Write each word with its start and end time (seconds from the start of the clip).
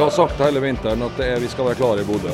Vi 0.00 0.04
har 0.04 0.10
sagt 0.10 0.38
hele 0.40 0.62
vinteren 0.64 1.02
at 1.04 1.18
det 1.20 1.26
er, 1.28 1.42
vi 1.42 1.48
skal 1.52 1.66
være 1.66 1.76
klare 1.76 2.00
i 2.00 2.06
Bodø. 2.08 2.30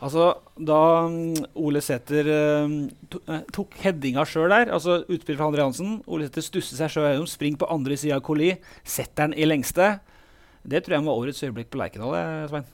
Altså, 0.00 0.30
da 0.56 0.78
mm, 1.12 1.44
Ole 1.60 1.84
Sæther 1.84 2.32
eh, 2.32 2.72
to, 3.12 3.20
eh, 3.28 3.44
tok 3.52 3.76
headinga 3.84 4.24
sjøl 4.32 4.48
der, 4.48 4.72
altså 4.72 5.02
utspill 5.04 5.36
fra 5.36 5.50
André 5.52 5.68
Hansen 5.68 5.98
Ole 6.08 6.30
Sæther 6.30 6.48
stusser 6.48 6.80
seg 6.80 6.96
sjøl 6.96 7.10
gjennom, 7.10 7.28
springer 7.28 7.66
på 7.66 7.72
andre 7.76 8.00
sida 8.00 8.16
av 8.16 8.24
Koli, 8.24 8.54
setter 8.80 9.26
den 9.26 9.36
i 9.36 9.44
lengste. 9.44 9.98
Det 10.64 10.86
tror 10.86 11.02
jeg 11.02 11.10
var 11.10 11.20
årets 11.20 11.44
øyeblikk 11.44 11.68
på 11.68 11.84
Lerkendal, 11.84 12.16
eh, 12.16 12.48
Svein. 12.48 12.68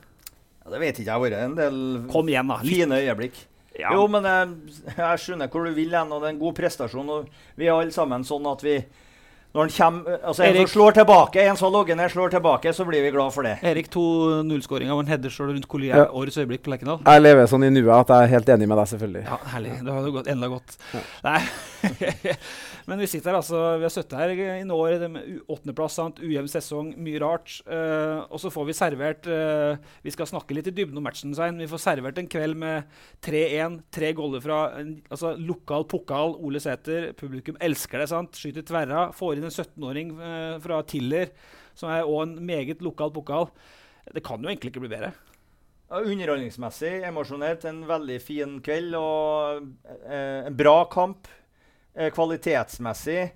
Ja, 0.62 0.70
det 0.70 0.86
vet 0.86 0.94
ikke 1.02 1.08
jeg. 1.08 1.14
har 1.16 1.26
vært 1.26 1.40
en 1.42 1.62
del 1.64 1.86
Kom 2.14 2.30
igjen, 2.30 2.54
da. 2.54 2.62
Litt. 2.62 2.78
fine 2.78 3.02
øyeblikk. 3.02 3.46
Ja. 3.80 3.92
Jo, 3.96 4.06
men 4.12 4.24
jeg, 4.28 4.48
jeg 4.96 5.18
skjønner 5.24 5.48
hvor 5.50 5.64
du 5.66 5.72
vil 5.76 5.90
hen, 5.96 6.12
og 6.12 6.20
det 6.22 6.28
er 6.30 6.34
en 6.36 6.42
god 6.42 6.54
prestasjon. 6.58 7.08
og 7.10 7.28
Vi 7.56 7.66
er 7.68 7.74
alle 7.76 7.92
sammen 7.94 8.24
sånn 8.28 8.46
at 8.52 8.62
vi 8.66 8.80
når 9.50 9.64
han 9.66 9.70
kommer, 9.74 10.18
altså 10.30 10.44
En 10.44 10.54
Erik. 10.54 10.68
som 10.68 10.76
slår 10.76 10.92
tilbake, 11.00 11.42
en 11.42 11.56
som 11.58 11.72
logger 11.74 11.96
ned, 11.98 12.12
slår 12.12 12.30
tilbake, 12.30 12.70
så 12.70 12.84
blir 12.86 13.02
vi 13.02 13.10
glad 13.10 13.32
for 13.34 13.42
det. 13.42 13.56
Erik, 13.66 13.88
to 13.90 14.44
nullskåringer 14.46 14.94
og 14.94 15.00
en 15.02 15.10
header 15.10 15.32
sjøl 15.34 15.50
rundt 15.50 15.66
Colli 15.66 15.88
Ja. 15.90 16.04
årets 16.06 16.38
øyeblikk 16.38 16.62
på 16.62 16.70
Lerkendal. 16.70 17.00
Jeg 17.02 17.22
lever 17.24 17.48
sånn 17.50 17.64
i 17.66 17.70
nuet 17.74 17.90
at 17.96 18.12
jeg 18.14 18.28
er 18.28 18.30
helt 18.36 18.52
enig 18.54 18.68
med 18.70 18.78
deg, 18.78 18.86
selvfølgelig. 18.92 19.24
Ja, 19.26 19.38
herlig. 19.56 19.72
Det 19.82 19.92
hadde 19.96 20.12
gått 20.14 20.30
enda 20.30 20.46
godt. 20.52 20.76
Nei. 21.26 21.40
Men 22.88 23.00
vi 23.00 23.08
sitter 23.08 23.30
her 23.30 23.38
altså 23.38 23.60
Vi 23.78 23.86
har 23.86 23.92
sittet 23.92 24.16
her 24.18 24.32
i 24.34 24.64
noen 24.66 24.72
år, 24.74 25.04
åttendeplass, 25.50 25.98
ujevn 26.20 26.50
sesong, 26.50 26.92
mye 27.00 27.20
rart. 27.22 27.56
Uh, 27.68 28.26
og 28.28 28.40
så 28.42 28.52
får 28.52 28.68
vi 28.68 28.76
servert 28.76 29.28
uh, 29.30 29.78
Vi 30.04 30.14
skal 30.14 30.28
snakke 30.30 30.56
litt 30.56 30.70
i 30.70 30.74
dybden 30.76 31.00
om 31.00 31.06
matchen, 31.06 31.34
Svein. 31.36 31.60
Vi 31.60 31.70
får 31.70 31.84
servert 31.84 32.20
en 32.20 32.30
kveld 32.30 32.58
med 32.60 32.90
3-1, 33.26 33.80
tre 33.94 34.12
goller 34.18 34.44
fra 34.44 34.60
en, 34.80 34.96
altså, 35.08 35.34
lokal 35.38 35.86
pokal. 35.90 36.36
Ole 36.44 36.62
Sæter. 36.62 37.10
Publikum 37.18 37.58
elsker 37.62 38.02
det, 38.02 38.10
sant? 38.12 38.38
Skyter 38.38 38.66
tverra. 38.66 39.08
Får 39.16 39.38
inn 39.38 39.48
en 39.48 39.56
17-åring 39.56 40.14
uh, 40.20 40.54
fra 40.64 40.82
Tiller, 40.88 41.34
som 41.78 41.92
er 41.92 42.06
òg 42.06 42.26
en 42.26 42.38
meget 42.44 42.84
lokal 42.84 43.12
pokal. 43.14 43.50
Det 44.10 44.24
kan 44.26 44.42
jo 44.42 44.50
egentlig 44.50 44.72
ikke 44.72 44.84
bli 44.84 44.92
bedre. 44.92 45.12
Underholdningsmessig, 45.90 47.00
emosjonelt, 47.02 47.64
en 47.66 47.80
veldig 47.88 48.16
fin 48.22 48.52
kveld 48.62 48.94
og 48.94 49.64
eh, 50.06 50.46
en 50.46 50.54
bra 50.54 50.84
kamp. 50.92 51.26
Eh, 51.94 52.10
kvalitetsmessig 52.14 53.30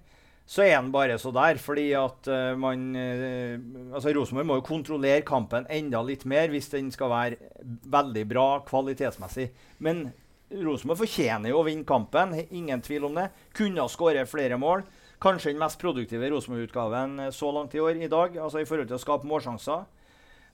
så 0.46 0.60
er 0.62 0.74
den 0.76 0.90
bare 0.92 1.16
så 1.18 1.30
der, 1.32 1.56
fordi 1.56 1.86
at 1.96 2.28
eh, 2.28 2.52
man 2.60 2.90
eh, 2.98 3.54
Altså, 3.94 4.12
Rosenborg 4.12 4.46
må 4.46 4.58
jo 4.58 4.66
kontrollere 4.66 5.24
kampen 5.24 5.64
enda 5.72 6.02
litt 6.04 6.26
mer 6.28 6.52
hvis 6.52 6.68
den 6.74 6.90
skal 6.92 7.12
være 7.12 7.70
veldig 7.88 8.26
bra 8.28 8.48
kvalitetsmessig. 8.68 9.48
Men 9.84 10.10
Rosenborg 10.52 11.00
fortjener 11.00 11.50
jo 11.50 11.62
å 11.62 11.66
vinne 11.66 11.88
kampen, 11.88 12.36
ingen 12.50 12.84
tvil 12.84 13.08
om 13.08 13.16
det. 13.16 13.30
Kunne 13.56 13.80
ha 13.82 13.90
skåret 13.90 14.28
flere 14.30 14.58
mål. 14.60 14.84
Kanskje 15.22 15.54
den 15.54 15.62
mest 15.62 15.80
produktive 15.80 16.28
Rosenborg-utgaven 16.28 17.30
så 17.32 17.52
langt 17.54 17.74
i 17.74 17.80
år 17.80 18.02
i 18.02 18.10
dag, 18.12 18.36
altså 18.36 18.60
i 18.60 18.68
forhold 18.68 18.90
til 18.90 18.98
å 18.98 19.02
skape 19.02 19.30
målsjanser. 19.30 19.86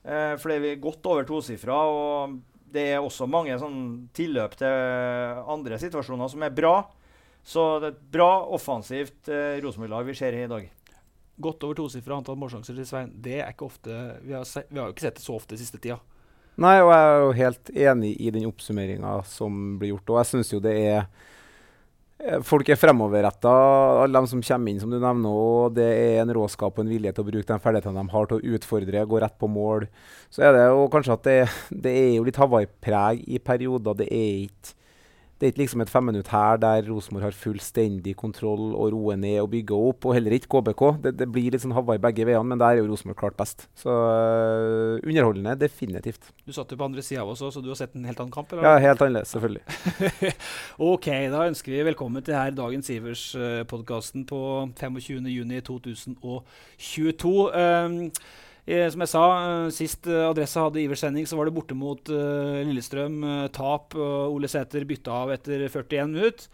Eh, 0.05 0.37
for 0.39 0.53
det 0.53 0.61
er 0.71 0.81
godt 0.81 1.11
over 1.11 1.27
tosifra, 1.27 1.81
og 1.91 2.39
det 2.71 2.87
er 2.95 3.03
også 3.03 3.27
mange 3.27 3.59
sånn 3.59 3.83
tilløp 4.15 4.55
til 4.61 5.43
andre 5.51 5.81
situasjoner 5.83 6.31
som 6.31 6.47
er 6.47 6.55
bra. 6.55 6.77
Så 7.47 7.65
det 7.81 7.89
er 7.89 7.97
et 7.97 8.05
bra 8.13 8.31
offensivt 8.53 9.31
eh, 9.33 9.59
Rosenborg-lag 9.65 10.07
vi 10.11 10.17
ser 10.19 10.37
i 10.37 10.47
dag. 10.51 10.69
Godt 11.41 11.65
over 11.65 11.79
tosifra 11.79 12.19
antall 12.21 12.39
målsjanser 12.41 12.77
til 12.77 12.87
Svein. 12.87 13.13
Det 13.17 13.41
er 13.41 13.53
ikke 13.55 13.71
ofte 13.71 13.97
Vi 14.27 14.35
har, 14.37 14.45
se, 14.49 14.67
vi 14.69 14.81
har 14.81 14.91
jo 14.91 14.95
ikke 14.95 15.07
sett 15.09 15.21
det 15.21 15.25
så 15.25 15.37
ofte 15.39 15.59
siste 15.61 15.81
tida. 15.81 15.99
Nei, 16.61 16.77
og 16.83 16.91
jeg 16.93 17.03
er 17.09 17.23
jo 17.23 17.35
helt 17.39 17.71
enig 17.89 18.15
i 18.21 18.31
den 18.35 18.49
oppsummeringa 18.51 19.21
som 19.29 19.79
blir 19.81 19.95
gjort. 19.95 20.13
Og 20.13 20.19
jeg 20.21 20.31
syns 20.35 20.53
jo 20.53 20.61
det 20.63 20.75
er 20.77 20.99
eh, 22.21 22.43
Folk 22.45 22.69
er 22.69 22.77
fremoverretta, 22.77 23.53
alle 24.03 24.21
de 24.21 24.29
som 24.29 24.43
kommer 24.45 24.75
inn, 24.75 24.83
som 24.83 24.93
du 24.93 24.99
nevner. 24.99 25.31
Og 25.33 25.79
det 25.79 25.87
er 25.89 26.21
en 26.21 26.35
råskap 26.37 26.77
og 26.77 26.85
en 26.85 26.93
vilje 26.93 27.15
til 27.17 27.25
å 27.25 27.31
bruke 27.31 27.49
de 27.49 27.65
ferdighetene 27.65 28.03
de 28.05 28.13
har 28.13 28.29
til 28.29 28.37
å 28.37 28.59
utfordre, 28.59 29.07
gå 29.09 29.23
rett 29.25 29.39
på 29.41 29.49
mål. 29.49 29.89
Så 30.29 30.45
er 30.45 30.53
det 30.59 30.67
jo 30.69 30.85
kanskje 30.93 31.17
at 31.17 31.25
det, 31.31 31.39
det 31.89 31.97
er 32.03 32.13
jo 32.19 32.29
litt 32.29 32.43
Hawaii-preg 32.43 33.25
i 33.25 33.41
perioder. 33.41 33.97
Det 34.03 34.11
er 34.13 34.45
ikke 34.45 34.77
det 35.41 35.47
er 35.47 35.55
ikke 35.55 35.63
liksom 35.63 35.81
et 35.81 35.89
femminutt 35.89 36.29
her 36.29 36.59
der 36.61 36.85
Rosenborg 36.85 37.23
har 37.25 37.33
fullstendig 37.33 38.13
kontroll 38.21 38.75
og 38.77 38.93
roer 38.93 39.17
ned 39.17 39.41
og 39.41 39.49
bygger 39.55 39.73
opp, 39.89 40.05
og 40.05 40.13
heller 40.13 40.37
ikke 40.37 40.53
KBK. 40.53 41.01
Det, 41.07 41.15
det 41.17 41.33
blir 41.33 41.49
litt 41.55 41.65
sånn 41.65 41.73
Hawaii 41.73 41.97
begge 42.03 42.27
veiene, 42.29 42.45
men 42.51 42.61
der 42.61 42.75
er 42.75 42.81
jo 42.83 42.91
Rosenborg 42.91 43.17
klart 43.23 43.39
best. 43.39 43.65
Så 43.81 43.89
uh, 43.89 45.01
underholdende, 45.01 45.57
definitivt. 45.63 46.29
Du 46.45 46.53
satt 46.53 46.69
jo 46.69 46.77
på 46.77 46.85
andre 46.91 47.01
sida 47.07 47.25
av 47.25 47.31
oss 47.33 47.41
òg, 47.41 47.55
så 47.55 47.61
du 47.65 47.71
har 47.73 47.81
sett 47.81 47.97
en 47.97 48.05
helt 48.05 48.21
annen 48.21 48.35
kamp? 48.35 48.53
eller? 48.53 48.69
Ja, 48.69 48.77
helt 48.85 49.01
annerledes, 49.07 49.33
selvfølgelig. 49.33 49.65
ok, 50.93 51.09
da 51.33 51.49
ønsker 51.49 51.73
vi 51.73 51.89
velkommen 51.89 52.21
til 52.27 52.37
her 52.37 52.53
Dagens 52.61 52.93
Ivers-podkasten 52.93 54.29
på 54.29 54.69
25.6.2022. 54.77 57.33
Um, 57.57 58.13
som 58.71 59.03
jeg 59.03 59.11
sa, 59.11 59.23
eh, 59.35 59.69
sist 59.75 60.07
eh, 60.07 60.29
Adressa 60.29 60.67
hadde 60.67 60.79
Ivers-sending, 60.79 61.27
så 61.27 61.35
var 61.39 61.49
det 61.49 61.55
borte 61.57 61.75
mot 61.75 62.11
eh, 62.13 62.61
Lillestrøm. 62.69 63.49
tap. 63.51 63.97
Ole 63.97 64.47
Sæter 64.49 64.85
bytta 64.87 65.11
av 65.11 65.33
etter 65.35 65.65
41 65.67 66.13
minutter. 66.13 66.47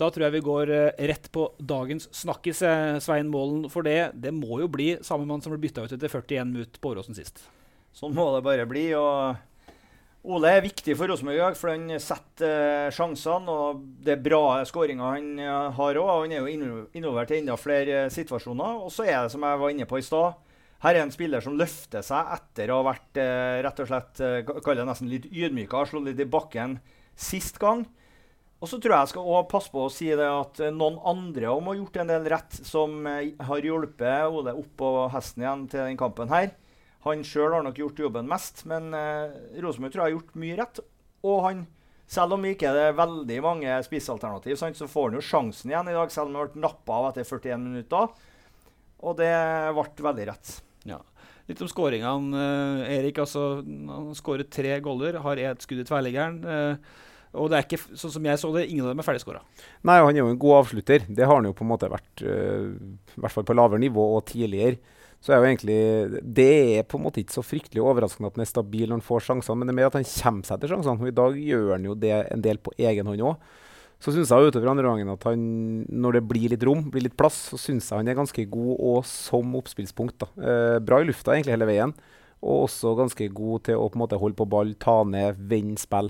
Da 0.00 0.08
tror 0.08 0.24
jeg 0.24 0.34
vi 0.38 0.40
går 0.40 0.70
rett 1.10 1.26
på 1.30 1.44
dagens 1.60 2.08
snakkis, 2.16 2.62
Svein 3.04 3.28
Målen. 3.28 3.68
For 3.68 3.84
det, 3.84 4.16
det 4.16 4.32
må 4.32 4.62
jo 4.62 4.70
bli 4.72 4.94
samme 5.04 5.28
mann 5.28 5.44
som 5.44 5.52
ble 5.52 5.60
bytta 5.60 5.84
ut 5.84 5.92
etter 5.92 6.08
41 6.08 6.48
minutter 6.48 6.80
på 6.80 6.94
Åråsen 6.94 7.18
sist. 7.18 7.44
Sånn 7.92 8.16
må 8.16 8.30
det 8.32 8.40
bare 8.46 8.64
bli. 8.66 8.86
og 8.96 9.36
Ole 10.24 10.54
er 10.56 10.64
viktig 10.64 10.96
for 10.96 11.12
Rosenborg 11.12 11.36
i 11.36 11.42
dag, 11.44 11.58
for 11.60 11.74
han 11.74 12.00
setter 12.00 12.88
sjansene. 12.96 13.52
og 13.52 13.84
Det 14.00 14.16
er 14.16 14.24
bra 14.24 14.64
skåringer 14.64 15.18
han 15.20 15.74
har 15.76 16.00
òg. 16.00 16.14
Han 16.24 16.32
er 16.32 16.48
jo 16.48 16.86
involvert 16.96 17.36
i 17.36 17.42
enda 17.44 17.60
flere 17.60 18.06
situasjoner. 18.08 18.80
Og 18.80 18.88
så 18.94 19.04
er 19.04 19.18
det, 19.20 19.34
som 19.36 19.44
jeg 19.44 19.60
var 19.60 19.76
inne 19.76 19.90
på 19.90 20.00
i 20.00 20.06
stad, 20.06 20.40
her 20.80 20.96
er 20.96 21.02
en 21.04 21.12
spiller 21.12 21.42
som 21.44 21.56
løfter 21.60 22.04
seg 22.06 22.30
etter 22.38 22.70
å 22.72 22.78
ha 22.80 22.86
vært 22.92 23.18
eh, 23.20 23.58
rett 23.66 23.80
og 23.84 23.88
slett 23.90 24.20
eh, 24.24 24.38
ka- 24.48 24.60
kaller 24.64 24.82
det 24.82 24.88
nesten 24.88 25.10
litt 25.12 25.26
ydmyka, 25.28 25.82
slått 25.90 26.06
litt 26.08 26.22
i 26.24 26.28
bakken 26.32 26.78
sist 27.20 27.58
gang. 27.60 27.82
Og 28.60 28.68
så 28.68 28.76
tror 28.80 28.92
jeg 28.94 29.00
jeg 29.06 29.10
skal 29.14 29.28
også 29.28 29.48
passe 29.48 29.72
på 29.72 29.82
å 29.86 29.92
si 29.92 30.08
det 30.16 30.24
at 30.28 30.60
eh, 30.64 30.72
noen 30.72 30.96
andre 31.08 31.50
om 31.52 31.68
har 31.68 31.76
ha 31.76 31.80
gjort 31.82 31.98
en 32.00 32.12
del 32.12 32.28
rett, 32.32 32.56
som 32.64 33.04
har 33.06 33.64
hjulpet 33.68 34.32
Ole 34.32 34.54
opp 34.56 34.70
på 34.80 34.90
hesten 35.12 35.44
igjen 35.44 35.66
til 35.72 35.84
den 35.84 36.00
kampen 36.00 36.32
her. 36.32 36.50
Han 37.04 37.22
sjøl 37.24 37.54
har 37.56 37.62
nok 37.64 37.78
gjort 37.80 38.00
jobben 38.00 38.28
mest, 38.28 38.64
men 38.68 38.90
eh, 38.96 39.36
Rosenborg 39.64 39.92
tror 39.94 40.02
jeg 40.06 40.08
har 40.10 40.16
gjort 40.18 40.40
mye 40.42 40.56
rett. 40.60 40.80
Og 41.28 41.38
han, 41.44 41.62
selv 42.08 42.36
om 42.38 42.44
ikke 42.48 42.72
det 42.76 42.86
er 42.90 42.96
veldig 42.98 43.38
mange 43.44 43.76
spissalternativ, 43.84 44.56
sant, 44.60 44.76
så 44.80 44.88
får 44.88 45.10
han 45.10 45.20
jo 45.20 45.24
sjansen 45.28 45.72
igjen 45.72 45.92
i 45.92 45.96
dag, 45.96 46.12
selv 46.12 46.32
om 46.32 46.40
han 46.40 46.52
ble 46.56 46.64
nappa 46.64 46.98
av 47.02 47.10
etter 47.12 47.28
41 47.28 47.64
minutter. 47.68 48.12
Og 49.00 49.16
det 49.20 49.30
ble 49.76 50.08
veldig 50.10 50.28
rett. 50.32 50.50
Ja. 50.88 51.00
Litt 51.50 51.60
om 51.64 51.70
skåringene. 51.70 52.40
Eh, 52.40 52.96
Erik 52.98 53.18
altså, 53.22 53.62
han 53.64 54.10
skåret 54.18 54.52
tre 54.54 54.76
goller, 54.84 55.18
har 55.24 55.40
ett 55.42 55.64
skudd 55.64 55.82
i 55.82 55.86
tverrliggeren. 55.88 56.38
Eh, 56.44 57.08
og 57.38 57.50
det 57.50 57.58
er 57.58 57.66
ikke, 57.66 57.98
sånn 57.98 58.14
som 58.16 58.24
jeg 58.26 58.40
så 58.42 58.48
det, 58.54 58.64
ingen 58.70 58.86
av 58.86 58.92
dem 58.92 59.02
er 59.02 59.06
ferdigskåra. 59.06 59.42
Nei, 59.86 59.98
han 60.02 60.14
er 60.14 60.24
jo 60.24 60.30
en 60.32 60.40
god 60.40 60.64
avslutter. 60.64 61.04
Det 61.06 61.26
har 61.26 61.38
han 61.38 61.46
jo 61.46 61.54
på 61.54 61.66
en 61.66 61.70
måte 61.70 61.90
vært, 61.90 62.24
øh, 62.26 62.72
i 63.14 63.22
hvert 63.22 63.34
fall 63.34 63.46
på 63.46 63.54
lavere 63.54 63.82
nivå 63.82 64.06
og 64.16 64.24
tidligere. 64.30 64.80
Så 65.20 65.34
er 65.34 65.38
jo 65.38 65.50
egentlig, 65.50 66.22
Det 66.34 66.78
er 66.78 66.82
på 66.82 66.98
en 66.98 67.04
måte 67.04 67.20
ikke 67.20 67.36
så 67.38 67.44
fryktelig 67.44 67.82
overraskende 67.82 68.30
at 68.30 68.38
han 68.38 68.42
er 68.46 68.50
stabil 68.50 68.88
når 68.88 68.98
han 68.98 69.08
får 69.10 69.26
sjansene, 69.26 69.58
men 69.58 69.68
det 69.68 69.74
er 69.74 69.80
mer 69.80 69.90
at 69.90 69.98
han 70.00 70.08
kommer 70.08 70.48
seg 70.48 70.60
til 70.60 70.70
sjansene. 70.72 71.00
Og 71.00 71.08
i 71.08 71.18
dag 71.18 71.36
gjør 71.36 71.72
han 71.76 71.84
jo 71.84 71.94
det 71.94 72.14
en 72.32 72.40
del 72.42 72.58
på 72.58 72.72
egen 72.78 73.06
hånd 73.06 73.20
òg. 73.20 73.36
Så 74.00 74.14
syns 74.14 74.30
jeg 74.32 74.48
utover 74.48 74.70
andre 74.72 74.86
gangen 74.86 75.12
at 75.12 75.26
han, 75.28 75.42
når 75.92 76.16
det 76.16 76.22
blir 76.30 76.52
litt 76.54 76.64
rom, 76.64 76.86
blir 76.88 77.04
litt 77.04 77.18
plass, 77.20 77.36
så 77.50 77.58
syns 77.60 77.90
jeg 77.90 78.00
han 78.00 78.08
er 78.08 78.16
ganske 78.16 78.46
god 78.48 78.72
og 78.78 79.02
som 79.08 79.52
oppspillspunkt. 79.58 80.24
Eh, 80.40 80.78
bra 80.80 81.02
i 81.02 81.08
lufta 81.08 81.34
egentlig 81.34 81.58
hele 81.58 81.68
veien, 81.68 81.92
og 82.40 82.64
også 82.64 82.94
ganske 82.96 83.28
god 83.36 83.66
til 83.68 83.76
å 83.76 83.90
på 83.90 84.00
en 84.00 84.04
måte 84.06 84.20
holde 84.22 84.38
på 84.38 84.48
ball, 84.48 84.72
ta 84.80 85.02
ned, 85.04 85.42
vende 85.50 85.80
spill. 85.82 86.08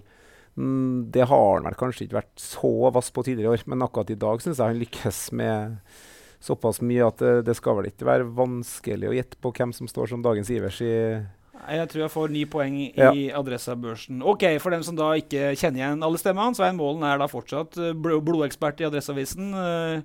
Mm, 0.55 1.11
det 1.11 1.27
har 1.31 1.45
han 1.57 1.67
vel 1.67 1.79
kanskje 1.81 2.07
ikke 2.07 2.21
vært 2.21 2.43
så 2.43 2.73
vass 2.95 3.11
på 3.15 3.27
tidligere 3.27 3.57
år, 3.57 3.67
men 3.71 3.83
akkurat 3.83 4.15
i 4.15 4.21
dag 4.23 4.43
syns 4.45 4.63
jeg 4.63 4.71
han 4.71 4.81
lykkes 4.85 5.21
med 5.41 5.81
såpass 6.41 6.79
mye 6.87 7.11
at 7.11 7.19
det, 7.21 7.35
det 7.51 7.59
skal 7.59 7.81
vel 7.81 7.91
ikke 7.91 8.07
være 8.09 8.31
vanskelig 8.39 9.11
å 9.11 9.19
gjette 9.19 9.43
på 9.43 9.53
hvem 9.59 9.75
som 9.77 9.91
står 9.91 10.15
som 10.15 10.23
dagens 10.25 10.51
Ivers 10.55 10.79
i 10.87 10.95
Jeg 11.69 11.89
tror 11.93 12.01
jeg 12.07 12.11
får 12.15 12.31
ni 12.31 12.45
poeng 12.47 12.77
i 12.81 12.93
Ja. 12.97 13.11
Adressabørsen. 13.39 14.23
Ok, 14.23 14.45
For 14.61 14.71
dem 14.71 14.83
som 14.83 14.97
da 14.97 15.13
ikke 15.21 15.53
kjenner 15.57 15.77
igjen 15.83 16.03
alle 16.03 16.19
stemmene, 16.19 16.55
Svein 16.57 16.77
Målen 16.77 17.03
er 17.05 17.19
da 17.19 17.27
fortsatt 17.27 17.77
eh, 17.79 17.93
bl 17.93 18.21
blodekspert 18.25 18.81
i 18.81 18.85
Adresseavisen. 18.89 19.53
eh, 19.55 20.03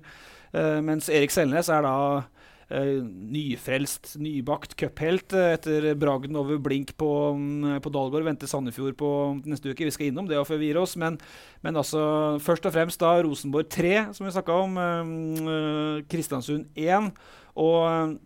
eh, 0.52 0.80
mens 0.80 1.08
Erik 1.08 1.30
Selnes 1.30 1.68
er 1.68 1.82
da 1.82 2.24
nyfrelst, 2.68 4.16
nybakt 4.18 4.76
cuphelt 4.76 5.32
etter 5.38 5.94
bragden 5.98 6.36
over 6.38 6.58
blink 6.58 6.92
på, 6.98 7.10
mm, 7.36 7.80
på 7.84 7.92
Dalgård. 7.94 8.24
Venter 8.26 8.46
Sandefjord 8.50 8.96
på 8.98 9.10
neste 9.46 9.70
uke. 9.70 9.84
Vi 9.86 9.90
skal 9.94 10.10
innom 10.10 10.26
det 10.28 10.40
før 10.48 10.58
vi 10.58 10.70
gir 10.72 10.80
oss. 10.80 10.96
Men, 10.96 11.18
men 11.62 11.76
altså, 11.78 12.38
først 12.42 12.66
og 12.66 12.74
fremst 12.74 13.00
da 13.02 13.14
Rosenborg 13.22 13.68
3, 13.70 14.12
som 14.16 14.26
vi 14.26 14.32
snakka 14.34 14.56
om. 14.64 14.78
eh, 14.78 16.02
Kristiansund 16.10 16.66
1. 16.76 17.12
Og 17.56 18.18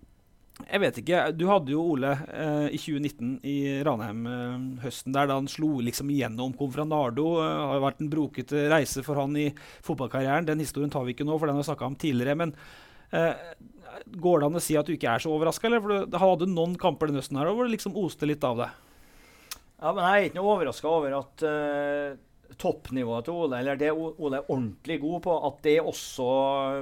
jeg 0.66 0.80
vet 0.82 0.98
ikke. 1.02 1.22
Du 1.36 1.46
hadde 1.50 1.72
jo 1.74 1.82
Ole 1.94 2.12
eh, 2.28 2.66
i 2.74 2.78
2019 2.80 3.32
i 3.46 3.56
Ranheim 3.86 4.26
eh, 4.28 4.84
høsten 4.84 5.14
der 5.14 5.30
da 5.30 5.38
han 5.38 5.48
slo 5.50 5.78
liksom 5.84 6.10
igjennom. 6.12 6.54
Kom 6.58 6.72
fra. 6.74 6.84
Eh, 6.84 6.94
har 6.96 7.14
jo 7.78 7.84
vært 7.86 8.04
en 8.04 8.12
brokete 8.12 8.66
reise 8.72 9.04
for 9.06 9.20
han 9.22 9.36
i 9.38 9.48
fotballkarrieren. 9.86 10.48
Den 10.48 10.62
historien 10.62 10.92
tar 10.92 11.06
vi 11.06 11.16
ikke 11.16 11.26
nå, 11.28 11.36
for 11.38 11.48
den 11.50 11.58
har 11.58 11.64
vi 11.64 11.70
snakka 11.70 11.90
om 11.90 11.98
tidligere. 12.00 12.38
Men 12.42 12.54
eh, 13.16 13.34
går 14.20 14.40
det 14.40 14.50
an 14.50 14.60
å 14.60 14.64
si 14.64 14.78
at 14.78 14.88
du 14.88 14.94
ikke 14.96 15.14
er 15.14 15.24
så 15.24 15.32
overraska, 15.34 15.68
eller? 15.68 15.84
For 15.84 16.06
du 16.06 16.20
hadde 16.24 16.50
noen 16.50 16.78
kamper 16.80 17.10
den 17.10 17.20
høsten 17.20 17.40
her 17.40 17.52
hvor 17.52 17.68
det 17.68 17.76
liksom 17.76 17.98
oste 18.00 18.28
litt 18.28 18.46
av 18.46 18.64
det. 18.64 18.70
Ja, 19.80 19.94
men 19.94 20.04
Jeg 20.04 20.12
er 20.12 20.28
ikke 20.28 20.40
noe 20.42 20.56
overraska 20.58 20.90
over 20.92 21.16
at 21.22 21.46
eh, 21.48 22.18
toppnivået 22.58 23.26
til 23.26 23.36
Ole, 23.36 23.58
eller 23.60 23.78
det 23.78 23.90
Ole 23.92 24.40
er 24.40 24.50
ordentlig 24.50 25.00
god 25.00 25.20
på, 25.24 25.34
at 25.46 25.62
det 25.64 25.76
også 25.80 26.26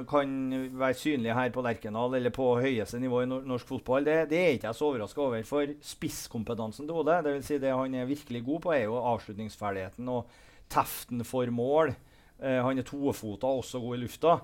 kan 0.09 0.33
være 0.79 0.97
synlig 0.97 1.33
her 1.35 1.53
på 1.53 1.63
Lerkendal 1.65 2.15
eller 2.17 2.33
på 2.33 2.47
høyeste 2.61 2.99
nivå 2.99 3.23
i 3.23 3.29
norsk 3.29 3.67
fotball. 3.67 4.05
Det, 4.05 4.17
det 4.31 4.39
er 4.39 4.53
ikke 4.57 4.69
jeg 4.69 4.79
så 4.79 4.89
overraska 4.89 5.21
over. 5.21 5.43
For 5.47 5.73
spisskompetansen 5.81 6.87
til 6.87 7.01
Ole, 7.01 7.19
dvs. 7.25 7.49
Si 7.49 7.59
det 7.61 7.73
han 7.75 7.95
er 7.95 8.09
virkelig 8.09 8.43
god 8.45 8.63
på, 8.65 8.75
er 8.75 8.85
jo 8.87 9.01
avslutningsferdigheten 9.13 10.13
og 10.13 10.39
teften 10.69 11.25
for 11.27 11.49
mål. 11.53 11.93
Eh, 12.39 12.61
han 12.63 12.79
er 12.79 12.87
tofota, 12.87 13.49
også 13.49 13.81
god 13.83 13.97
i 13.97 14.01
lufta. 14.05 14.39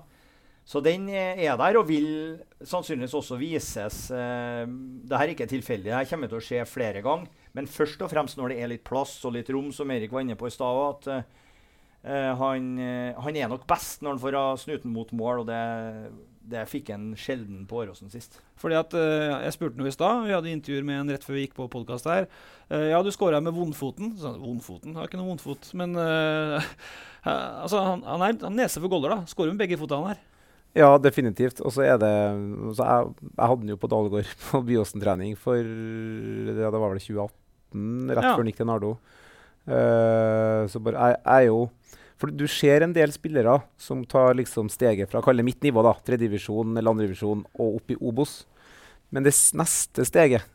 Så 0.66 0.80
den 0.82 1.08
eh, 1.08 1.44
er 1.46 1.56
der 1.58 1.78
og 1.78 1.86
vil 1.88 2.38
sannsynligvis 2.58 3.14
også 3.14 3.38
vises. 3.38 4.00
Eh, 4.10 4.64
Dette 4.66 5.22
er 5.22 5.32
ikke 5.32 5.46
tilfeldig, 5.50 5.92
det 5.92 6.08
kommer 6.10 6.30
til 6.30 6.40
å 6.40 6.44
skje 6.44 6.64
flere 6.66 7.04
ganger. 7.06 7.30
Men 7.56 7.70
først 7.70 8.02
og 8.04 8.12
fremst 8.12 8.38
når 8.38 8.52
det 8.52 8.60
er 8.60 8.72
litt 8.74 8.84
plass 8.86 9.16
og 9.24 9.34
litt 9.36 9.50
rom, 9.52 9.72
som 9.72 9.90
Erik 9.94 10.12
var 10.12 10.26
inne 10.26 10.36
på 10.38 10.50
i 10.50 10.54
stad. 10.54 10.80
At 10.92 11.10
eh, 11.12 11.28
eh, 12.04 12.32
han, 12.36 12.72
eh, 12.78 13.20
han 13.24 13.40
er 13.40 13.52
nok 13.52 13.64
best 13.70 14.04
når 14.04 14.16
han 14.16 14.24
får 14.24 14.38
ha 14.40 14.46
snuten 14.60 14.92
mot 14.92 15.12
mål, 15.16 15.44
og 15.44 15.48
det, 15.48 15.62
det 16.46 16.66
fikk 16.70 16.92
han 16.94 17.10
sjelden 17.18 17.64
på 17.68 17.80
Åråsen 17.82 18.12
sist. 18.12 18.38
Fordi 18.60 18.78
at 18.78 18.94
uh, 18.96 19.42
Jeg 19.44 19.56
spurte 19.56 19.80
noe 19.80 19.90
i 19.90 19.94
stad. 19.94 20.22
Vi 20.26 20.34
hadde 20.34 20.52
intervjuer 20.52 20.86
med 20.86 21.00
en 21.00 21.10
rett 21.14 21.24
før 21.26 21.36
vi 21.36 21.46
gikk 21.46 21.56
på 21.58 21.68
podkast 21.72 22.08
her. 22.08 22.28
Uh, 22.70 22.86
ja, 22.92 23.02
du 23.02 23.10
scora 23.14 23.40
med 23.42 23.56
vondfoten. 23.56 24.14
Så, 24.20 24.32
vondfoten? 24.40 24.94
Har 24.96 25.10
ikke 25.10 25.20
noe 25.20 25.32
vondfot. 25.32 25.68
Men 25.78 25.96
eh, 26.02 26.70
altså, 27.26 27.82
han, 27.82 28.06
han 28.06 28.24
er 28.24 28.38
han 28.46 28.56
nese 28.58 28.82
for 28.82 28.92
goller, 28.92 29.16
da. 29.16 29.30
Skårer 29.32 29.52
med 29.52 29.64
begge 29.64 29.80
fotene 29.80 30.14
her. 30.14 30.22
Ja, 30.76 30.90
definitivt. 31.00 31.62
Og 31.64 31.72
så 31.72 31.86
er 31.86 31.98
det 32.00 32.12
så 32.76 32.84
jeg, 32.84 33.12
jeg 33.32 33.48
hadde 33.48 33.62
den 33.62 33.72
jo 33.72 33.80
på 33.80 33.90
Dalgård 33.90 34.32
på 34.46 34.62
Byåsen-trening 34.68 35.36
for 35.40 35.58
ja, 35.58 36.70
det 36.70 36.80
var 36.82 36.92
vel 36.92 37.02
2018, 37.02 37.34
rett 37.72 38.22
Ja. 38.22 38.34
før 38.34 38.42
han 38.42 38.50
gikk 38.50 38.60
til 38.60 38.68
Nardo. 38.70 38.92
Eh, 39.66 40.66
så 40.70 40.78
bare 40.78 41.10
jeg, 41.10 41.16
jeg 41.24 41.46
jo 41.48 41.70
For 42.16 42.30
du 42.30 42.46
ser 42.46 42.84
en 42.84 42.92
del 42.94 43.10
spillere 43.12 43.58
som 43.76 44.04
tar 44.06 44.36
liksom 44.38 44.70
steget 44.70 45.10
fra 45.10 45.20
kall 45.20 45.36
det 45.36 45.44
mitt 45.44 45.60
nivå, 45.60 45.82
da, 45.84 45.92
tredjedivisjon 46.00 46.78
eller 46.78 46.94
andredivisjon, 46.94 47.42
og 47.60 47.74
opp 47.76 47.90
i 47.92 47.96
Obos. 48.00 48.46
Men 49.12 49.26
det 49.26 49.34
neste 49.52 50.06
steget 50.08 50.46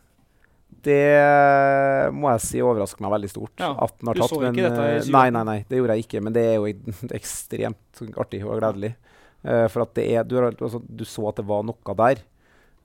det 0.82 2.10
må 2.16 2.32
jeg 2.34 2.44
si 2.46 2.62
overrasker 2.64 3.04
meg 3.04 3.14
veldig 3.14 3.30
stort. 3.30 3.54
Ja, 3.62 3.72
at 3.76 3.98
den 4.00 4.10
har 4.10 4.18
du 4.18 4.24
tatt, 4.24 4.32
så 4.32 4.40
men, 4.42 4.56
ikke 4.56 4.70
dette 4.70 4.82
i 4.82 4.96
eh, 4.96 5.04
2018? 5.06 5.14
Nei, 5.14 5.28
nei, 5.36 5.44
nei, 5.52 5.58
det 5.70 5.80
gjorde 5.80 5.98
jeg 5.98 6.06
ikke. 6.08 6.22
Men 6.26 6.36
det 6.38 6.44
er 6.48 6.56
jo 6.58 6.72
ekstremt 7.20 8.04
artig 8.24 8.42
og 8.46 8.58
gledelig. 8.62 8.94
Uh, 9.42 9.66
for 9.74 9.86
at 9.86 9.94
det 9.98 10.06
er, 10.10 10.26
du, 10.26 10.36
har, 10.38 10.54
altså, 10.54 10.82
du 10.82 11.04
så 11.06 11.28
at 11.30 11.42
det 11.42 11.48
var 11.50 11.66
noe 11.68 11.96
der. 12.02 12.24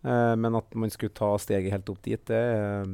Eh, 0.06 0.34
men 0.38 0.54
at 0.54 0.74
man 0.78 0.92
skulle 0.92 1.14
ta 1.16 1.32
steget 1.42 1.72
helt 1.74 1.88
opp 1.90 2.02
dit, 2.06 2.20
det, 2.30 2.38
eh, 2.38 2.84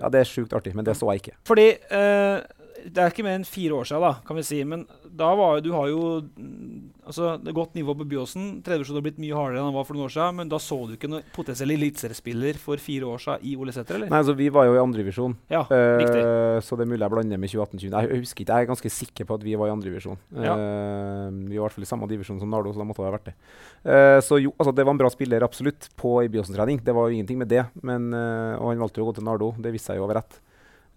ja, 0.00 0.10
det 0.10 0.24
er 0.24 0.30
sjukt 0.30 0.54
artig. 0.56 0.74
Men 0.74 0.86
det 0.88 0.96
så 0.98 1.12
jeg 1.12 1.22
ikke. 1.22 1.36
Fordi 1.46 1.68
eh, 1.70 2.40
Det 2.86 3.02
er 3.02 3.12
ikke 3.12 3.24
mer 3.26 3.38
enn 3.38 3.46
fire 3.48 3.76
år 3.76 3.88
siden, 3.90 4.04
da, 4.04 4.12
kan 4.26 4.38
vi 4.38 4.44
si. 4.46 4.60
Men 4.64 4.86
da 5.04 5.30
var 5.38 5.60
du 5.64 5.70
har 5.74 5.88
jo 5.90 6.02
mm, 6.22 7.02
altså, 7.04 7.34
det 7.42 7.52
er 7.52 7.56
godt 7.56 7.76
nivå 7.78 7.94
på 7.98 8.06
Byåsen. 8.12 8.48
Tredjevisjonen 8.66 9.00
har 9.00 9.06
blitt 9.08 9.20
mye 9.22 9.36
hardere 9.36 9.60
enn 9.60 9.68
han 9.70 9.76
var 9.76 9.86
for 9.88 9.98
noen 9.98 10.08
år 10.08 10.14
siden. 10.14 10.38
Men 10.40 10.52
da 10.52 10.60
så 10.62 10.78
du 10.88 10.94
ikke 10.96 11.10
noen 11.10 11.26
potensiell 11.36 11.74
eliteseriespiller 11.76 12.60
for 12.62 12.82
fire 12.82 13.08
år 13.10 13.24
siden 13.24 13.46
i 13.50 13.56
Ole 13.60 13.74
Sæter, 13.76 13.98
eller? 13.98 14.12
Nei, 14.12 14.22
altså 14.22 14.36
Vi 14.38 14.48
var 14.54 14.68
jo 14.68 14.76
i 14.76 14.82
andredivisjon, 14.82 15.36
Ja, 15.52 15.64
uh, 15.66 16.58
så 16.64 16.78
det 16.78 16.86
er 16.86 16.92
mulig 16.92 17.04
jeg 17.04 17.14
blander 17.16 17.40
med 17.40 17.52
2018-20. 17.52 17.90
Jeg 17.90 18.22
husker 18.24 18.44
ikke, 18.44 18.54
jeg 18.54 18.66
er 18.66 18.70
ganske 18.70 18.94
sikker 18.94 19.28
på 19.28 19.40
at 19.40 19.46
vi 19.46 19.56
var 19.58 19.70
i 19.70 19.74
andredivisjon. 19.74 20.20
Ja. 20.36 20.56
Uh, 20.56 21.28
vi 21.50 21.58
var 21.58 21.64
i 21.64 21.64
hvert 21.66 21.78
fall 21.78 21.88
i 21.88 21.90
samme 21.90 22.08
divisjon 22.10 22.40
som 22.42 22.52
Nardo, 22.52 22.72
så 22.74 22.82
da 22.82 22.88
måtte 22.88 23.02
det 23.04 23.10
ha 23.10 23.16
vært 23.16 23.30
det. 23.30 23.36
Uh, 23.84 24.18
så 24.24 24.40
jo, 24.40 24.54
altså 24.58 24.74
det 24.76 24.86
var 24.86 24.96
en 24.96 25.02
bra 25.02 25.10
spiller, 25.12 25.44
absolutt, 25.46 25.90
på 26.00 26.20
i 26.24 26.30
Byåsen-trening. 26.32 26.80
Det 26.84 26.94
var 26.96 27.08
jo 27.08 27.18
ingenting 27.18 27.40
med 27.40 27.50
det. 27.50 27.64
Men, 27.82 28.12
eh, 28.14 28.54
og 28.58 28.70
han 28.70 28.82
valgte 28.82 29.00
jo 29.00 29.06
å 29.06 29.10
gå 29.10 29.18
til 29.18 29.26
Nardo, 29.26 29.52
det 29.58 29.72
viste 29.74 29.92
seg 29.92 30.00
jo 30.00 30.06
å 30.06 30.10
være 30.10 30.22
rett. 30.22 30.40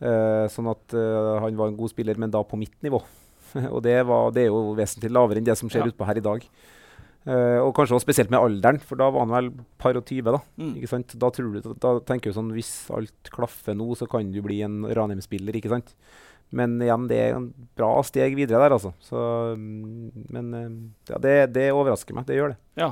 Eh, 0.03 0.45
sånn 0.51 0.67
at 0.71 0.93
eh, 0.99 1.39
han 1.39 1.55
var 1.55 1.69
en 1.71 1.77
god 1.79 1.93
spiller, 1.93 2.17
men 2.19 2.31
da 2.33 2.41
på 2.43 2.57
mitt 2.59 2.75
nivå. 2.83 2.99
og 3.73 3.79
det, 3.85 3.99
var, 4.09 4.31
det 4.35 4.45
er 4.47 4.49
jo 4.51 4.73
vesentlig 4.75 5.11
lavere 5.15 5.39
enn 5.39 5.47
det 5.47 5.55
som 5.59 5.69
skjer 5.71 5.85
Ja. 5.85 5.91
utpå 5.93 6.07
her 6.09 6.19
i 6.19 6.25
dag. 6.25 6.47
Eh, 7.23 7.59
og 7.63 7.69
kanskje 7.77 7.95
også 7.95 8.03
spesielt 8.03 8.31
med 8.33 8.41
alderen, 8.43 8.81
for 8.83 8.99
da 8.99 9.07
var 9.13 9.23
han 9.23 9.31
vel 9.31 9.51
par 9.79 9.95
og 9.95 10.03
tyve. 10.09 10.33
Da 10.35 10.41
Mm. 10.59 10.73
ikke 10.75 10.89
sant? 10.91 11.13
Da, 11.21 11.29
du, 11.31 11.61
da 11.79 11.93
tenker 12.03 12.33
du 12.33 12.35
sånn 12.35 12.51
Hvis 12.51 12.89
alt 12.91 13.31
klaffer 13.31 13.77
nå, 13.79 13.87
så 13.95 14.09
kan 14.11 14.27
du 14.33 14.41
bli 14.43 14.59
en 14.65 14.81
Ranheim-spiller, 14.83 15.55
ikke 15.55 15.71
sant? 15.71 15.93
Men 16.53 16.75
igjen, 16.83 17.07
det 17.09 17.17
er 17.17 17.37
en 17.37 17.47
bra 17.79 17.93
steg 18.05 18.35
videre 18.37 18.59
der, 18.61 18.75
altså. 18.75 18.91
Så, 19.01 19.17
mm, 19.57 20.27
men 20.35 20.51
ja, 21.09 21.17
det, 21.17 21.37
det 21.55 21.69
overrasker 21.73 22.13
meg. 22.13 22.27
Det 22.27 22.35
gjør 22.37 22.51
det. 22.53 22.57
Ja. 22.77 22.91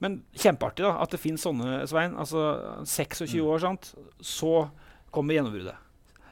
Men 0.00 0.20
kjempeartig 0.36 0.84
da, 0.84 0.92
at 1.02 1.10
det 1.16 1.18
finnes 1.20 1.42
sånne, 1.42 1.80
Svein. 1.90 2.14
Altså 2.20 2.84
26 2.86 3.32
Mm. 3.40 3.46
år, 3.48 3.58
sant? 3.64 3.94
så 4.20 4.68
kommer 5.10 5.34
gjennombruddet. 5.34 5.74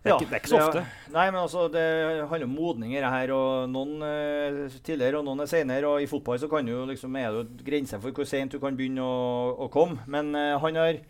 Det 0.08 0.14
er, 0.14 0.22
ikke, 0.22 0.31
det 0.31 0.38
er 0.38 0.43
ikke 0.43 0.52
så 0.52 0.60
ofte. 0.62 0.82
Ja, 0.84 1.12
Nei, 1.14 1.26
men 1.31 1.38
altså, 1.40 1.66
det 1.72 1.84
handler 2.31 2.46
om 2.49 2.56
modninger 2.56 3.06
her. 3.14 3.32
og 3.37 3.69
Noen 3.72 4.06
eh, 4.06 4.78
tidligere 4.84 5.20
og 5.20 5.28
noen 5.28 5.44
er 5.44 5.50
senere. 5.50 5.93
Og 5.93 6.05
i 6.05 6.08
fotball 6.10 6.40
så 6.43 6.49
kan 6.52 6.66
du 6.69 6.75
liksom, 6.88 7.20
er 7.20 7.28
det 7.28 7.44
jo 7.44 7.69
grenser 7.69 8.02
for 8.02 8.16
hvor 8.16 8.28
sent 8.28 8.56
du 8.56 8.60
kan 8.62 8.78
begynne 8.78 9.05
å, 9.05 9.52
å 9.66 9.70
komme. 9.72 10.02
Men 10.10 10.32
eh, 10.38 10.56
han, 10.64 10.81
har, 10.81 11.02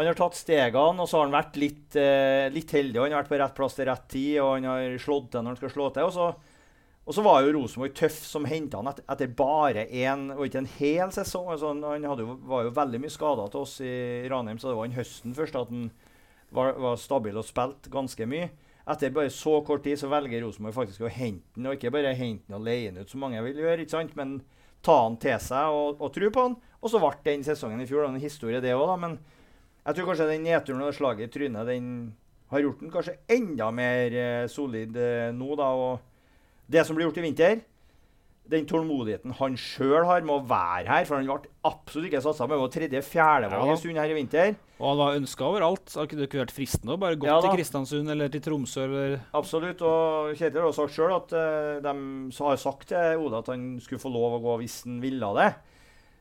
han 0.00 0.10
har 0.10 0.18
tatt 0.18 0.40
stegene, 0.40 1.04
og 1.04 1.10
så 1.10 1.20
har 1.20 1.28
han 1.28 1.38
vært 1.38 1.60
litt, 1.60 2.00
eh, 2.00 2.48
litt 2.54 2.74
heldig. 2.74 3.02
Han 3.04 3.14
har 3.14 3.22
vært 3.22 3.32
på 3.34 3.40
rett 3.44 3.56
plass 3.60 3.78
til 3.78 3.88
rett 3.90 4.10
tid, 4.12 4.34
og 4.42 4.56
han 4.56 4.72
har 4.72 4.98
slått 5.02 5.30
til 5.34 5.44
når 5.44 5.54
han 5.54 5.62
skal 5.62 5.74
slå 5.76 5.92
til. 5.94 6.10
og 6.10 6.18
så 6.18 6.32
og 7.04 7.12
så 7.12 7.20
var 7.20 7.42
jo 7.44 7.52
Rosenborg 7.52 7.92
tøff 7.98 8.16
som 8.24 8.46
henta 8.48 8.78
han 8.80 8.88
etter, 8.88 9.04
etter 9.12 9.32
bare 9.36 9.82
én 9.92 10.30
og 10.32 10.46
ikke 10.46 10.62
en 10.62 10.70
hel 10.78 11.10
sesong. 11.12 11.50
Altså, 11.52 11.74
han 11.84 12.06
jo, 12.06 12.38
var 12.48 12.64
jo 12.64 12.72
veldig 12.78 13.00
mye 13.02 13.12
skada 13.12 13.44
til 13.52 13.60
oss 13.60 13.74
i 13.84 13.94
Ranheim, 14.32 14.56
så 14.60 14.70
det 14.70 14.78
var 14.78 14.88
han 14.88 14.96
høsten 14.96 15.36
først 15.36 15.58
at 15.60 15.72
han 15.74 15.90
var, 16.54 16.76
var 16.80 17.00
stabil 17.00 17.36
og 17.40 17.46
spilte 17.46 17.92
ganske 17.92 18.28
mye. 18.30 18.50
Etter 18.90 19.12
bare 19.16 19.32
så 19.32 19.58
kort 19.64 19.84
tid 19.86 19.96
så 20.00 20.10
velger 20.12 20.44
Rosenborg 20.44 20.76
faktisk 20.76 21.06
å 21.06 21.12
hente 21.12 21.56
han, 21.56 21.70
og 21.70 21.78
ikke 21.78 21.92
bare 21.94 22.12
hente 22.16 22.50
han 22.50 22.58
og 22.58 22.66
leie 22.66 22.90
han 22.90 23.00
ut, 23.00 23.10
som 23.10 23.22
mange 23.24 23.40
vil 23.46 23.62
gjøre, 23.64 23.80
ikke 23.84 23.96
sant? 23.96 24.12
men 24.18 24.38
ta 24.84 24.98
han 25.06 25.16
til 25.20 25.38
seg 25.40 25.72
og, 25.72 26.02
og 26.04 26.12
tro 26.12 26.28
på 26.32 26.44
han. 26.44 26.58
Og 26.84 26.92
så 26.92 27.00
ble 27.00 27.14
den 27.24 27.46
sesongen 27.46 27.80
i 27.80 27.88
fjor 27.88 28.04
en 28.04 28.20
historie, 28.20 28.60
det 28.60 28.74
òg. 28.76 28.92
Men 29.00 29.16
jeg 29.86 29.96
tror 29.96 30.10
kanskje 30.10 30.28
den 30.28 30.44
nedturen 30.44 30.84
og 30.84 30.96
slaget 30.96 31.30
i 31.30 31.32
trynet 31.32 31.70
den 31.70 31.88
har 32.52 32.60
gjort 32.60 32.82
den 32.84 32.92
kanskje 32.92 33.16
enda 33.32 33.70
mer 33.74 34.18
eh, 34.20 34.46
solid 34.52 34.96
eh, 35.00 35.30
nå, 35.34 35.54
da. 35.58 35.70
og 35.72 36.68
det 36.70 36.84
som 36.84 36.96
blir 36.96 37.08
gjort 37.08 37.22
i 37.22 37.24
vinter, 37.24 37.64
den 38.52 38.66
tålmodigheten 38.68 39.32
han 39.38 39.54
sjøl 39.56 40.04
har 40.04 40.24
med 40.26 40.34
å 40.36 40.44
være 40.44 40.84
her, 40.90 41.06
for 41.08 41.16
han 41.16 41.28
ble 41.28 41.50
absolutt 41.64 42.10
ikke 42.10 42.20
satsa 42.26 42.46
med 42.50 42.60
Var 42.60 42.72
tredje-fjerdevalg 42.74 43.64
Ja. 43.64 43.72
en 43.72 43.80
stund 43.80 44.00
her 44.00 44.12
i 44.12 44.16
vinter. 44.18 44.56
Og 44.78 44.88
han 44.90 44.98
var 45.00 45.16
ønska 45.16 45.46
overalt. 45.48 45.94
Har 45.94 46.04
ikke 46.04 46.18
det 46.18 46.28
ikke 46.28 46.42
vært 46.42 46.52
fristende 46.52 46.92
å 46.92 47.00
bare 47.00 47.16
gå 47.16 47.26
Ja 47.26 47.40
til 47.40 47.54
Kristiansund 47.56 48.10
eller 48.10 48.28
til 48.28 48.42
Tromsø? 48.44 48.84
Eller 48.84 49.20
Absolutt. 49.32 49.80
Og 49.80 50.34
Kjetil 50.36 50.60
har 50.66 50.76
sagt 50.76 50.92
sjøl 50.92 51.14
at 51.16 51.32
uh, 51.32 51.80
de 51.80 51.94
har 52.44 52.56
sagt 52.60 52.88
til 52.92 53.24
Oda 53.24 53.40
at 53.40 53.52
han 53.54 53.80
skulle 53.80 54.02
få 54.02 54.12
lov 54.12 54.36
å 54.36 54.42
gå 54.44 54.58
hvis 54.60 54.82
han 54.84 55.00
ville 55.00 55.32
det. 55.40 55.54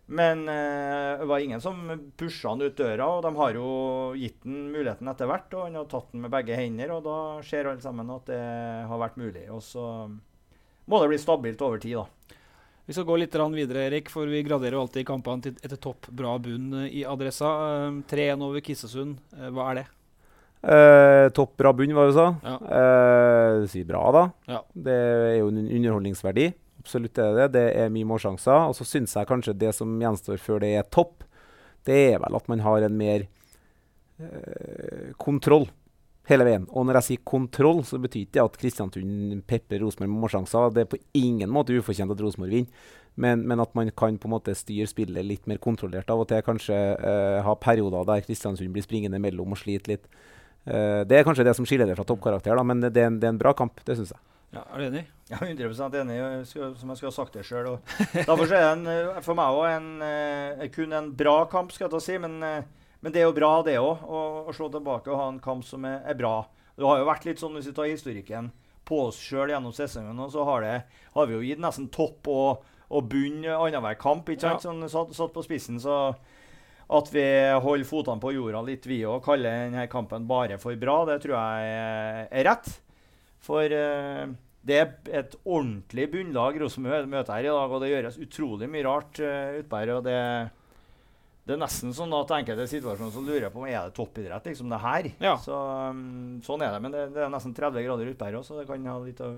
Men 0.07 0.47
uh, 0.47 1.19
det 1.19 1.27
var 1.27 1.43
ingen 1.43 1.61
som 1.63 2.11
pusha 2.15 2.53
han 2.53 2.63
ut 2.63 2.75
døra, 2.77 3.07
og 3.17 3.23
de 3.23 3.35
har 3.35 3.55
jo 3.59 3.69
gitt 4.15 4.43
han 4.47 4.69
muligheten 4.71 5.11
etter 5.11 5.27
hvert. 5.27 5.51
Og 5.57 5.67
han 5.67 5.75
har 5.81 5.89
tatt 5.91 6.11
den 6.13 6.23
med 6.23 6.31
begge 6.31 6.55
hender, 6.55 6.95
og 6.95 7.03
da 7.03 7.17
ser 7.43 7.67
alle 7.67 7.83
sammen 7.83 8.15
at 8.15 8.31
det 8.31 8.43
har 8.87 9.01
vært 9.01 9.19
mulig. 9.19 9.49
Og 9.51 9.59
så 9.63 10.07
må 10.85 10.99
det 11.01 11.09
bli 11.13 11.21
stabilt 11.21 11.61
over 11.63 11.81
tid, 11.83 11.97
da. 12.01 12.37
Vi 12.85 12.93
skal 12.93 13.05
gå 13.07 13.15
litt 13.15 13.35
videre, 13.55 13.85
Erik, 13.87 14.09
for 14.11 14.27
vi 14.27 14.43
graderer 14.43 14.75
jo 14.75 14.81
alltid 14.83 15.05
kampene 15.07 15.41
til 15.45 15.53
etter 15.63 15.79
topp, 15.79 16.09
bra 16.11 16.37
bunn 16.37 16.73
eh, 16.81 16.89
i 16.99 17.03
adressa. 17.07 17.47
Eh, 17.87 18.01
3-1 18.11 18.43
over 18.43 18.59
Kissesund, 18.59 19.21
eh, 19.37 19.49
hva 19.55 19.69
er 19.71 19.79
det? 19.79 19.85
Eh, 20.63 21.29
topp 21.35 21.55
bra 21.59 21.71
bunn, 21.71 21.93
hva 21.95 22.09
du 22.09 22.13
sa. 22.15 22.25
Ja. 22.43 22.57
Eh, 22.79 23.67
si 23.71 23.85
bra, 23.87 24.03
da. 24.11 24.23
Ja. 24.51 24.59
Det 24.75 24.97
er 24.97 25.37
jo 25.37 25.47
en 25.53 25.63
underholdningsverdi. 25.63 26.49
Absolutt 26.83 27.19
er 27.23 27.31
det 27.31 27.45
det. 27.45 27.51
Det 27.55 27.63
er 27.85 27.93
mye 27.95 28.09
målsjanser. 28.09 28.67
Og 28.67 28.75
så 28.75 28.87
syns 28.87 29.15
jeg 29.15 29.31
kanskje 29.31 29.55
det 29.55 29.71
som 29.75 29.95
gjenstår 30.03 30.43
før 30.43 30.59
det 30.65 30.73
er 30.81 30.89
topp, 30.91 31.23
det 31.87 32.01
er 32.13 32.19
vel 32.23 32.35
at 32.35 32.51
man 32.51 32.63
har 32.63 32.83
en 32.83 32.99
mer 32.99 33.25
eh, 34.19 35.15
kontroll 35.19 35.69
hele 36.29 36.47
veien. 36.47 36.65
Og 36.71 36.87
når 36.87 36.99
jeg 36.99 37.07
sier 37.09 37.23
kontroll, 37.27 37.83
så 37.87 37.99
betyr 38.01 38.25
ikke 38.25 38.37
det 38.37 38.43
at 38.43 38.59
Kristiansund 38.59 39.43
peprer 39.49 39.83
Rosenborg 39.83 40.11
med 40.11 40.21
målsjanser. 40.23 40.73
Det 40.75 40.85
er 40.85 40.91
på 40.93 41.01
ingen 41.19 41.51
måte 41.51 41.75
ufortjent 41.75 42.13
at 42.13 42.23
Rosenborg 42.23 42.55
vinner. 42.55 42.91
Men, 43.13 43.43
men, 43.45 43.59
at 43.61 43.75
man 43.77 43.91
kan 43.93 44.15
på 44.17 44.25
en 44.25 44.33
måte 44.33 44.55
styre 44.57 44.87
spillet 44.89 45.25
litt 45.27 45.43
mer 45.45 45.59
kontrollert 45.61 46.09
av 46.09 46.23
og 46.23 46.29
til. 46.31 46.41
Kanskje 46.45 46.77
uh, 46.97 47.43
ha 47.45 47.53
perioder 47.61 48.07
der 48.09 48.23
Kristiansund 48.25 48.73
blir 48.73 48.85
springende 48.85 49.19
mellom 49.21 49.53
og 49.53 49.59
sliter 49.61 49.93
litt. 49.93 50.07
Uh, 50.65 51.03
det 51.05 51.19
er 51.19 51.27
kanskje 51.27 51.45
det 51.45 51.53
som 51.53 51.67
skiller 51.67 51.89
det 51.89 51.97
fra 51.99 52.07
toppkarakter, 52.09 52.55
da, 52.57 52.63
men 52.65 52.81
det 52.81 52.95
er, 52.95 53.11
en, 53.11 53.19
det 53.21 53.29
er 53.29 53.35
en 53.35 53.41
bra 53.43 53.53
kamp. 53.57 53.83
Det 53.85 53.99
syns 53.99 54.15
jeg. 54.15 54.23
Ja, 54.53 54.63
er 54.69 54.81
du 54.81 54.85
enig? 54.87 55.03
Jeg 55.29 55.55
er 55.55 55.65
100 55.65 56.01
enig, 56.03 56.17
som 56.45 56.89
jeg 56.91 56.99
skulle 56.99 57.09
ha 57.09 57.15
sagt 57.15 57.37
det 57.37 57.45
sjøl. 57.47 57.71
Derfor 58.13 58.43
er 58.45 58.51
det 58.51 58.59
en, 58.67 58.83
eh, 58.91 59.21
for 59.25 59.37
meg 59.37 59.55
òg 59.57 60.73
kun 60.75 60.93
en 60.93 61.07
bra 61.17 61.39
kamp, 61.49 61.73
skal 61.73 61.87
jeg 61.87 61.93
ta 61.95 62.01
si. 62.03 62.17
Men, 62.21 62.35
eh, 62.45 62.82
men 63.03 63.13
det 63.13 63.21
er 63.21 63.27
jo 63.27 63.35
bra, 63.35 63.53
det 63.67 63.77
òg, 63.81 64.03
å, 64.07 64.19
å, 64.47 64.55
slå 64.55 64.71
tilbake 64.71 65.11
og 65.11 65.19
ha 65.19 65.29
en 65.29 65.41
kamp 65.43 65.65
som 65.67 65.83
er, 65.85 65.99
er, 66.07 66.15
bra. 66.17 66.37
Det 66.73 66.87
har 66.87 67.01
jo 67.01 67.09
vært 67.09 67.25
litt 67.27 67.41
sånn, 67.41 67.57
hvis 67.59 67.67
vi 67.67 67.75
tar 67.75 67.91
historikken 67.91 68.53
på 68.87 69.05
oss 69.09 69.19
sjøl 69.19 69.51
gjennom 69.51 69.75
sesongen, 69.75 70.21
så 70.31 70.45
har, 70.47 70.63
det, 70.63 71.01
har 71.13 71.27
vi 71.27 71.35
jo 71.35 71.43
gitt 71.43 71.61
nesten 71.63 71.91
topp 71.93 72.31
og 72.31 72.69
og 72.93 73.09
bunn 73.09 73.43
annenhver 73.47 73.97
kamp. 73.99 74.29
ikke 74.29 74.45
sant? 74.45 74.63
Ja. 74.63 74.69
Sånn, 74.69 74.87
satt, 74.91 75.13
satt, 75.17 75.33
på 75.35 75.43
spissen, 75.45 75.79
så 75.81 76.13
at 76.93 77.11
vi 77.13 77.25
holder 77.63 77.87
fotene 77.87 78.21
på 78.21 78.33
jorda 78.35 78.63
litt, 78.67 78.87
vi 78.89 79.01
òg. 79.07 79.21
Kaller 79.25 79.65
denne 79.65 79.87
kampen 79.91 80.27
bare 80.29 80.59
for 80.61 80.77
bra, 80.79 81.01
det 81.09 81.21
tror 81.23 81.37
jeg 81.37 81.75
er, 81.75 82.25
er 82.29 82.49
rett. 82.49 82.69
For 83.43 83.65
uh, 83.75 84.27
det 84.63 84.79
er 84.79 84.91
et 85.23 85.37
ordentlig 85.43 86.09
bunnlag 86.13 86.59
Rosenborg 86.61 87.09
møter 87.11 87.35
her 87.35 87.47
i 87.47 87.51
dag, 87.51 87.71
og 87.71 87.81
det 87.83 87.91
gjøres 87.91 88.19
utrolig 88.23 88.69
mye 88.71 88.85
rart 88.87 89.23
uh, 89.23 89.57
utpå 89.59 89.81
her. 89.81 89.95
og 89.97 90.05
det 90.07 90.19
det 91.43 91.57
er 91.57 91.59
nesten 91.59 91.91
sånn 91.91 92.13
at 92.15 92.29
enkelte 92.37 92.65
situasjoner 92.71 93.11
så 93.11 93.21
lurer 93.23 93.45
jeg 93.49 93.51
på 93.51 93.59
om 93.59 93.65
er 93.67 93.89
det 93.89 93.95
toppidrett, 93.97 94.45
liksom 94.47 94.69
det 94.71 94.77
her. 94.79 95.09
Ja. 95.19 95.33
Så, 95.43 95.57
um, 95.91 96.37
sånn 96.45 96.61
er 96.63 96.71
det. 96.71 96.79
Men 96.85 96.93
det, 96.93 97.01
det, 97.17 97.25
er 97.25 97.33
nesten 97.33 97.55
30 97.57 97.83
grader 97.83 98.11
ute 98.13 98.29
her 98.29 98.37
òg, 98.39 98.45
så 98.47 98.61
det 98.61 98.63
kan 98.69 98.85
ha 98.87 98.95
litt 99.03 99.19
av 99.23 99.33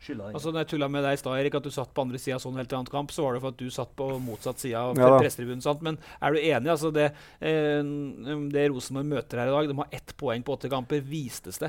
skylda 0.00 0.30
Altså, 0.32 0.54
når 0.54 0.64
jeg 0.64 0.70
tulla 0.70 0.88
med 0.88 1.04
deg 1.04 1.18
i 1.18 1.20
stad, 1.20 1.36
Erik, 1.36 1.58
at 1.58 1.66
du 1.68 1.74
satt 1.74 1.92
på 1.92 2.06
andre 2.06 2.20
sida 2.22 2.38
sånn 2.40 2.56
helt 2.56 2.72
annet 2.72 2.88
annen 2.88 2.94
kamp, 2.94 3.12
så 3.12 3.26
var 3.26 3.36
det 3.36 3.42
for 3.44 3.52
at 3.52 3.60
du 3.60 3.74
satt 3.74 3.92
på 3.98 4.06
motsatt 4.24 4.62
side 4.62 4.80
av 4.80 4.96
ja, 4.96 5.10
pressetribunen. 5.20 5.84
Men 5.84 6.00
er 6.16 6.32
du 6.32 6.40
enig? 6.40 6.70
altså 6.72 6.92
Det, 6.96 7.10
eh, 7.44 7.92
det 8.56 8.64
Rosenborg 8.72 9.10
møter 9.12 9.42
her 9.42 9.52
i 9.52 9.54
dag, 9.58 9.68
de 9.68 9.78
har 9.82 10.00
ett 10.00 10.16
poeng 10.16 10.46
på 10.46 10.56
åtte 10.56 10.72
kamper. 10.72 11.04
Vistes 11.04 11.60
det? 11.60 11.68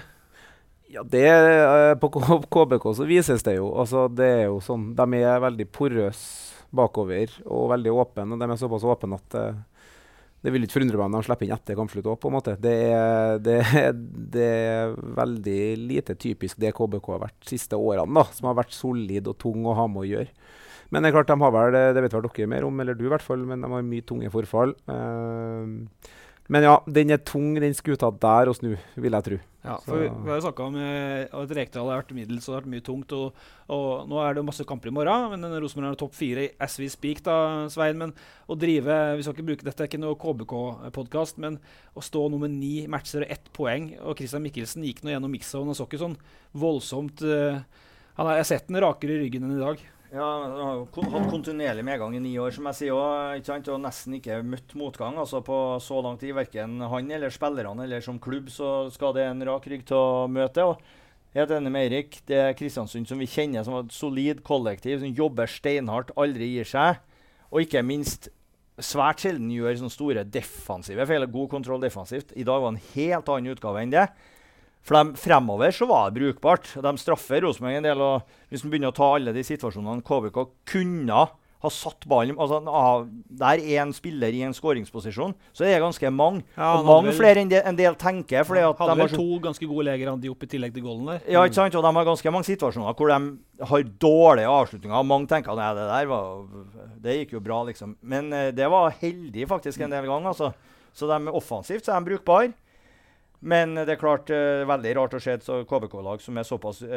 Ja, 0.91 1.03
det, 1.03 1.25
eh, 1.27 1.97
På 1.99 2.07
KBK 2.11 2.87
så 2.95 3.09
vises 3.11 3.43
det 3.43 3.57
jo. 3.59 3.73
altså 3.79 4.07
det 4.07 4.31
er 4.39 4.45
jo 4.45 4.59
sånn, 4.63 4.93
De 4.95 5.19
er 5.19 5.43
veldig 5.43 5.67
porøse 5.71 6.51
bakover 6.71 7.31
og 7.45 7.69
veldig 7.73 7.91
åpne. 7.91 8.31
og 8.31 8.39
De 8.39 8.47
er 8.47 8.59
såpass 8.59 8.87
åpne 8.87 9.19
at 9.19 9.35
eh, 9.35 9.59
det 10.41 10.53
vil 10.53 10.65
ikke 10.65 10.79
forundre 10.79 10.97
meg 10.97 11.07
om 11.07 11.17
de 11.19 11.25
slipper 11.27 11.45
inn 11.47 11.53
etter 11.53 11.77
kampslutt 11.77 12.07
òg, 12.09 12.17
på 12.21 12.31
en 12.31 12.35
måte. 12.37 12.55
Det 12.61 12.73
er, 12.87 13.41
det, 13.45 13.57
det 14.35 14.47
er, 14.47 14.95
veldig 15.21 15.61
lite 15.83 16.15
typisk 16.17 16.61
det 16.61 16.73
KBK 16.77 17.11
har 17.13 17.21
vært 17.27 17.37
de 17.43 17.51
siste 17.53 17.77
årene, 17.77 18.15
da, 18.17 18.25
som 18.33 18.49
har 18.49 18.57
vært 18.57 18.73
solid 18.75 19.29
og 19.29 19.37
tung 19.41 19.67
å 19.69 19.77
ha 19.77 19.85
med 19.91 20.05
å 20.05 20.09
gjøre. 20.09 20.33
Men 20.91 21.03
det 21.05 21.11
er 21.11 21.15
klart, 21.15 21.29
de 21.29 21.39
har 21.39 21.53
vel, 21.55 21.77
det 21.95 22.03
vet 22.03 22.15
vel 22.17 22.25
dere 22.25 22.49
mer 22.51 22.65
om, 22.67 22.81
eller 22.83 22.97
du 22.97 23.05
i 23.05 23.11
hvert 23.11 23.23
fall, 23.23 23.45
men 23.47 23.61
de 23.63 23.69
har 23.71 23.85
mye 23.85 24.07
tunge 24.07 24.31
forfall. 24.33 24.73
Uh, 24.91 26.09
men 26.51 26.65
ja, 26.67 26.73
den 26.83 27.13
er 27.15 27.21
tung, 27.23 27.53
den 27.55 27.75
skuta 27.77 28.09
der 28.11 28.49
å 28.51 28.53
snu, 28.55 28.73
vil 28.99 29.15
jeg 29.15 29.27
tro. 29.27 29.37
Ja, 29.61 29.75
for 29.85 30.01
vi, 30.01 30.07
vi, 30.09 30.25
har 30.25 30.39
jo 30.39 30.43
snakka 30.47 30.65
om 30.65 30.77
eh, 30.81 31.29
at 31.37 31.51
Rekdal 31.53 31.85
har 31.91 31.99
vært 32.01 32.15
middels 32.17 32.47
og 32.47 32.49
det 32.49 32.55
har 32.55 32.63
vært 32.63 32.71
mye 32.73 32.83
tungt. 32.83 33.13
Og, 33.13 33.43
og, 33.71 33.85
nå 34.09 34.17
er 34.19 34.35
det 34.35 34.43
masse 34.43 34.65
kamper 34.67 34.89
i 34.89 34.93
morgen, 34.97 35.27
men 35.35 35.55
Rosenborg 35.61 35.93
er 35.93 35.99
topp 36.01 36.17
fire 36.17 36.47
as 36.65 36.75
we 36.81 36.89
speak, 36.91 37.21
da, 37.23 37.35
Svein. 37.71 37.99
Men 38.01 38.11
å 38.51 38.57
drive 38.59 38.97
Vi 39.19 39.23
skal 39.23 39.37
ikke 39.37 39.47
bruke 39.51 39.67
dette, 39.67 39.85
er 39.85 39.91
ikke 39.91 40.01
noe 40.01 40.17
KBK-podkast, 40.19 41.39
men 41.45 41.59
å 41.95 42.03
stå 42.03 42.25
nummer 42.33 42.51
ni 42.51 42.87
matcher 42.91 43.23
og 43.23 43.31
ett 43.37 43.47
poeng 43.55 43.91
Og 44.01 44.17
Christian 44.19 44.43
Mikkelsen 44.43 44.83
gikk 44.87 45.03
nå 45.05 45.13
gjennom 45.13 45.31
mix-zone 45.31 45.71
og 45.71 45.77
så 45.77 45.85
ikke 45.87 46.01
sånn 46.01 46.17
voldsomt 46.57 47.21
uh, 47.23 47.61
han 48.17 48.27
har, 48.27 48.39
Jeg 48.39 48.43
har 48.43 48.49
sett 48.49 48.71
den 48.71 48.81
rakere 48.83 49.15
i 49.15 49.23
ryggen 49.23 49.45
enn 49.47 49.55
i 49.55 49.61
dag. 49.61 49.85
Ja, 50.11 50.27
hatt 50.75 51.29
kontinuerlig 51.31 51.85
medgang 51.87 52.11
i 52.17 52.19
ni 52.19 52.33
år, 52.35 52.51
som 52.51 52.65
jeg 52.67 52.77
sier 52.81 52.97
òg. 52.97 53.45
Og 53.71 53.77
nesten 53.79 54.17
ikke 54.17 54.41
møtt 54.43 54.73
motgang 54.75 55.15
altså 55.15 55.39
på 55.39 55.59
så 55.79 56.01
lang 56.03 56.17
tid. 56.19 56.33
Verken 56.35 56.81
han 56.83 57.13
eller 57.15 57.31
spillerne 57.31 57.85
eller 57.85 58.03
som 58.03 58.19
klubb 58.19 58.49
så 58.51 58.89
skal 58.91 59.15
det 59.15 59.23
en 59.29 59.45
rak 59.47 59.69
rygg 59.71 59.85
til 59.87 59.95
å 59.95 60.27
møte. 60.27 60.65
og 60.67 60.83
Helt 61.31 61.53
enig 61.55 61.71
med 61.71 61.87
Eirik. 61.87 62.19
Det 62.27 62.41
er 62.41 62.57
Kristiansund 62.59 63.07
som 63.07 63.23
vi 63.23 63.29
kjenner 63.31 63.63
som 63.63 63.77
et 63.79 63.95
solid 63.95 64.43
kollektiv, 64.43 64.99
som 64.99 65.15
jobber 65.15 65.47
steinhardt, 65.47 66.11
aldri 66.19 66.49
gir 66.57 66.67
seg. 66.67 66.99
Og 67.47 67.63
ikke 67.63 67.79
minst 67.87 68.27
svært 68.83 69.23
sjelden 69.23 69.47
gjør 69.55 69.79
sånne 69.79 69.95
store 69.95 70.25
defensive 70.27 71.07
feil. 71.07 71.29
God 71.31 71.53
kontroll 71.55 71.79
defensivt. 71.87 72.35
I 72.35 72.43
dag 72.43 72.59
var 72.59 72.75
det 72.75 72.81
en 72.81 72.89
helt 72.97 73.31
annen 73.31 73.55
utgave 73.55 73.79
enn 73.79 73.95
det. 73.95 74.09
For 74.81 74.97
de, 74.97 75.17
fremover 75.19 75.73
så 75.75 75.85
var 75.89 76.09
det 76.09 76.21
brukbart. 76.21 76.71
De 76.81 76.93
straffer 76.97 77.45
Rosenborg 77.45 77.77
en 77.77 77.85
del. 77.85 78.01
og 78.01 78.25
Hvis 78.49 78.65
man 78.65 78.73
begynner 78.73 78.93
å 78.93 78.97
ta 78.97 79.11
alle 79.17 79.33
de 79.35 79.45
situasjonene 79.45 80.01
KBK 80.05 80.41
kunne 80.73 81.27
ha 81.61 81.69
satt 81.69 82.07
ballen 82.09 82.39
altså, 82.41 82.57
Der 83.37 83.61
er 83.61 83.83
en 83.83 83.91
spiller 83.93 84.33
i 84.33 84.41
en 84.45 84.55
skåringsposisjon, 84.55 85.35
så 85.53 85.65
det 85.65 85.75
er 85.75 85.83
ganske 85.83 86.09
mange. 86.13 86.41
Ja, 86.55 86.71
og 86.79 86.87
mange 86.87 87.11
vel, 87.11 87.17
flere 87.19 87.43
enn 87.43 87.51
de, 87.51 87.59
en 87.61 87.77
del 87.77 87.97
tenker. 88.01 88.45
Fordi 88.47 88.63
at 88.65 88.81
hadde 88.81 88.95
de 88.97 89.03
vel 89.03 89.13
to 89.13 89.37
ganske 89.43 89.69
gode 89.69 89.85
leger 89.91 90.15
de 90.23 90.31
opp 90.33 90.47
i 90.47 90.49
tillegg 90.55 90.73
til 90.73 90.85
goalen 90.87 91.13
der. 91.13 91.21
Ja, 91.29 91.45
ikke 91.45 91.59
sant? 91.59 91.77
Og 91.77 91.85
de 91.85 91.93
har 91.99 92.09
ganske 92.09 92.33
mange 92.33 92.49
situasjoner 92.49 92.97
hvor 92.97 93.13
de 93.13 93.67
har 93.69 93.85
dårlige 94.07 94.55
avslutninger. 94.57 95.05
Mange 95.11 95.29
tenker 95.29 95.53
at 95.53 95.77
det 95.77 95.87
der 95.91 96.09
var, 96.09 96.41
det 97.05 97.19
gikk 97.19 97.37
jo 97.37 97.45
bra, 97.45 97.61
liksom. 97.69 97.93
Men 98.01 98.33
uh, 98.33 98.49
det 98.55 98.73
var 98.73 98.97
heldig 99.01 99.47
faktisk 99.53 99.85
en 99.85 99.93
del 99.93 100.09
ganger. 100.09 100.33
Altså. 100.33 100.51
Så 100.97 101.07
de 101.07 101.21
er 101.21 101.37
offensivt 101.37 101.85
så 101.85 101.93
er 101.93 102.01
de 102.01 102.13
brukbare. 102.15 102.51
Men 103.41 103.73
det 103.73 103.95
er 103.95 104.01
klart 104.01 104.29
uh, 104.29 104.61
veldig 104.69 104.93
rart 104.99 105.15
å 105.17 105.21
se 105.21 105.33
et 105.33 105.47
KBK-lag 105.69 106.21
som 106.21 106.37
er 106.37 106.45
såpass 106.45 106.83
uh, 106.85 106.91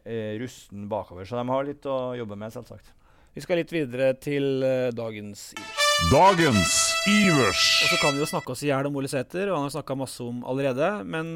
uh, 0.00 0.32
rusten 0.40 0.88
bakover. 0.88 1.28
Så 1.28 1.36
de 1.36 1.44
har 1.52 1.68
litt 1.68 1.88
å 1.88 2.00
jobbe 2.16 2.38
med, 2.40 2.54
selvsagt. 2.54 2.94
Vi 3.36 3.44
skal 3.44 3.60
litt 3.60 3.70
videre 3.70 4.14
til 4.18 4.64
dagens 4.96 5.52
Ivers. 5.54 5.84
Dagens 6.10 6.72
Ivers! 7.06 7.60
Og 7.84 7.92
så 7.92 7.98
kan 8.00 8.16
vi 8.16 8.24
jo 8.24 8.26
snakke 8.26 8.50
oss 8.56 8.64
i 8.64 8.72
hjel 8.72 8.88
om 8.88 8.96
Ole 8.98 9.06
Sæter, 9.12 9.52
og 9.52 9.60
han 9.60 9.68
har 9.68 9.74
snakka 9.76 9.94
masse 10.00 10.24
om 10.24 10.40
allerede. 10.50 10.88
Men 11.06 11.30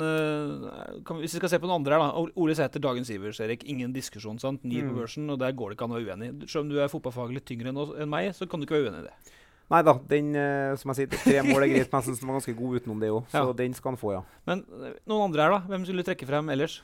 kan, 1.06 1.20
hvis 1.20 1.36
vi 1.36 1.38
skal 1.38 1.52
se 1.52 1.60
på 1.62 1.70
noen 1.70 1.84
andre 1.84 1.94
her, 1.94 2.02
da. 2.02 2.24
Ole 2.42 2.56
Sæter, 2.58 2.82
dagens 2.82 3.12
Ivers, 3.14 3.38
Erik. 3.44 3.62
Ingen 3.70 3.94
diskusjon, 3.94 4.42
sant? 4.42 4.66
Ni 4.66 4.82
mm. 4.82 4.90
på 4.90 4.98
børsen, 5.04 5.30
og 5.30 5.38
der 5.44 5.54
går 5.54 5.70
det 5.70 5.78
ikke 5.78 5.86
an 5.86 5.94
å 5.94 6.00
være 6.00 6.16
uenig. 6.16 6.32
Selv 6.48 6.64
om 6.64 6.74
du 6.74 6.82
er 6.82 6.90
fotballfaglig 6.90 7.44
tyngre 7.46 7.70
enn, 7.70 7.80
enn 7.94 8.10
meg, 8.10 8.32
så 8.34 8.50
kan 8.50 8.58
du 8.58 8.66
ikke 8.66 8.80
være 8.80 8.90
uenig 8.90 9.04
i 9.04 9.06
det. 9.12 9.34
Nei 9.74 9.82
da, 9.82 9.94
den 10.10 10.34
uh, 10.38 10.72
som 10.78 10.92
jeg 10.92 11.00
sier, 11.00 11.14
tre 11.18 11.40
mål 11.42 11.64
er 11.66 11.72
greit, 11.72 11.88
men 11.90 12.00
jeg 12.00 12.08
syns 12.08 12.20
den 12.22 12.30
var 12.30 12.38
ganske 12.38 12.56
god 12.58 12.80
utenom 12.80 13.00
det 13.02 13.10
òg. 13.10 13.24
Så 13.32 13.42
ja. 13.42 13.54
den 13.58 13.74
skal 13.74 13.94
han 13.94 14.00
få, 14.00 14.12
ja. 14.14 14.24
Men 14.46 14.62
uh, 14.70 14.90
noen 15.10 15.28
andre 15.28 15.46
her, 15.46 15.54
da? 15.56 15.62
Hvem 15.72 15.86
skulle 15.88 16.04
du 16.04 16.10
trekke 16.10 16.28
frem 16.28 16.52
ellers? 16.54 16.78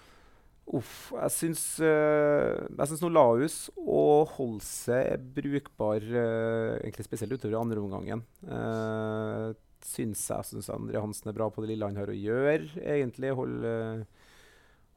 Uff, 0.70 1.11
jeg 1.16 1.32
syns 1.35 1.62
uh, 1.82 2.61
Jeg 2.68 2.90
syns 2.90 3.00
Nolaus 3.02 3.56
og 3.80 4.30
Holse 4.37 5.00
er 5.14 5.23
brukbar, 5.38 6.04
egentlig 6.04 7.06
spesielt 7.06 7.35
utover 7.35 7.56
i 7.56 7.61
andre 7.61 7.82
omgangen. 7.82 8.25
Uh, 8.47 9.50
syns 9.87 10.26
jeg 10.28 10.50
syns 10.50 10.70
André 10.75 11.00
Hansen 11.00 11.30
er 11.30 11.37
bra 11.37 11.49
på 11.50 11.62
det 11.64 11.73
lille 11.73 11.87
han 11.87 11.99
har 11.99 12.11
å 12.11 12.16
gjøre, 12.16 12.73
egentlig. 12.82 13.35
Holder 13.38 14.04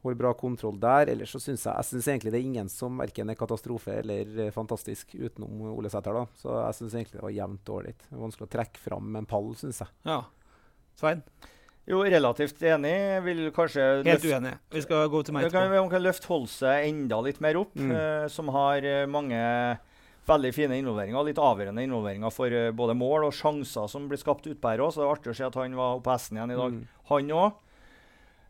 Holder 0.03 0.19
bra 0.19 0.33
kontroll 0.35 0.75
der. 0.83 1.13
Ellers 1.13 1.31
så 1.31 1.39
syns 1.39 1.63
jeg, 1.63 1.71
jeg 1.71 1.89
synes 1.89 2.07
egentlig 2.11 2.33
det 2.33 2.41
er 2.41 2.47
ingen 2.49 2.69
som 2.71 2.99
verken 2.99 3.31
er 3.31 3.39
katastrofe 3.39 3.95
eller 4.01 4.47
eh, 4.47 4.53
fantastisk 4.55 5.15
utenom 5.15 5.61
Ole 5.71 5.91
Sæter. 5.91 6.19
da. 6.19 6.25
Så 6.39 6.51
jeg 6.57 6.79
syns 6.79 6.97
egentlig 6.99 7.19
det 7.21 7.25
var 7.25 7.35
jevnt 7.37 7.65
dårlig. 7.69 7.95
Vanskelig 8.11 8.49
å 8.49 8.53
trekke 8.57 8.83
fram 8.83 9.15
en 9.19 9.29
pall, 9.29 9.53
syns 9.59 9.79
jeg. 9.85 9.93
Ja. 10.09 10.19
Svein? 10.99 11.23
Jo, 11.87 11.99
relativt 12.07 12.61
enig. 12.63 12.95
Vil 13.25 13.41
kanskje 13.55 13.87
Helt 14.07 14.27
uenig. 14.27 14.53
Vi 14.71 14.83
skal 14.85 15.09
gå 15.11 15.23
til 15.23 15.35
meg 15.35 15.47
etterpå. 15.47 15.71
Kan, 15.71 15.89
kan 15.91 16.05
løfte 16.05 16.29
Holse 16.31 16.75
enda 16.87 17.19
litt 17.25 17.41
mer 17.43 17.59
opp, 17.59 17.73
mm. 17.75 17.91
uh, 17.91 18.27
som 18.31 18.51
har 18.55 18.85
uh, 18.87 19.03
mange 19.11 19.39
veldig 20.27 20.53
fine 20.55 20.77
involveringer. 20.79 21.27
Litt 21.27 21.41
avgjørende 21.43 21.83
involveringer 21.83 22.31
for 22.31 22.55
uh, 22.55 22.69
både 22.75 22.95
mål 22.95 23.27
og 23.27 23.35
sjanser 23.35 23.91
som 23.91 24.07
blir 24.11 24.21
skapt 24.21 24.47
utpå 24.47 24.71
her 24.71 24.85
òg. 24.85 24.93
Så 24.95 25.03
det 25.03 25.09
er 25.09 25.15
artig 25.17 25.33
å 25.33 25.37
se 25.41 25.49
at 25.49 25.59
han 25.59 25.75
var 25.79 25.99
på 26.03 26.15
hesten 26.15 26.39
igjen 26.39 26.55
i 26.55 26.59
dag. 26.59 26.79
Mm. 26.79 27.03
Han 27.11 27.35
òg. 27.39 27.59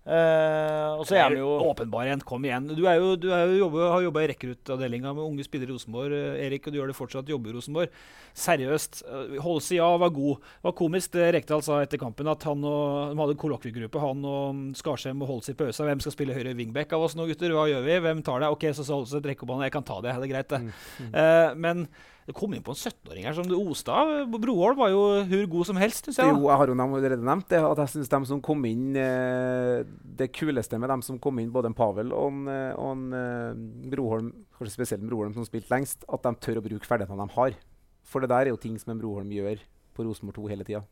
Uh, 0.04 1.00
og 1.00 1.06
så 1.08 1.16
er 1.16 1.30
han 1.30 1.38
jo 1.40 1.48
Åpenbar 1.64 2.10
igjen. 2.10 2.24
Kom 2.28 2.44
igjen. 2.44 2.66
Du, 2.76 2.82
er 2.92 2.98
jo, 3.00 3.14
du 3.16 3.30
er 3.32 3.46
jo 3.48 3.62
jobbet, 3.62 3.84
har 3.88 4.04
jobba 4.04 4.24
i 4.24 4.30
rekruttavdelinga 4.34 5.14
med 5.16 5.24
unge 5.24 5.46
spillere 5.48 5.72
i 5.72 5.74
Rosenborg, 5.74 6.12
uh, 6.12 6.42
Erik, 6.44 6.68
og 6.68 6.76
du 6.76 6.80
gjør 6.80 6.92
det 6.92 6.98
fortsatt. 6.98 7.32
Jobber 7.32 7.54
i 7.54 7.56
Rosenborg. 7.56 7.98
Seriøst. 8.36 9.04
Uh, 9.08 9.38
Holse, 9.46 9.78
ja, 9.78 9.88
var 10.02 10.12
god. 10.16 10.44
Det 10.44 10.68
var 10.68 10.78
komisk 10.82 11.16
det 11.16 11.30
Rekdal 11.38 11.64
sa 11.64 11.80
etter 11.86 12.02
kampen, 12.02 12.28
at 12.28 12.44
han 12.50 12.68
og, 12.68 13.14
de 13.14 13.22
hadde 13.24 13.40
kollokviegruppe. 13.40 14.04
Han 14.04 14.28
og 14.28 14.64
Skarsheim 14.80 15.24
og 15.24 15.32
Holse 15.32 15.56
i 15.56 15.60
Øsa. 15.70 15.88
Hvem 15.88 16.04
skal 16.04 16.18
spille 16.18 16.36
høyre 16.36 16.56
wingback 16.58 16.96
av 16.98 17.08
oss 17.08 17.16
nå, 17.16 17.30
gutter? 17.32 17.56
Hva 17.56 17.70
gjør 17.72 17.88
vi? 17.88 18.00
Hvem 18.04 18.26
tar 18.28 18.44
det? 18.44 18.52
OK, 18.52 18.68
så 18.76 18.84
sa 18.84 19.00
Holse, 19.00 19.24
trekk 19.24 19.46
opp 19.46 19.56
hånda. 19.56 19.70
Jeg 19.70 19.78
kan 19.78 19.88
ta 19.88 20.02
det. 20.04 20.18
Det 20.20 20.28
er 20.28 20.34
greit, 20.36 20.52
det. 20.52 20.64
Mm. 20.64 21.14
Mm. 21.14 21.64
men 21.64 21.88
det 22.24 22.36
kom 22.38 22.54
inn 22.56 22.64
på 22.64 22.72
en 22.72 22.80
17-åring 22.80 23.26
her 23.28 23.36
som 23.36 23.48
det 23.48 23.58
oste 23.58 23.92
av. 23.92 24.12
Broholm 24.32 24.78
var 24.80 24.92
jo 24.94 25.02
hvor 25.28 25.50
god 25.58 25.68
som 25.68 25.80
helst. 25.82 26.08
Jeg, 26.08 26.30
Jo, 26.30 26.48
jeg 26.48 26.60
har 26.62 26.72
jo 26.72 26.76
allerede 26.86 27.20
nevnt 27.20 27.50
det, 27.52 27.60
at 27.60 27.82
jeg 27.84 27.92
syns 27.98 28.12
de 28.14 28.20
som 28.30 28.42
kom 28.44 28.64
inn 28.70 28.96
eh, 29.00 29.84
Det 29.84 30.30
kuleste 30.32 30.80
med 30.80 30.92
dem 30.94 31.04
som 31.04 31.20
kom 31.20 31.42
inn, 31.42 31.52
både 31.52 31.72
en 31.72 31.76
Pavel 31.76 32.16
og 32.16 32.32
en, 32.32 32.48
eh, 32.48 32.72
og 32.80 32.94
en 32.94 33.20
eh, 33.20 33.90
Broholm, 33.92 34.32
kanskje 34.56 34.76
spesielt 34.78 35.04
en 35.04 35.12
Broholm 35.12 35.36
som 35.36 35.48
spilte 35.48 35.74
lengst, 35.74 36.08
at 36.08 36.24
de 36.24 36.34
tør 36.40 36.62
å 36.62 36.66
bruke 36.70 36.88
ferdighetene 36.88 37.28
de 37.28 37.36
har. 37.36 37.60
For 38.08 38.24
det 38.24 38.32
der 38.32 38.48
er 38.48 38.54
jo 38.54 38.62
ting 38.62 38.80
som 38.80 38.96
en 38.96 39.04
Broholm 39.04 39.32
gjør 39.34 39.60
på 39.94 40.08
Rosenborg 40.08 40.40
2 40.40 40.50
hele 40.54 40.68
tida. 40.68 40.86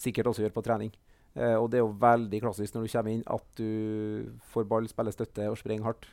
Sikkert 0.00 0.28
også 0.28 0.44
gjør 0.44 0.56
på 0.58 0.64
trening. 0.66 0.92
Og 1.34 1.66
det 1.66 1.80
er 1.80 1.82
jo 1.82 1.96
veldig 1.98 2.38
klassisk 2.44 2.76
når 2.76 2.84
du 2.84 2.92
kommer 2.92 3.10
inn, 3.10 3.24
at 3.26 3.58
du 3.58 4.30
får 4.52 4.68
ball, 4.70 4.86
spiller 4.86 5.14
støtte 5.14 5.48
og 5.50 5.58
springer 5.58 5.88
hardt. 5.88 6.06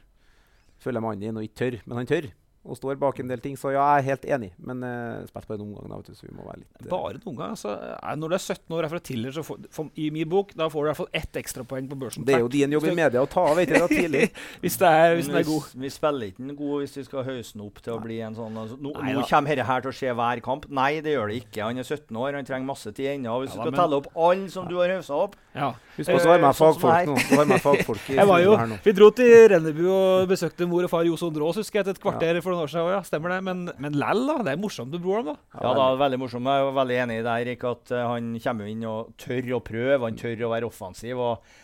Føler 0.82 1.04
mannen 1.04 1.22
din 1.22 1.38
og 1.38 1.46
ikke 1.46 1.60
tør, 1.60 1.78
men 1.86 2.00
han 2.00 2.10
tør. 2.10 2.32
Og 2.62 2.78
står 2.78 3.00
bak 3.02 3.18
en 3.24 3.32
del 3.32 3.42
ting. 3.42 3.56
Så 3.58 3.72
ja, 3.74 3.82
jeg 3.96 4.04
er 4.04 4.08
helt 4.12 4.26
enig. 4.38 4.52
Men 4.62 4.84
uh, 4.86 5.24
spilt 5.26 5.48
bare 5.50 5.58
en 5.58 5.64
omgang, 5.66 5.88
da, 5.90 5.98
vet 5.98 6.12
du, 6.12 6.18
så 6.20 6.28
vi 6.28 6.34
må 6.38 6.46
være 6.46 6.60
litt 6.62 6.84
uh... 6.84 6.90
Bare 6.92 7.16
en 7.18 7.24
omgang? 7.32 7.56
Altså, 7.56 7.74
eh, 7.88 8.12
når 8.22 8.34
du 8.34 8.36
er 8.38 8.44
17 8.44 8.76
år 8.76 8.78
og 8.78 8.86
er 8.86 8.92
fra 8.92 9.02
Tiller, 9.08 9.34
så 9.34 9.44
får, 9.48 9.64
for, 9.74 9.90
i 9.98 10.10
min 10.14 10.30
bok, 10.30 10.54
da 10.60 10.68
får 10.70 10.78
du 10.78 10.86
i 10.86 10.92
hvert 10.92 11.00
fall 11.00 11.10
ett 11.22 11.40
ekstrapoeng 11.42 11.90
på 11.90 11.98
børsen. 12.04 12.28
Det 12.28 12.36
er 12.38 12.44
jo 12.44 12.52
din 12.54 12.76
jobb 12.78 12.86
i 12.92 12.94
media 13.00 13.24
å 13.26 13.30
ta 13.32 13.48
av, 13.50 13.58
vet 13.58 13.74
du, 13.74 13.78
da, 13.80 13.88
tidlig. 13.90 14.28
Hvis, 14.62 14.78
det 14.78 14.92
er, 14.94 15.16
hvis 15.18 15.30
den 15.32 15.40
er 15.40 15.48
god. 15.48 15.72
Vi 15.82 15.90
spiller 15.90 16.30
ikke 16.30 16.44
den 16.44 16.58
god 16.60 16.84
hvis 16.84 16.94
vi 17.00 17.04
skal 17.08 17.26
hausse 17.26 17.56
den 17.56 17.64
opp 17.66 17.80
til 17.82 17.94
å 17.96 18.00
bli 18.04 18.18
en 18.22 18.36
sånn 18.38 18.58
altså, 18.62 18.78
Nå, 18.82 18.92
Nei 19.02 19.14
nå 19.16 19.24
kommer 19.30 19.56
dette 19.56 19.66
her 19.68 19.84
til 19.84 19.92
å 19.92 19.96
skje 19.98 20.14
hver 20.20 20.42
kamp. 20.46 20.68
Nei, 20.70 20.92
det 21.02 21.16
gjør 21.16 21.32
det 21.32 21.40
ikke. 21.42 21.64
Han 21.66 21.82
er 21.82 21.88
17 21.88 22.20
år, 22.22 22.38
han 22.38 22.48
trenger 22.48 22.70
masse 22.70 22.94
tid 22.94 23.10
ennå. 23.16 23.40
Hvis 23.42 23.56
Ja 23.56 23.58
du 23.58 23.64
skal 23.64 23.74
men- 23.74 23.82
telle 23.82 24.00
opp 24.02 24.12
alle 24.28 24.52
som 24.54 24.70
du 24.70 24.76
har 24.78 24.94
høysa 24.94 25.18
opp 25.18 25.38
Ja. 25.52 25.74
Husk 25.98 26.08
på, 26.08 26.16
så 26.24 26.30
har 26.30 26.38
jeg 26.38 26.44
med 26.46 26.50
Eh, 26.52 26.56
sånn 26.56 26.76
fagfolk 26.80 27.08
nå. 27.10 27.16
Har 27.32 27.42
jeg 27.42 27.50
med 27.50 27.64
fagfolk 27.64 28.06
i 28.08 28.16
Jeg 28.20 28.28
var 28.30 28.44
jo, 28.44 28.52
her 28.56 28.70
nå. 28.72 28.78
vi 28.86 28.94
dro 28.96 29.10
til 29.16 29.34
Rennebu 29.52 29.82
og 29.92 30.30
besøkte 30.32 30.68
mor 30.70 30.88
og 30.88 30.92
far 30.94 31.08
Johs 31.10 31.24
Ondrås 31.28 31.60
husker 31.60 31.82
jeg, 31.82 31.96
et 31.96 32.00
kvarter 32.04 32.40
for 32.44 32.54
noen 32.56 32.64
år 32.64 32.72
siden. 32.72 32.92
Ja, 32.96 33.02
stemmer 33.08 33.36
det. 33.36 33.42
Men, 33.50 33.66
men 33.84 33.98
lell, 34.00 34.24
da. 34.30 34.38
Det 34.48 34.54
er 34.54 34.62
morsomt 34.62 34.96
med 34.96 35.04
broren, 35.04 35.34
da. 35.34 35.36
Ja, 35.58 35.74
da, 35.76 35.90
veldig 36.00 36.22
morsomt. 36.24 36.48
Jeg 36.48 36.70
er 36.70 36.78
veldig 36.80 37.02
enig 37.04 37.20
i 37.20 37.26
det, 37.28 37.36
Erik, 37.44 37.68
at 37.68 37.92
eh, 37.92 38.06
han 38.14 38.32
kommer 38.46 38.72
inn 38.72 38.88
og 38.88 39.12
tør 39.20 39.52
å 39.58 39.62
prøve. 39.66 40.00
Han 40.08 40.22
tør 40.24 40.48
å 40.48 40.54
være 40.56 40.72
offensiv. 40.72 41.20
og 41.20 41.60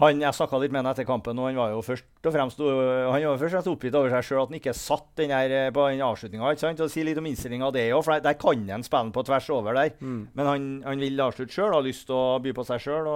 han, 0.00 0.22
Jeg 0.22 0.36
snakka 0.36 0.60
litt 0.60 0.72
med 0.72 0.82
han 0.82 0.90
etter 0.92 1.06
kampen, 1.08 1.38
og 1.38 1.50
han 1.50 1.58
var 1.60 1.74
jo 1.74 1.82
først 1.84 2.28
og 2.28 2.34
fremst 2.34 2.62
uh, 2.62 3.10
han 3.12 3.26
var 3.26 3.40
først 3.40 3.52
og 3.52 3.56
fremst 3.58 3.70
oppgitt 3.74 3.98
over 3.98 4.14
seg 4.14 4.26
sjøl 4.26 4.42
at 4.42 4.52
han 4.52 4.60
ikke 4.60 4.76
satt 4.76 5.08
den 5.20 5.34
her 5.34 5.54
eh, 5.56 5.68
på 5.74 5.86
den 5.90 6.02
avslutninga. 6.04 6.54
Si 6.88 7.04
litt 7.04 7.20
om 7.20 7.28
innstillinga 7.28 7.68
av 7.68 7.76
det 7.76 7.86
òg, 7.92 8.02
for 8.06 8.24
der, 8.24 8.38
kan 8.40 8.66
han 8.72 8.86
spille 8.86 9.14
på 9.14 9.24
tvers 9.28 9.50
over 9.52 9.76
der. 9.76 9.94
Mm. 10.00 10.22
Men 10.36 10.50
han, 10.50 10.66
han 10.88 11.04
vil 11.04 11.24
avslutte 11.24 11.54
sjøl, 11.54 11.74
har 11.76 11.84
lyst 11.84 12.08
til 12.08 12.16
å 12.16 12.40
by 12.42 12.54
på 12.56 12.66
seg 12.68 12.82
sjøl. 12.86 13.10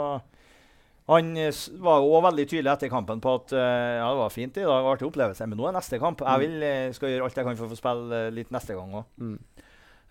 Han 1.12 1.34
eh, 1.40 1.62
var 1.84 2.04
jo 2.04 2.20
veldig 2.28 2.46
tydelig 2.50 2.74
etter 2.74 2.92
kampen 2.92 3.20
på 3.24 3.36
at 3.40 3.56
ja, 3.56 4.06
det 4.08 4.20
var 4.20 4.32
fint 4.32 4.60
i 4.60 4.68
dag, 4.68 4.92
artig 4.92 5.08
opplevelse, 5.08 5.48
men 5.48 5.60
nå 5.60 5.68
er 5.70 5.78
neste 5.78 6.00
kamp. 6.02 6.24
Jeg 6.24 6.44
vil, 6.44 6.56
eh, 6.68 6.92
skal 6.96 7.14
gjøre 7.14 7.28
alt 7.28 7.40
jeg 7.40 7.48
kan 7.48 7.60
for 7.60 7.68
å 7.68 7.72
få 7.72 7.80
spille 7.80 8.24
litt 8.36 8.52
neste 8.54 8.76
gang 8.76 9.00
òg. 9.00 9.08
Mm. 9.20 9.38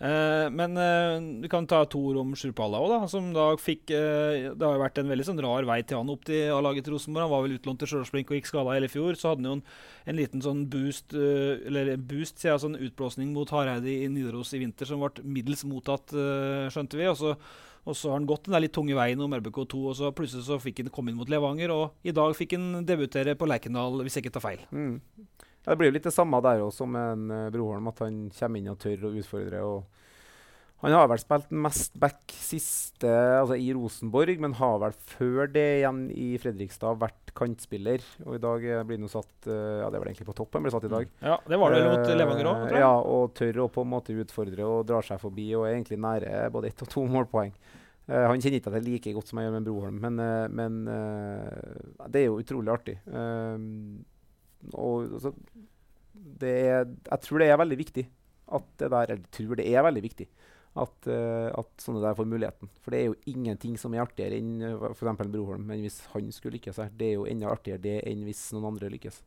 Eh, 0.04 0.50
men 0.52 0.76
eh, 0.76 1.16
du 1.40 1.48
kan 1.48 1.68
ta 1.70 1.80
to 1.88 2.02
ord 2.10 2.18
om 2.20 2.34
Sjurpalla 2.36 2.82
òg, 2.84 2.90
da. 2.92 3.00
Som 3.12 3.30
da 3.36 3.46
fikk 3.60 3.94
eh, 3.96 4.50
Det 4.52 4.66
har 4.66 4.76
jo 4.76 4.82
vært 4.82 5.00
en 5.00 5.12
veldig 5.14 5.28
sånn 5.30 5.40
rar 5.46 5.68
vei 5.70 5.80
til 5.88 6.02
han 6.02 6.12
opp 6.12 6.26
til 6.28 6.52
A-laget 6.52 6.88
til 6.88 6.98
Rosenborg. 6.98 7.24
Han 7.24 7.32
var 7.32 7.46
vel 7.46 7.56
utlånt 7.56 7.80
til 7.80 7.92
Stjørdals-Blink 7.92 8.32
og 8.34 8.40
gikk 8.40 8.50
skada 8.52 8.76
hele 8.76 8.92
fjor. 8.92 9.16
Så 9.20 9.32
hadde 9.32 9.46
han 9.46 9.50
jo 9.50 9.56
en, 9.60 9.66
en 10.12 10.20
liten 10.20 10.44
sånn 10.44 10.66
boost, 10.74 11.16
eh, 11.16 11.64
eller 11.70 11.94
boost, 11.96 12.42
sier 12.42 12.52
jeg, 12.52 12.64
sånn 12.66 12.80
utblåsning 12.90 13.32
mot 13.36 13.54
Hareide 13.56 13.94
i 13.94 14.10
Nidaros 14.12 14.52
i 14.58 14.64
vinter 14.66 14.90
som 14.90 15.04
ble 15.06 15.24
middels 15.24 15.64
mottatt, 15.70 16.12
eh, 16.12 16.68
skjønte 16.74 17.00
vi. 17.00 17.08
Og 17.08 17.22
så, 17.22 17.38
og 17.88 17.96
så 18.00 18.12
har 18.12 18.20
han 18.20 18.28
gått 18.28 18.50
den 18.50 18.58
der 18.58 18.66
litt 18.66 18.76
tunge 18.76 19.00
veien 19.00 19.24
om 19.24 19.40
RBK2, 19.40 19.86
og 19.88 19.98
så 20.02 20.12
plutselig 20.16 20.50
så 20.50 20.60
fikk 20.60 20.84
han 20.84 20.92
komme 20.92 21.14
inn 21.14 21.22
mot 21.22 21.32
Levanger. 21.32 21.72
Og 21.72 22.04
i 22.04 22.16
dag 22.16 22.36
fikk 22.36 22.58
han 22.60 22.84
debutere 22.88 23.40
på 23.40 23.48
Lerkendal, 23.48 24.04
hvis 24.04 24.20
jeg 24.20 24.28
ikke 24.28 24.36
tar 24.36 24.48
feil. 24.50 24.68
Mm. 24.76 25.00
Ja, 25.64 25.72
det 25.72 25.80
blir 25.80 25.92
jo 25.92 25.96
litt 25.96 26.08
det 26.08 26.16
samme 26.16 26.40
der 26.44 26.62
også 26.64 26.84
som 26.84 26.96
en 27.00 27.28
uh, 27.32 27.50
Broholm, 27.54 27.88
at 27.92 28.02
han 28.04 28.24
kommer 28.36 28.60
inn 28.60 28.72
og 28.74 28.80
tør 28.84 29.08
å 29.08 29.14
utfordre. 29.16 29.62
han 30.84 30.92
har 30.92 31.08
vel 31.08 31.22
spilt 31.22 31.52
mest 31.56 31.94
back 31.96 32.34
siste, 32.36 33.08
altså 33.40 33.56
i 33.56 33.70
Rosenborg, 33.74 34.42
men 34.44 34.58
har 34.60 34.82
vel 34.84 34.96
før 35.14 35.48
det 35.48 35.68
igjen 35.80 36.10
i 36.12 36.34
Fredrikstad 36.44 37.00
vært 37.00 37.32
kantspiller. 37.34 38.04
Og 38.26 38.36
i 38.36 38.42
dag 38.44 38.66
eh, 38.68 38.84
blir 38.88 39.00
han 39.00 39.10
satt 39.12 39.48
eh, 39.48 39.80
Ja, 39.80 39.88
det 39.90 40.02
var 40.02 40.10
egentlig 40.12 40.28
på 40.28 40.36
toppen, 40.38 40.60
han 40.60 40.68
ble 40.68 40.74
satt 40.76 40.90
i 40.90 40.92
dag. 40.92 41.08
Ja, 41.24 41.40
Det 41.48 41.60
var 41.62 41.72
det 41.72 41.80
vel 41.80 41.90
mot 41.94 42.12
Eh, 42.12 42.18
Levanger 42.20 42.50
òg, 42.52 42.60
tror 42.68 42.76
jeg. 42.78 42.84
Ja, 42.84 42.92
og 43.00 43.34
tør 43.40 43.62
å 43.64 43.70
på 43.72 43.86
en 43.88 43.94
måte 43.96 44.18
utfordre 44.20 44.68
og 44.68 44.84
drar 44.92 45.08
seg 45.08 45.22
forbi 45.24 45.48
og 45.56 45.66
er 45.70 45.78
egentlig 45.78 46.02
nære 46.04 46.50
både 46.54 46.70
ett 46.74 46.84
og 46.86 46.92
to 46.92 47.08
målpoeng. 47.10 47.56
Eh, 48.12 48.26
han 48.28 48.42
kjenner 48.44 48.60
ikke 48.60 48.68
til 48.68 48.76
det 48.76 48.84
like 48.86 49.14
godt 49.16 49.32
som 49.32 49.40
jeg 49.40 49.48
gjør 49.48 49.56
med 49.56 49.68
Broholm, 49.70 50.00
men, 50.04 50.20
eh, 50.20 50.48
men 50.52 50.82
eh, 50.92 52.08
det 52.12 52.26
er 52.26 52.28
jo 52.28 52.42
utrolig 52.44 52.74
artig. 52.76 52.98
Eh, 53.08 53.56
og 54.72 55.18
altså, 55.20 55.34
er, 56.44 56.88
jeg 56.88 57.20
tror 57.26 57.44
det 57.44 57.50
er 57.50 57.62
veldig 57.62 57.80
viktig 57.80 58.04
at 58.54 58.66
det 58.80 58.90
der 58.92 59.12
Eller 59.14 59.30
tror 59.34 59.58
det 59.58 59.66
er 59.72 59.86
veldig 59.86 60.04
viktig 60.04 60.28
at, 60.74 61.08
uh, 61.08 61.50
at 61.54 61.82
sånne 61.82 62.02
der 62.02 62.16
får 62.18 62.26
muligheten. 62.26 62.70
For 62.82 62.94
det 62.94 63.00
er 63.00 63.12
jo 63.12 63.18
ingenting 63.30 63.76
som 63.78 63.94
er 63.94 64.02
artigere 64.04 64.40
enn 64.40 64.56
uh, 64.66 64.88
f.eks. 64.90 65.28
Broholm. 65.30 65.68
Men 65.70 65.84
hvis 65.86 66.00
han 66.14 66.32
skulle 66.34 66.58
lykkes 66.58 66.80
her, 66.82 66.94
det 66.98 67.12
er 67.12 67.20
jo 67.20 67.28
enda 67.30 67.52
artigere 67.54 67.84
det 67.84 68.00
enn 68.10 68.24
hvis 68.26 68.48
noen 68.56 68.72
andre 68.72 68.90
lykkes. 68.94 69.20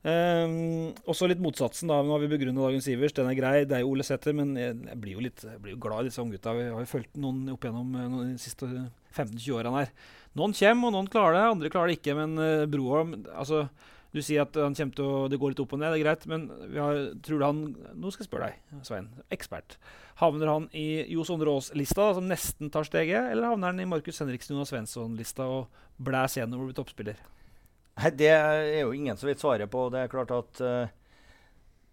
Um, 0.00 0.94
også 1.08 1.28
litt 1.28 1.40
motsatsen. 1.44 1.90
da, 1.90 1.98
Nå 2.04 2.14
har 2.14 2.22
vi 2.22 2.30
begrunnet 2.32 2.64
dagens 2.64 2.88
Ivers. 2.92 3.16
Den 3.16 3.28
er 3.28 3.36
grei. 3.36 3.54
Det 3.68 3.76
er 3.76 3.84
jo 3.84 3.92
Ole 3.92 4.06
Sæther, 4.06 4.36
men 4.36 4.54
jeg, 4.56 4.76
jeg 4.88 5.00
blir 5.00 5.16
jo 5.16 5.24
litt 5.24 5.44
jeg 5.44 5.60
blir 5.64 5.76
jo 5.76 5.82
glad 5.82 6.04
i 6.04 6.10
disse 6.10 6.24
unggutta. 6.24 6.56
Vi 6.56 6.68
har 6.68 6.84
jo 6.84 6.92
fulgt 6.92 7.20
noen 7.20 7.42
opp 7.52 7.64
gjennom 7.64 7.96
eh, 7.96 8.08
noen, 8.08 8.34
de 8.34 8.40
siste 8.44 8.68
15-20 8.68 9.58
årene 9.58 9.82
her. 9.82 9.94
Noen 10.38 10.56
kommer, 10.56 10.88
og 10.88 10.96
noen 10.96 11.10
klarer 11.12 11.36
det. 11.36 11.46
Andre 11.56 11.72
klarer 11.72 11.92
det 11.92 11.98
ikke. 12.00 12.16
Men 12.20 12.36
uh, 12.40 12.68
Broholm 12.70 13.16
altså, 13.32 13.66
Du 14.10 14.18
sier 14.22 14.42
at 14.42 14.56
han 14.58 14.74
til 14.74 15.06
å, 15.06 15.26
det 15.30 15.38
går 15.38 15.52
litt 15.52 15.62
opp 15.62 15.74
og 15.76 15.80
ned, 15.80 15.92
det 15.94 16.00
er 16.00 16.04
greit. 16.04 16.26
Men 16.30 16.46
har, 16.74 17.00
tror 17.22 17.40
du 17.40 17.46
han 17.46 17.60
Nå 17.94 18.10
skal 18.10 18.24
jeg 18.24 18.30
spørre 18.30 18.50
deg, 18.50 18.78
Svein. 18.86 19.10
Ekspert. 19.30 19.76
Havner 20.20 20.50
han 20.50 20.68
i 20.76 20.86
Jo 21.12 21.24
Sondre 21.26 21.52
Aas-lista, 21.54 22.10
som 22.16 22.26
nesten 22.28 22.72
tar 22.74 22.88
steget, 22.88 23.30
eller 23.32 23.52
havner 23.52 23.72
han 23.72 23.82
i 23.82 23.88
Markus 23.88 24.18
Henriksen 24.22 24.56
Jonas 24.56 24.72
Svensson-lista 24.74 25.46
og 25.48 25.84
blæs 26.02 26.40
gjennom 26.40 26.64
og 26.64 26.70
blir 26.70 26.80
toppspiller? 26.80 27.20
Nei, 28.00 28.14
Det 28.16 28.32
er 28.34 28.80
jo 28.82 28.96
ingen 28.96 29.18
som 29.20 29.30
vet 29.30 29.42
svaret 29.42 29.70
på. 29.70 29.88
Det 29.94 30.02
er 30.04 30.12
klart 30.12 30.34
at 30.34 30.64
uh 30.64 30.96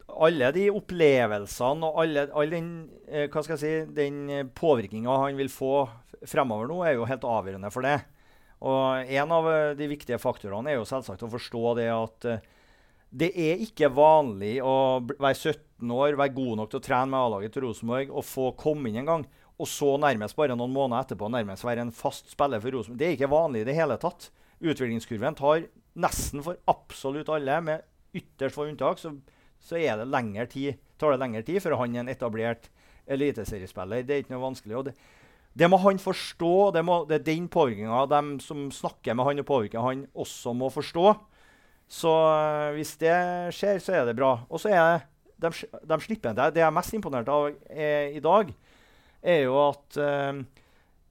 alle 0.08 0.52
de 0.56 0.68
opplevelsene 0.72 1.88
og 1.88 2.02
alle, 2.04 2.28
all 2.34 2.52
den, 2.52 2.70
eh, 3.08 3.56
si, 3.60 3.74
den 3.92 4.20
uh, 4.32 4.44
påvirkninga 4.56 5.18
han 5.24 5.38
vil 5.38 5.50
få 5.52 5.88
fremover 6.26 6.70
nå, 6.70 6.82
er 6.84 6.96
jo 6.96 7.08
helt 7.10 7.28
avgjørende 7.28 7.72
for 7.74 7.86
det. 7.86 8.00
Og 8.66 9.10
En 9.14 9.34
av 9.34 9.48
eh, 9.52 9.74
de 9.78 9.90
viktige 9.92 10.20
faktorene 10.22 10.72
er 10.72 10.80
jo 10.80 10.88
selvsagt 10.88 11.26
å 11.26 11.32
forstå 11.32 11.74
det 11.78 11.90
at 11.94 12.30
eh, 12.30 12.46
det 13.18 13.30
er 13.40 13.62
ikke 13.64 13.92
vanlig 13.94 14.58
å 14.66 15.00
være 15.08 15.36
17 15.36 15.92
år, 15.94 16.18
være 16.20 16.36
god 16.36 16.58
nok 16.60 16.72
til 16.72 16.80
å 16.82 16.84
trene 16.84 17.12
med 17.14 17.20
A-laget 17.22 17.54
til 17.56 17.64
Rosenborg 17.64 18.10
og 18.12 18.26
få 18.28 18.50
komme 18.60 18.90
inn 18.90 19.00
en 19.04 19.12
gang, 19.12 19.28
og 19.58 19.70
så 19.72 19.94
nærmest 20.02 20.36
bare 20.38 20.58
noen 20.58 20.74
måneder 20.74 21.06
etterpå 21.06 21.30
nærmest 21.32 21.66
være 21.66 21.86
en 21.86 21.94
fast 21.96 22.34
spiller 22.34 22.62
for 22.62 22.76
Rosenborg. 22.76 23.00
Det 23.00 23.08
er 23.08 23.16
ikke 23.16 23.32
vanlig 23.32 23.64
i 23.64 23.70
det 23.70 23.78
hele 23.78 23.98
tatt. 24.02 24.28
Utviklingskurven 24.60 25.38
tar 25.38 25.70
nesten 25.98 26.44
for 26.46 26.60
absolutt 26.70 27.32
alle, 27.34 27.62
med 27.64 28.18
ytterst 28.18 28.58
få 28.58 28.68
unntak, 28.68 29.00
så, 29.00 29.14
så 29.64 29.80
det 29.80 30.50
tid, 30.52 30.82
tar 30.98 31.14
det 31.14 31.22
lengre 31.22 31.46
tid 31.46 31.62
før 31.62 31.78
han 31.80 31.96
er 31.96 32.04
en 32.04 32.12
etablert 32.12 32.70
eliteseriespiller. 33.08 34.04
Det 34.04 34.14
er 34.14 34.24
ikke 34.24 34.36
noe 34.36 34.46
vanskelig. 34.50 34.76
og 34.76 34.86
det, 34.90 34.96
det 35.58 35.70
må 35.72 35.80
han 35.82 36.00
forstå. 36.02 36.54
Det, 36.76 36.84
må, 36.86 37.02
det 37.10 37.20
er 37.20 37.26
den 37.32 37.48
påvirkninga 37.50 38.06
de 38.12 38.22
som 38.46 38.68
snakker 38.74 39.18
med 39.18 39.26
han 39.26 39.42
og 39.42 39.50
påvirker 39.50 39.86
han, 39.86 40.06
også 40.14 40.54
må 40.58 40.70
forstå. 40.74 41.16
Så 41.88 42.12
øh, 42.12 42.76
hvis 42.76 42.98
det 43.02 43.16
skjer, 43.56 43.80
så 43.80 43.96
er 43.96 44.06
det 44.10 44.18
bra. 44.18 44.34
Og 44.50 44.62
så 44.62 44.74
er 44.76 45.08
de, 45.40 45.52
de 45.88 46.00
slipper 46.04 46.36
det. 46.36 46.52
Det 46.54 46.62
jeg 46.62 46.68
er 46.68 46.76
mest 46.76 46.94
imponert 46.98 47.30
av 47.32 47.50
er, 47.70 48.12
i 48.18 48.22
dag, 48.24 48.52
er 49.24 49.44
jo 49.46 49.56
at 49.64 50.00
eh, 50.04 50.42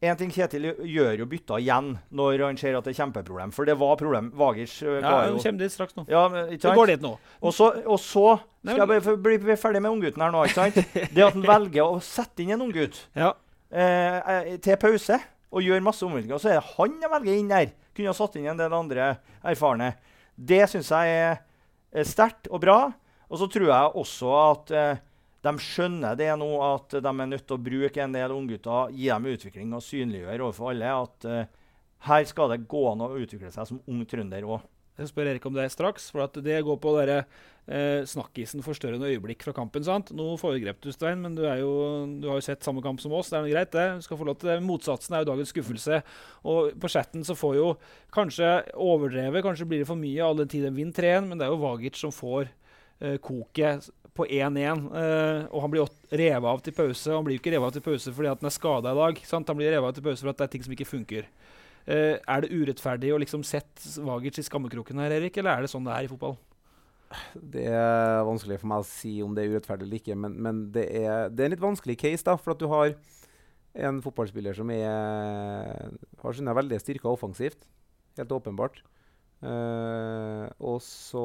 en 0.06 0.18
ting 0.20 0.30
Kjetil 0.30 0.68
gjør 0.84 1.22
jo 1.22 1.28
bytta 1.30 1.58
igjen 1.62 1.94
når 2.14 2.44
han 2.44 2.58
ser 2.60 2.76
at 2.76 2.84
det 2.84 2.92
er 2.92 2.98
kjempeproblem. 3.00 3.54
For 3.56 3.68
det 3.68 3.78
var 3.80 3.96
problem. 3.98 4.28
Vagers 4.36 4.76
uh, 4.84 4.98
Ja, 5.00 5.14
jo 5.30 5.40
kommer 5.40 5.64
dit 5.64 5.72
straks 5.72 5.96
nå. 5.96 6.04
ja, 6.12 6.26
men, 6.32 6.52
ikke 6.52 6.68
sant? 6.68 6.78
går 6.78 6.92
dit 6.92 7.06
nå. 7.06 7.14
Og 7.40 7.56
så, 7.56 7.70
og 7.86 7.98
så 8.02 8.26
skal 8.60 8.82
jeg 8.82 8.90
bare 8.92 9.16
bli, 9.24 9.40
bli 9.46 9.56
ferdig 9.58 9.82
med 9.82 9.96
unggutten 9.96 10.22
her 10.22 10.34
nå. 10.34 10.44
ikke 10.44 10.68
sant? 10.68 10.94
Det 11.16 11.24
at 11.24 11.34
han 11.38 11.48
velger 11.48 11.96
å 11.96 11.98
sette 12.04 12.44
inn 12.44 12.54
en 12.58 12.68
unggutt 12.68 13.06
Ja. 13.16 13.32
Eh, 13.70 14.18
eh, 14.18 14.52
til 14.62 14.78
pause 14.80 15.18
og 15.52 15.64
gjør 15.64 15.84
masse 15.84 16.04
omveltninger, 16.04 16.40
så 16.42 16.50
er 16.50 16.60
det 16.60 16.74
han 16.76 17.00
jeg 17.02 17.12
velger 17.12 17.40
inn 17.40 17.50
der. 17.50 17.72
Kunne 17.96 18.12
ha 18.12 18.16
satt 18.18 18.36
inn 18.36 18.48
en 18.50 18.60
del 18.60 18.74
andre 18.76 19.10
erfarne. 19.46 19.94
Det 20.36 20.64
syns 20.68 20.90
jeg 20.92 21.16
er 21.16 22.08
sterkt 22.08 22.50
og 22.50 22.60
bra. 22.64 22.80
Og 23.26 23.40
så 23.40 23.48
tror 23.50 23.70
jeg 23.70 23.94
også 24.02 24.32
at 24.38 24.72
eh, 24.76 25.02
de 25.46 25.52
skjønner 25.62 26.18
det 26.18 26.30
nå, 26.38 26.48
at 26.62 26.98
de 27.02 27.10
er 27.10 27.30
nødt 27.30 27.46
til 27.46 27.56
å 27.56 27.62
bruke 27.62 28.02
en 28.02 28.14
del 28.14 28.34
unggutter, 28.34 28.92
gi 28.94 29.10
dem 29.10 29.28
utvikling 29.32 29.74
og 29.76 29.84
synliggjøre 29.84 30.46
overfor 30.46 30.72
alle 30.72 30.92
at 30.94 31.28
eh, 31.30 31.52
her 32.06 32.26
skal 32.28 32.52
det 32.52 32.64
gå 32.70 32.82
an 32.90 33.04
å 33.06 33.12
utvikle 33.16 33.50
seg 33.54 33.68
som 33.70 33.82
ung 33.90 34.02
trønder 34.08 34.46
òg. 34.46 34.64
Jeg 34.96 35.10
spør 35.10 35.28
Erik 35.28 35.44
om 35.48 35.52
det 35.56 35.66
straks, 35.74 36.08
for 36.12 36.24
det 36.40 36.62
går 36.64 36.78
på 36.80 36.92
eh, 37.04 38.04
snakkisen 38.08 38.62
forstørrende 38.64 39.10
øyeblikk 39.12 39.42
fra 39.44 39.52
kampen. 39.52 39.84
sant? 39.84 40.12
Nå 40.16 40.36
foregrep 40.40 40.80
du, 40.80 40.90
Stein, 40.92 41.20
men 41.20 41.34
du, 41.36 41.44
er 41.44 41.60
jo, 41.60 42.06
du 42.20 42.28
har 42.30 42.40
jo 42.40 42.46
sett 42.46 42.64
samme 42.64 42.80
kamp 42.82 43.00
som 43.00 43.12
oss. 43.12 43.28
Det 43.28 43.36
er 43.36 43.44
noe 43.44 43.52
greit, 43.52 43.72
det. 43.72 43.86
Du 43.98 44.06
skal 44.06 44.16
få 44.16 44.28
lov 44.28 44.38
til 44.40 44.50
det. 44.52 44.62
Motsatsen 44.64 45.14
er 45.14 45.24
jo 45.24 45.30
dagens 45.32 45.52
skuffelse. 45.52 46.00
Og 46.48 46.72
på 46.80 46.88
chatten 46.92 47.26
så 47.28 47.36
får 47.36 47.58
jo 47.58 47.68
kanskje 48.14 48.54
overdrevet, 48.72 49.44
kanskje 49.44 49.68
blir 49.68 49.84
det 49.84 49.90
for 49.90 50.00
mye 50.00 50.24
all 50.24 50.40
den 50.40 50.48
tid 50.48 50.64
de 50.64 50.72
vinner 50.72 50.96
3-1, 50.96 51.28
men 51.28 51.36
det 51.36 51.48
er 51.48 51.52
jo 51.52 51.60
Vagic 51.60 52.00
som 52.00 52.14
får 52.14 52.48
eh, 52.48 53.18
koket 53.20 53.90
på 54.16 54.24
1-1. 54.32 54.86
eh, 54.96 55.44
og 55.52 55.60
han 55.60 55.72
blir 55.72 55.90
revet 56.08 56.48
av 56.48 56.62
til 56.64 56.72
pause. 56.76 57.12
Han 57.12 57.26
blir 57.26 57.36
jo 57.36 57.42
ikke 57.42 57.52
revet 57.52 57.68
av 57.68 57.76
til 57.76 57.84
pause 57.84 58.14
fordi 58.16 58.32
at 58.32 58.40
han 58.40 58.48
er 58.48 58.56
skada 58.56 58.94
i 58.94 59.00
dag. 59.02 59.20
Sant? 59.28 59.52
Han 59.52 59.60
blir 59.60 59.74
revet 59.74 59.90
av 59.90 59.98
til 59.98 60.06
pause 60.06 60.24
for 60.24 60.32
at 60.32 60.40
det 60.40 60.48
er 60.48 60.54
ting 60.56 60.64
som 60.64 60.76
ikke 60.76 60.88
funker. 60.88 61.28
Eh, 61.86 62.18
er 62.18 62.42
det 62.42 62.50
urettferdig 62.50 63.12
å 63.14 63.20
liksom 63.22 63.44
sette 63.46 64.02
Vagic 64.02 64.40
i 64.40 64.44
skammekroken 64.46 64.98
her, 64.98 65.14
Erik, 65.20 65.36
eller 65.38 65.54
er 65.54 65.66
det 65.66 65.70
sånn 65.70 65.86
det 65.86 65.94
er 65.94 66.06
i 66.06 66.10
fotball? 66.10 66.34
Det 67.38 67.68
er 67.70 68.24
vanskelig 68.26 68.58
for 68.58 68.70
meg 68.72 68.82
å 68.82 68.88
si 68.88 69.12
om 69.22 69.36
det 69.36 69.44
er 69.44 69.54
urettferdig 69.54 69.86
eller 69.86 70.00
ikke, 70.00 70.16
men, 70.18 70.34
men 70.42 70.64
det, 70.74 70.88
er, 70.98 71.30
det 71.30 71.44
er 71.44 71.50
en 71.50 71.54
litt 71.54 71.62
vanskelig 71.62 71.98
case, 72.02 72.26
da, 72.26 72.34
for 72.40 72.56
at 72.56 72.62
du 72.62 72.66
har 72.72 72.96
en 73.86 74.00
fotballspiller 74.02 74.56
som 74.56 74.72
er, 74.74 75.94
har 76.22 76.36
sine 76.36 76.54
veldige 76.56 76.82
styrker 76.82 77.12
offensivt, 77.12 77.68
helt 78.18 78.34
åpenbart. 78.34 78.82
Uh, 79.44 80.48
og 80.64 80.80
så 80.80 81.22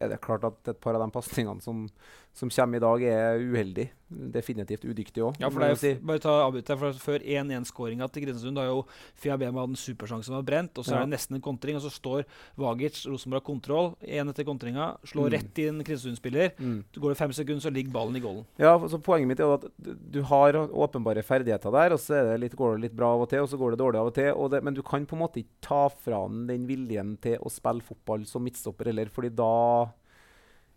er 0.00 0.12
det 0.12 0.22
klart 0.24 0.46
at 0.48 0.70
et 0.72 0.80
par 0.80 0.96
av 0.96 1.04
de 1.04 1.12
pasningene 1.14 1.62
som, 1.62 1.84
som 2.34 2.50
kommer 2.50 2.76
i 2.76 2.80
dag, 2.80 3.02
er 3.02 3.38
uheldig. 3.42 3.88
Definitivt 4.08 4.86
udyktig 4.88 5.20
òg. 5.20 5.36
Ja, 5.40 5.50
for 5.52 5.60
det 5.60 5.84
er, 5.84 5.98
bare 6.00 6.20
ta 6.22 6.30
avbryt 6.46 6.68
her, 6.70 6.78
for 6.80 6.92
Før 6.96 7.18
1-1-skåringa 7.20 8.06
til 8.10 8.24
da 8.54 8.62
har 8.62 8.70
jo 8.70 8.86
Fiabema 9.20 9.60
hatt 9.60 9.74
en 9.74 9.76
supersjanse 9.76 10.30
som 10.30 10.36
har 10.38 10.42
brent, 10.46 10.78
og 10.78 10.84
så 10.84 10.92
Ja. 10.94 11.02
er 11.02 11.06
det 11.06 11.18
nesten 11.18 11.34
en 11.36 11.42
kontring, 11.42 11.76
og 11.76 11.82
så 11.82 11.90
står 11.92 12.24
Vagic, 12.56 13.04
Rosenborg 13.06 13.44
kontroll, 13.44 13.96
én 14.02 14.28
etter 14.30 14.44
kontringa, 14.44 14.96
slår 15.04 15.28
Mm. 15.28 15.32
rett 15.32 15.58
inn 15.58 15.84
Kristiansund-spiller. 15.84 16.52
mm. 16.58 16.84
Går 16.96 17.08
det 17.10 17.18
fem 17.18 17.32
sekunder, 17.32 17.60
så 17.60 17.72
ligger 17.72 17.92
ballen 17.92 18.16
i 18.16 18.20
golden. 18.20 18.46
Ja, 18.58 18.78
så 18.78 18.98
Poenget 19.02 19.28
mitt 19.28 19.40
er 19.40 19.54
at 19.54 19.64
du, 20.10 20.22
har 20.22 20.52
åpenbare 20.52 21.22
ferdigheter 21.22 21.70
der, 21.70 21.92
og 21.92 21.98
så 21.98 22.14
er 22.14 22.38
det 22.38 22.40
litt, 22.40 22.56
går 22.56 22.76
det 22.76 22.82
litt 22.90 22.96
bra 22.96 23.12
av 23.14 23.22
og 23.22 23.28
til, 23.28 23.40
og 23.40 23.48
så 23.48 23.58
går 23.58 23.70
det 23.72 23.78
dårlig 23.78 23.98
av 24.00 24.06
og 24.06 24.14
til. 24.14 24.32
Og 24.32 24.50
det, 24.50 24.62
men 24.64 24.74
du 24.74 24.82
kan 24.82 25.04
på 25.04 25.12
en 25.16 25.22
måte 25.22 25.36
ikke 25.42 25.60
ta 25.60 25.88
fra 25.88 26.26
den 26.28 26.46
den 26.46 26.66
viljen 26.66 27.18
til 27.20 27.36
å 27.38 27.50
spille 27.50 27.82
fotball 27.82 28.24
som 28.26 28.42
midtstopper 28.42 28.86
heller, 28.86 29.06
fordi 29.06 29.34
da 29.34 29.90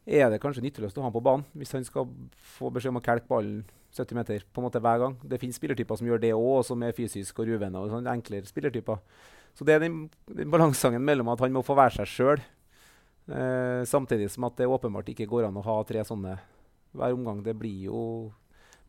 er 0.06 0.32
det 0.34 0.42
kanskje 0.42 0.64
nytteløst 0.66 0.98
å 0.98 1.04
ha 1.04 1.10
han 1.10 1.16
på 1.16 1.24
banen 1.24 1.46
hvis 1.58 1.76
han 1.76 1.86
skal 1.86 2.08
få 2.56 2.72
beskjed 2.74 2.94
om 2.94 3.02
å 3.02 3.06
kelke 3.06 3.30
ballen 3.30 3.62
70 3.92 4.16
meter 4.16 4.46
på 4.48 4.62
en 4.62 4.66
måte 4.66 4.80
hver 4.80 5.02
gang. 5.02 5.18
Det 5.28 5.40
finnes 5.42 5.58
spillertyper 5.60 6.00
som 6.00 6.08
gjør 6.08 6.22
det 6.24 6.32
òg, 6.34 6.62
som 6.64 6.84
er 6.88 6.96
fysisk 6.96 7.42
og 7.44 7.50
ruvende. 7.50 7.80
og 7.80 7.92
sånn, 7.92 8.08
Enklere 8.08 8.48
spillertyper. 8.48 9.02
Så 9.58 9.68
det 9.68 9.76
er 9.76 9.84
den, 9.84 10.06
den 10.32 10.52
balansegangen 10.52 11.04
mellom 11.04 11.32
at 11.34 11.44
han 11.44 11.52
må 11.52 11.64
få 11.66 11.76
være 11.76 12.00
seg 12.00 12.08
sjøl, 12.08 12.44
eh, 13.28 13.82
samtidig 13.90 14.30
som 14.32 14.48
at 14.48 14.56
det 14.62 14.70
åpenbart 14.72 15.12
ikke 15.12 15.28
går 15.28 15.50
an 15.50 15.60
å 15.60 15.66
ha 15.66 15.76
tre 15.88 16.06
sånne 16.08 16.38
hver 16.96 17.18
omgang. 17.18 17.44
Det 17.44 17.58
blir 17.60 17.90
jo 17.90 18.04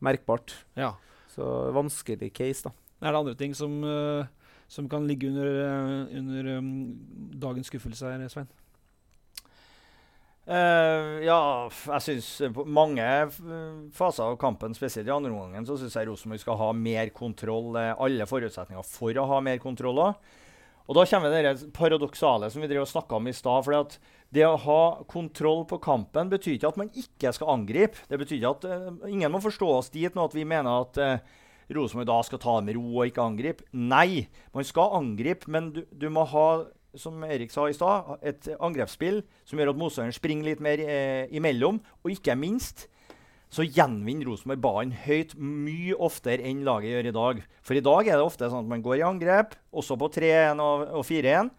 merkbart. 0.03 0.55
Ja. 0.79 0.93
Så 1.33 1.43
vanskelig 1.75 2.31
case, 2.35 2.69
da. 2.69 2.73
Er 3.03 3.11
det 3.11 3.19
andre 3.19 3.35
ting 3.35 3.55
som, 3.57 3.81
uh, 3.83 4.23
som 4.71 4.87
kan 4.87 5.03
ligge 5.07 5.27
under, 5.27 5.49
uh, 5.49 6.17
under 6.19 6.51
um, 6.59 6.69
dagens 7.41 7.67
skuffelse 7.67 8.07
her, 8.07 8.23
Svein? 8.31 8.47
Eh, 10.43 11.23
ja, 11.23 11.39
jeg 11.71 12.03
syns 12.03 12.29
på 12.51 12.65
mange 12.67 13.03
faser 13.95 14.25
av 14.25 14.35
kampen, 14.41 14.73
spesielt 14.75 15.07
i 15.07 15.13
andre 15.13 15.31
omgang, 15.31 15.63
så 15.63 15.77
syns 15.79 15.95
jeg 15.95 16.09
Rosenborg 16.09 16.41
skal 16.41 16.59
ha 16.59 16.71
mer 16.75 17.13
kontroll. 17.15 17.75
eh, 17.79 17.95
alle 17.95 18.27
forutsetninger 18.27 18.83
for 18.83 19.15
å 19.15 19.27
ha 19.27 19.39
mer 19.39 19.57
kontroll 19.57 20.01
òg. 20.03 20.15
Og 20.83 20.97
da 20.97 21.05
kommer 21.07 21.31
det 21.31 21.71
paradoksale 21.71 22.49
som 22.51 22.61
vi 22.61 22.67
drev 22.67 22.83
og 22.83 22.91
snakka 22.91 23.15
om 23.15 23.27
i 23.27 23.31
stad. 23.31 23.63
For 23.63 23.87
det 24.35 24.43
å 24.43 24.59
ha 24.59 25.03
kontroll 25.07 25.63
på 25.65 25.79
kampen 25.79 26.29
betyr 26.29 26.57
ikke 26.57 26.73
at 26.73 26.77
man 26.77 26.91
ikke 26.91 27.31
skal 27.31 27.53
angripe. 27.55 28.03
Det 28.09 28.19
betyr 28.19 28.41
ikke 28.41 28.51
at 28.51 28.65
uh, 28.67 29.07
Ingen 29.07 29.31
må 29.31 29.39
forstå 29.39 29.69
oss 29.77 29.89
dit 29.93 30.13
nå 30.13 30.25
at 30.25 30.35
vi 30.35 30.43
mener 30.43 30.83
at 30.83 30.99
uh, 30.99 31.17
Rosenborg 31.71 32.09
da 32.09 32.19
skal 32.27 32.41
ta 32.43 32.57
det 32.59 32.67
med 32.67 32.75
ro 32.75 32.99
og 32.99 33.07
ikke 33.07 33.23
angripe. 33.23 33.63
Nei, 33.71 34.27
man 34.51 34.67
skal 34.67 34.97
angripe, 34.99 35.47
men 35.47 35.71
du, 35.71 35.85
du 35.87 36.09
må 36.11 36.27
ha 36.33 36.47
som 36.99 37.23
Erik 37.25 37.51
sa 37.53 37.67
i 37.69 37.75
stad, 37.75 38.17
et 38.21 38.49
angrepsspill 38.59 39.21
som 39.47 39.59
gjør 39.59 39.73
at 39.73 39.79
motstanderen 39.79 40.15
springer 40.15 40.51
litt 40.51 40.63
mer 40.63 40.81
eh, 40.83 41.31
imellom. 41.33 41.79
Og 42.03 42.13
ikke 42.13 42.35
minst 42.37 42.87
så 43.53 43.65
gjenvinner 43.67 44.25
Rosenborg 44.25 44.61
ballen 44.63 44.93
høyt 45.03 45.35
mye 45.37 45.93
oftere 46.01 46.45
enn 46.49 46.63
laget 46.65 46.95
gjør 46.95 47.09
i 47.09 47.15
dag. 47.17 47.41
For 47.61 47.77
i 47.77 47.83
dag 47.85 48.09
er 48.09 48.17
det 48.17 48.25
ofte 48.25 48.49
sånn 48.49 48.65
at 48.65 48.71
man 48.71 48.85
går 48.85 48.99
i 48.99 49.05
angrep, 49.05 49.53
også 49.69 49.97
på 50.01 50.09
3-1 50.15 50.61
og, 50.63 50.85
og 51.01 51.05
4-1. 51.05 51.51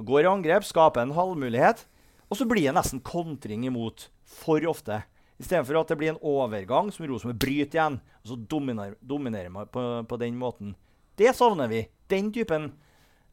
Går 0.00 0.24
i 0.24 0.30
angrep, 0.30 0.64
skaper 0.64 1.04
en 1.04 1.12
halvmulighet, 1.16 1.84
og 2.32 2.38
så 2.38 2.46
blir 2.48 2.70
det 2.70 2.76
nesten 2.78 3.02
kontring 3.04 3.66
imot 3.68 4.06
for 4.24 4.64
ofte. 4.70 5.02
Istedenfor 5.42 5.82
at 5.82 5.92
det 5.92 5.98
blir 6.00 6.14
en 6.14 6.22
overgang 6.24 6.88
som 6.94 7.04
Rosenborg 7.10 7.40
bryter 7.42 7.76
igjen, 7.76 8.00
og 8.22 8.32
så 8.32 8.38
dominerer 8.48 9.52
man 9.52 9.68
på, 9.68 9.84
på 10.08 10.20
den 10.22 10.40
måten. 10.40 10.72
Det 11.20 11.34
savner 11.36 11.68
vi. 11.68 11.84
Den 12.08 12.32
typen 12.32 12.70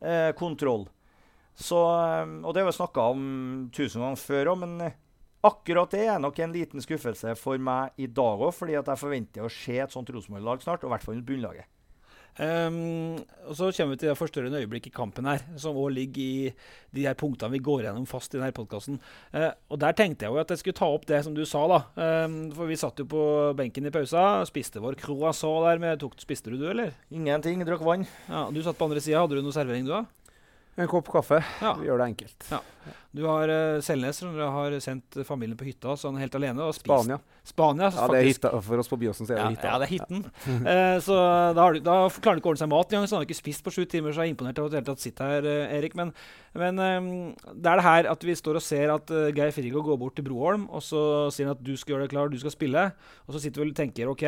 eh, 0.03 0.33
kontroll. 0.35 0.89
Så, 1.59 1.75
eh, 1.75 2.33
og 2.45 2.53
det 2.55 2.63
har 2.63 2.69
vi 2.71 2.77
snakka 2.77 3.07
om 3.11 3.23
tusen 3.75 3.99
ganger 4.03 4.21
før 4.21 4.53
òg, 4.53 4.61
men 4.63 4.77
eh, 4.87 4.93
akkurat 5.43 5.91
det 5.91 6.05
er 6.07 6.21
nok 6.23 6.39
en 6.39 6.53
liten 6.55 6.83
skuffelse 6.83 7.35
for 7.39 7.59
meg 7.59 7.91
i 7.99 8.07
dag 8.07 8.39
òg, 8.39 8.53
fordi 8.55 8.77
at 8.79 8.87
jeg 8.93 9.01
forventer 9.03 9.43
å 9.43 9.51
se 9.51 9.75
et 9.83 9.91
sånt 9.91 10.09
Rosenborg-lag 10.15 10.63
snart, 10.63 10.83
og 10.83 10.89
i 10.89 10.93
hvert 10.95 11.05
fall 11.09 11.21
bunnlaget. 11.27 11.67
Um, 12.39 13.17
og 13.49 13.55
Så 13.57 13.67
kommer 13.75 13.97
vi 13.97 13.99
til 13.99 14.07
det 14.07 14.15
forstørrende 14.15 14.61
øyeblikk 14.61 14.85
i 14.87 14.93
kampen 14.95 15.27
her, 15.27 15.41
som 15.59 15.75
òg 15.75 15.89
ligger 15.91 16.21
i 16.23 16.53
de 16.95 17.03
her 17.03 17.17
punktene 17.19 17.51
vi 17.51 17.59
går 17.65 17.83
gjennom 17.83 18.05
fast 18.07 18.31
i 18.31 18.37
denne 18.39 18.53
podkasten. 18.55 18.95
og 19.35 19.79
Der 19.81 19.97
tenkte 19.97 20.23
jeg 20.23 20.31
jo 20.31 20.39
at 20.39 20.53
jeg 20.53 20.61
skulle 20.61 20.77
ta 20.79 20.87
opp 20.87 21.03
det 21.09 21.19
som 21.25 21.35
du 21.35 21.43
sa. 21.43 21.65
da. 21.67 21.79
Um, 22.25 22.37
for 22.55 22.69
vi 22.69 22.77
satt 22.79 23.01
jo 23.01 23.07
på 23.11 23.23
benken 23.59 23.89
i 23.89 23.91
pausa, 23.91 24.45
spiste 24.47 24.79
vår 24.79 24.95
croissant 25.01 25.65
der. 25.67 25.81
med 25.83 25.99
tok, 25.99 26.15
Spiste 26.21 26.53
du 26.53 26.55
du, 26.61 26.69
eller? 26.69 26.93
Ingenting. 27.11 27.59
Drakk 27.67 27.83
vann. 27.83 28.07
Ja, 28.29 28.45
Du 28.51 28.61
satt 28.63 28.77
på 28.77 28.87
andre 28.87 29.01
sida. 29.03 29.19
Hadde 29.19 29.35
du 29.35 29.43
noe 29.43 29.51
servering, 29.51 29.83
du 29.83 29.91
da? 29.97 30.05
En 30.79 30.87
kopp 30.87 31.09
kaffe. 31.11 31.41
Ja. 31.61 31.73
Vi 31.79 31.89
gjør 31.89 31.99
det 31.99 32.05
enkelt. 32.13 32.45
Ja. 32.53 32.59
Du 33.15 33.23
har 33.25 33.49
uh, 33.49 33.81
Selnes 33.81 34.19
som 34.21 34.35
har 34.37 34.75
sendt 34.83 35.17
familien 35.25 35.57
på 35.57 35.65
hytta, 35.65 35.95
så 35.97 36.11
han 36.11 36.19
er 36.19 36.27
helt 36.27 36.35
alene. 36.37 36.61
og 36.61 36.75
spist. 36.77 36.89
Spania. 36.89 37.17
Spania 37.49 37.87
Ja, 37.89 38.05
det 38.11 38.19
er 38.19 38.27
hytta. 38.27 38.51
For 38.61 38.81
oss 38.83 38.91
på 38.91 38.99
Byåsen 39.01 39.25
så 39.25 39.33
Ja, 39.33 39.47
det 39.49 39.55
hytta. 39.57 39.71
ja, 39.71 39.79
det 39.81 39.87
er 39.87 39.93
hytten. 39.95 40.25
uh, 40.61 40.97
så 41.07 41.17
da, 41.57 41.63
har 41.63 41.73
du, 41.73 41.79
da 41.81 41.95
klarer 42.09 42.37
han 42.37 42.43
ikke 42.43 42.51
å 42.51 42.53
ordne 42.53 42.63
seg 42.63 42.71
mat 42.75 42.93
engang. 42.93 43.07
Så 43.09 43.17
han 43.17 43.23
har 43.23 43.29
ikke 43.29 43.39
spist 43.39 43.65
på 43.65 43.73
sju 43.73 43.81
timer, 43.89 44.13
så 44.13 44.21
jeg 44.21 44.31
er 44.31 44.35
imponert 44.35 44.61
over 44.61 44.69
at 44.69 44.75
du 44.75 44.79
hele 44.79 44.89
tatt 44.91 45.01
sitter 45.01 45.33
her, 45.33 45.49
uh, 45.49 45.73
Erik. 45.79 45.97
Men, 45.97 46.13
men 46.53 46.83
um, 46.83 47.09
det 47.49 47.71
er 47.73 47.81
det 47.81 47.87
her 47.87 48.11
at 48.13 48.27
vi 48.29 48.37
står 48.37 48.61
og 48.61 48.65
ser 48.65 48.93
at 48.93 49.15
Geir 49.37 49.55
Frigo 49.57 49.81
går 49.85 49.97
bort 50.01 50.17
til 50.19 50.27
Broholm, 50.29 50.67
og 50.69 50.85
så 50.85 51.01
sier 51.33 51.49
han 51.49 51.57
at 51.57 51.65
du 51.65 51.73
skal 51.77 51.95
gjøre 51.95 52.05
deg 52.05 52.13
klar, 52.13 52.29
du 52.29 52.37
skal 52.41 52.53
spille. 52.53 52.85
Og 53.25 53.33
så 53.33 53.41
sitter 53.41 53.63
vi 53.63 53.73
og 53.73 53.77
tenker 53.77 54.13
OK, 54.13 54.25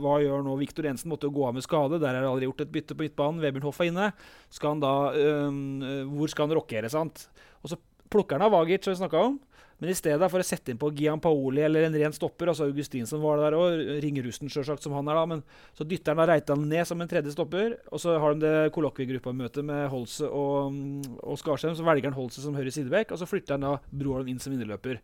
hva 0.00 0.16
gjør 0.24 0.44
nå 0.46 0.56
Viktor 0.60 0.88
Jensen? 0.88 1.12
Måtte 1.12 1.28
jo 1.28 1.36
gå 1.36 1.46
av 1.48 1.56
med 1.56 1.64
skade. 1.64 2.00
Der 2.00 2.16
er 2.16 2.24
det 2.24 2.32
aldri 2.32 2.48
gjort 2.48 2.64
et 2.64 2.72
bytte 2.72 2.96
på 2.96 3.04
midtbanen. 3.04 3.40
Vebjørn 3.44 3.68
Hoff 3.68 3.80
er 3.84 3.90
inne. 3.90 4.10
Skal 4.52 4.74
han 4.74 4.82
da 4.82 4.94
eh, 5.16 6.04
Hvor 6.10 6.32
skal 6.32 6.48
han 6.48 6.56
rokere, 6.58 6.90
sant? 6.92 7.28
Og 7.60 7.72
så 7.72 7.78
plukker 8.10 8.38
han 8.38 8.46
av 8.48 8.54
Vagic, 8.54 8.84
som 8.84 8.94
vi 8.94 9.02
snakka 9.02 9.22
om. 9.28 9.38
Men 9.80 9.94
i 9.94 9.96
stedet 9.96 10.28
for 10.28 10.42
å 10.42 10.44
sette 10.44 10.72
inn 10.72 10.78
på 10.80 10.90
Gian 10.92 11.22
Paoli 11.24 11.62
eller 11.64 11.86
en 11.86 11.94
ren 11.96 12.12
stopper, 12.12 12.50
altså 12.52 12.66
Augustinsen 12.68 13.22
var 13.22 13.40
der 13.40 13.54
og 13.56 13.78
ringrusten 14.04 14.50
selvsagt, 14.52 14.84
som 14.84 14.92
han 14.92 15.08
er 15.08 15.16
da, 15.16 15.22
men 15.30 15.40
så 15.76 15.86
dytter 15.88 16.12
han 16.12 16.28
Reitan 16.28 16.66
ned 16.68 16.84
som 16.88 17.00
en 17.00 17.08
tredje 17.08 17.32
stopper, 17.32 17.78
og 17.88 18.02
så 18.02 18.18
har 18.20 18.36
de 18.36 18.44
det 18.44 18.74
kollokviegruppamøtet 18.76 19.64
med 19.64 19.86
Holse 19.88 20.28
og, 20.28 20.76
og 21.24 21.40
Skarsheim, 21.40 21.72
så 21.78 21.86
velger 21.86 22.10
han 22.10 22.18
Holse 22.18 22.44
som 22.44 22.58
høyre 22.60 22.74
sidebekk, 22.76 23.16
og 23.16 23.22
så 23.22 23.30
flytter 23.30 23.56
han 23.56 23.64
da 23.64 23.72
Broholm 23.88 24.28
inn 24.28 24.42
som 24.42 24.52
innerløper. 24.52 25.00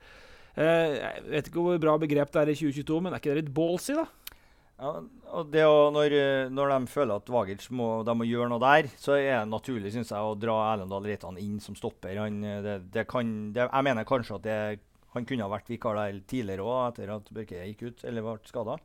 Eh, 0.60 0.98
jeg 0.98 1.24
vet 1.32 1.48
ikke 1.48 1.64
hvor 1.70 1.80
bra 1.80 1.96
begrep 2.04 2.36
det 2.36 2.42
er 2.42 2.52
i 2.52 2.58
2022, 2.60 3.00
men 3.00 3.16
er 3.16 3.24
ikke 3.24 3.32
det 3.32 3.46
litt 3.46 3.56
ballsy, 3.56 3.96
da? 3.96 4.35
Ja, 4.76 4.90
og 5.32 5.52
det 5.54 5.62
å, 5.64 5.88
når, 5.94 6.12
eh, 6.12 6.48
når 6.52 6.72
de 6.74 6.92
føler 6.92 7.16
at 7.16 7.30
Vagic 7.32 7.62
må, 7.72 7.88
må 8.04 8.26
gjøre 8.28 8.50
noe 8.52 8.60
der, 8.60 8.90
så 9.00 9.14
er 9.16 9.30
det 9.30 9.48
naturlig 9.48 9.94
synes 9.94 10.12
jeg, 10.12 10.20
å 10.20 10.36
dra 10.36 10.56
Erlendal 10.74 11.06
Reitan 11.08 11.38
inn 11.40 11.56
som 11.64 11.78
stopper. 11.78 12.18
Han, 12.20 12.42
eh, 12.44 12.60
det, 12.64 12.76
det 12.92 13.06
kan, 13.08 13.30
det, 13.56 13.64
jeg 13.70 13.86
mener 13.88 14.08
kanskje 14.08 14.36
at 14.36 14.84
han 15.16 15.24
kunne 15.24 15.46
ha 15.46 15.52
vært 15.52 15.72
vikar 15.72 15.96
der 15.96 16.20
tidligere 16.28 16.66
òg, 16.66 16.80
etter 16.90 17.14
at 17.14 17.32
Børke 17.32 17.64
gikk 17.70 17.86
ut 17.88 18.04
eller 18.04 18.26
ble 18.26 18.36
skada. 18.50 18.76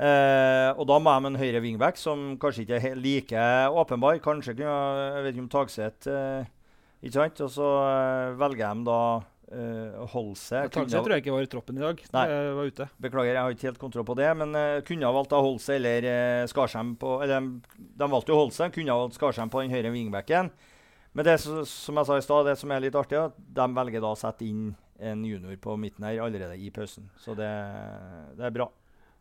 Eh, 0.00 0.70
og 0.80 0.86
da 0.88 0.96
må 0.96 1.12
jeg 1.12 1.22
med 1.22 1.34
en 1.34 1.42
høyre 1.42 1.60
wingback 1.60 1.98
som 2.00 2.32
kanskje 2.40 2.64
ikke 2.64 2.78
er 2.80 2.96
like 2.96 3.42
åpenbar. 3.68 4.20
Kanskje 4.24 4.54
kunne 4.56 4.76
Jeg 5.16 5.24
vet 5.26 5.34
ikke 5.34 5.44
om 5.44 5.50
Tagseth 5.52 6.08
eh, 6.08 6.48
Ikke 7.02 7.16
sant? 7.18 7.42
Og 7.44 7.50
så 7.52 7.68
eh, 7.84 8.38
velger 8.40 8.78
de 8.78 8.86
da 8.88 9.00
uh, 9.52 10.02
Holse. 10.12 10.64
Ha- 10.64 10.70
tror 10.70 11.14
jeg 11.14 11.24
ikke 11.24 11.34
var 11.34 11.46
i 11.46 11.50
troppen 11.50 11.78
i 11.78 11.84
dag. 11.84 12.02
Nei. 12.16 12.24
Jeg 12.30 12.56
var 12.56 12.72
ute. 12.72 12.88
Beklager, 13.06 13.32
jeg 13.34 13.42
har 13.42 13.56
ikke 13.56 13.68
helt 13.70 13.82
kontroll 13.82 14.06
på 14.08 14.16
det. 14.18 14.28
Men 14.40 14.56
uh, 14.56 14.80
kunne 14.86 15.08
ha 15.08 15.14
valgt 15.14 15.64
seg 15.64 15.78
eller 15.80 16.08
uh, 16.08 16.48
Skarsheim 16.50 16.94
på 17.00 17.16
Eller 17.24 17.46
de, 17.76 18.10
valgte 18.10 18.34
jo 18.34 18.44
seg, 18.54 18.74
kunne 18.74 18.94
ha 18.94 19.00
valgt 19.04 19.18
Skarsheim 19.18 19.52
på 19.52 19.64
den 19.64 19.74
høyre 19.74 19.94
wingbacken. 19.94 20.52
Men 21.12 21.26
det 21.26 21.40
som 21.42 21.98
jeg 21.98 22.06
sa 22.06 22.18
i 22.18 22.22
stad, 22.22 22.46
det 22.46 22.58
som 22.60 22.70
er 22.70 22.84
litt 22.84 22.94
artig, 22.98 23.18
er 23.18 23.32
at 23.32 23.38
de 23.38 23.66
velger 23.74 24.02
da 24.04 24.12
å 24.14 24.18
sette 24.18 24.46
inn 24.46 24.70
en 25.00 25.24
junior 25.24 25.56
på 25.58 25.74
midten 25.80 26.04
her 26.06 26.20
allerede 26.22 26.58
i 26.60 26.70
pausen. 26.70 27.08
Så 27.18 27.34
det, 27.38 27.50
det 28.38 28.46
er 28.46 28.54
bra. 28.54 28.68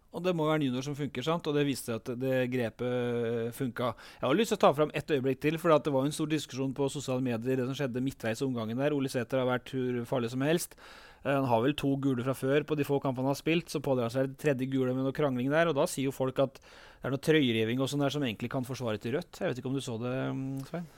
Og 0.10 0.24
det 0.26 0.32
må 0.34 0.48
være 0.48 0.66
junior 0.66 0.82
som 0.82 0.96
funker, 0.98 1.22
sant? 1.22 1.46
og 1.46 1.54
det 1.54 1.68
viste 1.68 1.92
seg 1.92 2.00
at 2.00 2.08
det 2.18 2.38
grepet 2.50 3.54
funka. 3.54 3.92
Jeg 4.18 4.26
har 4.26 4.38
lyst 4.40 4.54
til 4.56 4.58
å 4.58 4.64
ta 4.64 4.72
fram 4.74 4.94
ett 4.98 5.12
øyeblikk 5.14 5.42
til, 5.44 5.60
for 5.62 5.70
det 5.76 5.94
var 5.94 6.08
en 6.08 6.16
stor 6.16 6.32
diskusjon 6.32 6.74
på 6.74 6.88
sosiale 6.90 7.22
medier 7.22 7.62
det 7.62 7.68
som 7.70 7.78
skjedde 7.78 8.02
midtveis 8.02 8.42
omgangen 8.42 8.82
der. 8.82 8.96
Ole 8.98 9.12
Sæter 9.12 9.44
har 9.44 9.50
vært 9.52 9.70
hvor 9.76 10.02
farlig 10.10 10.32
som 10.34 10.42
helst. 10.42 10.74
Eh, 11.22 11.30
Han 11.30 11.46
har 11.52 11.62
vel 11.62 11.76
to 11.78 11.94
gule 12.02 12.26
fra 12.26 12.34
før 12.34 12.66
på 12.66 12.78
de 12.80 12.88
få 12.88 12.98
kampene 13.04 13.28
han 13.30 13.36
har 13.36 13.42
spilt, 13.42 13.70
så 13.70 13.84
pådrar 13.86 14.10
han 14.10 14.16
seg 14.16 14.32
det 14.32 14.42
tredje 14.42 14.70
gule 14.72 14.96
med 14.98 15.06
noe 15.06 15.14
krangling 15.14 15.52
der. 15.54 15.70
Og 15.70 15.78
da 15.78 15.86
sier 15.86 16.10
jo 16.10 16.16
folk 16.16 16.42
at 16.42 16.58
det 16.58 17.06
er 17.06 17.14
noe 17.14 17.26
trøyeriving 17.30 17.80
og 17.80 17.92
sånn 17.92 18.02
der 18.02 18.16
som 18.16 18.26
egentlig 18.26 18.50
kan 18.50 18.66
forsvare 18.66 18.98
til 18.98 19.14
rødt. 19.20 19.38
Jeg 19.40 19.52
vet 19.52 19.62
ikke 19.62 19.70
om 19.70 19.78
du 19.78 19.84
så 19.84 20.00
det, 20.02 20.16
mm, 20.34 20.66
Svein? 20.72 20.90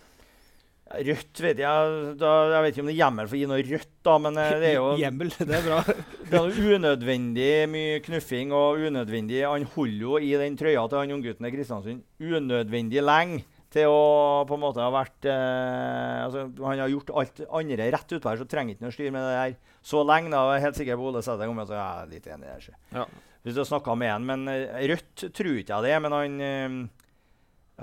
Rødt 0.92 1.42
vet 1.44 1.62
jeg 1.62 1.94
da, 2.20 2.32
Jeg 2.52 2.66
vet 2.66 2.76
ikke 2.76 2.84
om 2.84 2.90
det 2.90 2.96
er 2.96 3.00
hjemmel 3.00 3.30
for 3.30 3.38
å 3.38 3.42
gi 3.42 3.48
noe 3.52 3.64
rødt, 3.68 3.94
da, 4.08 4.18
men 4.26 4.42
eh, 4.42 4.52
det 4.62 4.70
er 4.72 4.76
jo 4.78 4.90
Hjemmel, 5.04 5.32
det 5.38 5.56
er 5.58 5.66
bra. 5.68 5.80
det 6.28 6.36
er 6.36 6.46
noe 6.50 6.76
unødvendig 6.78 7.54
mye 7.72 8.04
knuffing 8.08 8.54
og 8.58 8.84
unødvendig 8.90 9.42
Han 9.46 9.68
holder 9.76 10.06
jo 10.06 10.20
i 10.22 10.36
den 10.42 10.60
trøya 10.60 10.86
til 10.90 11.04
han 11.04 11.16
unggutten 11.18 11.50
i 11.50 11.54
Kristiansund 11.56 12.06
unødvendig 12.22 13.04
lenge 13.06 13.44
til 13.72 13.88
å 13.88 14.44
på 14.48 14.58
en 14.58 14.64
måte 14.66 14.84
ha 14.84 14.92
vært 14.92 15.28
eh, 15.32 16.18
altså, 16.26 16.46
Han 16.60 16.82
har 16.84 16.92
gjort 16.92 17.12
alt 17.22 17.44
andre 17.48 17.90
rett 17.96 18.16
utpå 18.18 18.32
her, 18.32 18.42
så 18.42 18.48
trenger 18.50 18.76
ikke 18.76 18.88
noe 18.88 18.96
styr 18.96 19.14
med 19.16 19.24
det 19.24 19.36
der 19.38 19.78
så 19.92 20.04
lenge. 20.06 20.32
da, 20.34 20.42
Jeg 20.52 20.60
er 20.60 20.66
helt 20.68 20.80
sikker 20.82 21.00
på 21.00 21.10
Ole 21.10 21.24
Sæther 21.26 21.48
kommer 21.50 21.70
til 21.70 21.78
å 21.78 21.80
være 21.80 22.02
jeg 22.02 22.16
litt 22.16 22.32
enig 22.34 22.50
der. 22.50 22.80
Ja. 22.98 23.06
Hvis 23.42 23.56
du 23.56 23.62
har 23.64 23.70
snakka 23.72 23.96
med 23.98 24.12
han, 24.12 24.26
men 24.28 24.52
eh, 24.52 24.84
Rødt 24.92 25.24
tror 25.34 25.62
ikke 25.62 25.80
jeg 25.80 25.88
det. 25.88 25.96
Men 26.04 26.18
han, 26.18 26.36
eh, 26.46 27.01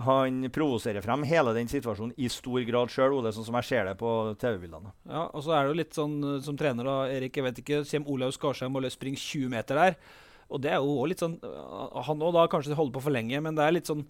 han 0.04 0.44
provoserer 0.54 1.04
frem 1.04 1.24
hele 1.28 1.54
den 1.56 1.70
situasjonen 1.70 2.14
i 2.20 2.30
stor 2.32 2.62
grad 2.68 2.92
sjøl, 2.92 3.16
Ole, 3.18 3.32
sånn 3.34 3.46
som 3.48 3.58
jeg 3.58 3.68
ser 3.68 3.90
det 3.90 3.96
på 4.00 4.12
TV-bildene. 4.40 4.92
Ja, 5.10 5.26
og 5.26 5.44
så 5.44 5.54
er 5.56 5.66
det 5.66 5.72
jo 5.72 5.80
litt 5.80 5.98
sånn 5.98 6.16
eh, 6.22 6.40
som 6.44 6.58
trener, 6.60 6.88
da, 6.88 6.96
Erik, 7.12 7.36
jeg 7.36 7.46
vet 7.48 7.60
ikke, 7.62 7.82
kommer 7.90 8.14
Olaug 8.14 8.34
Skarsheim 8.36 8.78
og 8.78 8.88
springer 8.94 9.22
20 9.22 9.52
meter 9.52 9.82
der. 9.82 10.00
Og 10.48 10.62
det 10.64 10.72
er 10.72 10.80
jo 10.80 10.94
også 10.94 11.10
litt 11.12 11.22
sånn 11.22 11.36
eh, 11.44 12.00
Han 12.08 12.24
òg 12.24 12.34
da 12.38 12.46
kanskje 12.48 12.76
holder 12.78 12.96
på 12.96 13.04
for 13.08 13.14
lenge, 13.14 13.40
men 13.44 13.58
det 13.58 13.66
er 13.66 13.78
litt 13.78 13.90
sånn 13.90 14.06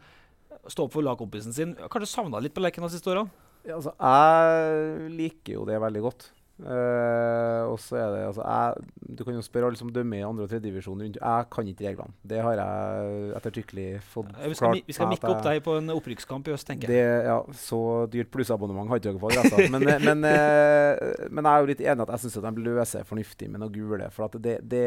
Stå 0.69 0.85
opp 0.85 0.93
for 0.93 1.05
lagkompisen 1.05 1.55
sin. 1.55 1.71
Kanskje 1.89 2.09
savna 2.11 2.41
litt 2.43 2.53
på 2.53 2.61
leken 2.61 2.83
de 2.85 2.91
siste 2.93 3.09
årene? 3.09 3.31
Ja, 3.65 3.77
altså, 3.79 3.93
jeg 3.95 5.13
liker 5.17 5.55
jo 5.55 5.63
det 5.69 5.79
veldig 5.81 6.03
godt. 6.05 6.27
Eh, 6.59 7.65
og 7.71 7.77
så 7.79 8.01
er 8.01 8.09
det 8.11 8.23
altså, 8.27 8.43
jeg, 8.43 8.89
Du 9.15 9.21
kan 9.23 9.37
jo 9.37 9.43
spørre 9.47 9.69
alle 9.71 9.79
som 9.79 9.93
dømmer 9.95 10.19
i 10.19 10.25
andre- 10.27 10.43
og 10.43 10.51
tredjedivisjon 10.51 11.03
rundt. 11.05 11.19
Jeg 11.21 11.47
kan 11.55 11.69
ikke 11.71 11.87
reglene. 11.87 12.15
Det 12.27 12.41
har 12.43 12.59
jeg 12.59 13.37
ettertrykkelig 13.39 13.87
fått 14.03 14.33
ja, 14.33 14.49
Vi 14.49 14.59
skal, 14.59 14.73
klart. 14.73 14.89
vi 14.89 14.97
skal 14.97 15.11
mikke 15.13 15.31
opp 15.31 15.45
deg 15.47 15.63
på 15.63 15.77
en 15.79 15.93
opprykkskamp 15.95 16.51
i 16.51 16.55
øst, 16.57 16.67
tenker 16.67 16.91
jeg. 16.91 17.05
Det, 17.07 17.29
ja, 17.31 17.39
så 17.55 17.81
dyrt 18.11 18.33
plussabonnement 18.35 18.91
ikke 18.91 19.07
dere 19.07 19.23
fått. 19.23 19.39
Altså. 19.39 19.69
Men, 19.75 19.87
eh, 19.87 20.03
men, 20.03 20.27
uh, 20.27 21.29
men 21.31 21.47
jeg 21.47 21.53
er 21.53 21.63
jo 21.63 21.71
litt 21.71 21.85
enig 21.85 22.07
at 22.07 22.13
jeg 22.17 22.25
syns 22.25 22.41
de 22.49 22.67
løser 22.67 23.07
fornuftig 23.07 23.51
med 23.53 23.63
noe 23.63 23.75
gule. 23.75 24.11
For 24.15 24.27
at 24.27 24.37
det, 24.43 24.59
det, 24.67 24.85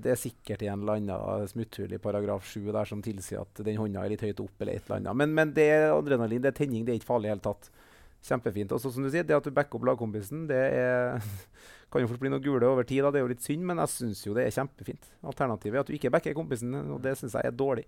det 0.00 0.14
er 0.14 0.20
sikkert 0.20 0.64
en 0.64 0.86
eller 0.86 1.02
annen 1.02 1.52
smutthull 1.52 1.92
i 1.92 2.00
paragraf 2.00 2.48
7 2.48 2.70
der 2.70 2.88
som 2.88 3.04
tilsier 3.04 3.44
at 3.44 3.64
den 3.66 3.76
hånda 3.80 4.06
er 4.06 4.14
litt 4.14 4.24
høyt 4.24 4.40
opp. 4.40 4.56
eller 4.60 4.78
et 4.78 4.88
eller 4.88 5.02
annet. 5.02 5.20
Men, 5.20 5.36
men 5.36 5.54
det 5.56 5.68
er 5.76 5.90
adrenalin, 5.92 6.40
det 6.40 6.54
er 6.54 6.60
tenning, 6.62 6.86
det 6.86 6.94
er 6.94 7.02
ikke 7.02 7.12
farlig 7.12 7.28
i 7.28 7.30
det 7.30 7.36
hele 7.36 7.48
tatt. 7.50 7.72
Kjempefint. 8.26 8.72
Og 8.76 8.82
så 8.82 8.92
som 8.92 9.04
du 9.04 9.10
sier, 9.12 9.24
det 9.26 9.36
at 9.36 9.46
du 9.46 9.54
backer 9.54 9.78
opp 9.78 9.86
lagkompisen, 9.88 10.44
det 10.50 10.60
er, 10.76 11.22
kan 11.92 12.04
jo 12.04 12.10
fort 12.10 12.20
bli 12.22 12.32
noe 12.32 12.44
gule 12.44 12.68
over 12.68 12.86
tid. 12.86 13.02
da, 13.04 13.14
Det 13.14 13.22
er 13.22 13.26
jo 13.26 13.32
litt 13.32 13.46
synd, 13.46 13.64
men 13.66 13.80
jeg 13.84 13.94
syns 13.94 14.22
jo 14.26 14.36
det 14.36 14.46
er 14.46 14.54
kjempefint. 14.58 15.10
Alternativet 15.24 15.78
er 15.78 15.84
at 15.84 15.90
du 15.90 15.96
ikke 15.96 16.12
backer 16.12 16.36
kompisen, 16.36 16.76
og 16.82 17.00
det 17.04 17.16
syns 17.20 17.38
jeg 17.38 17.48
er 17.48 17.56
dårlig. 17.56 17.86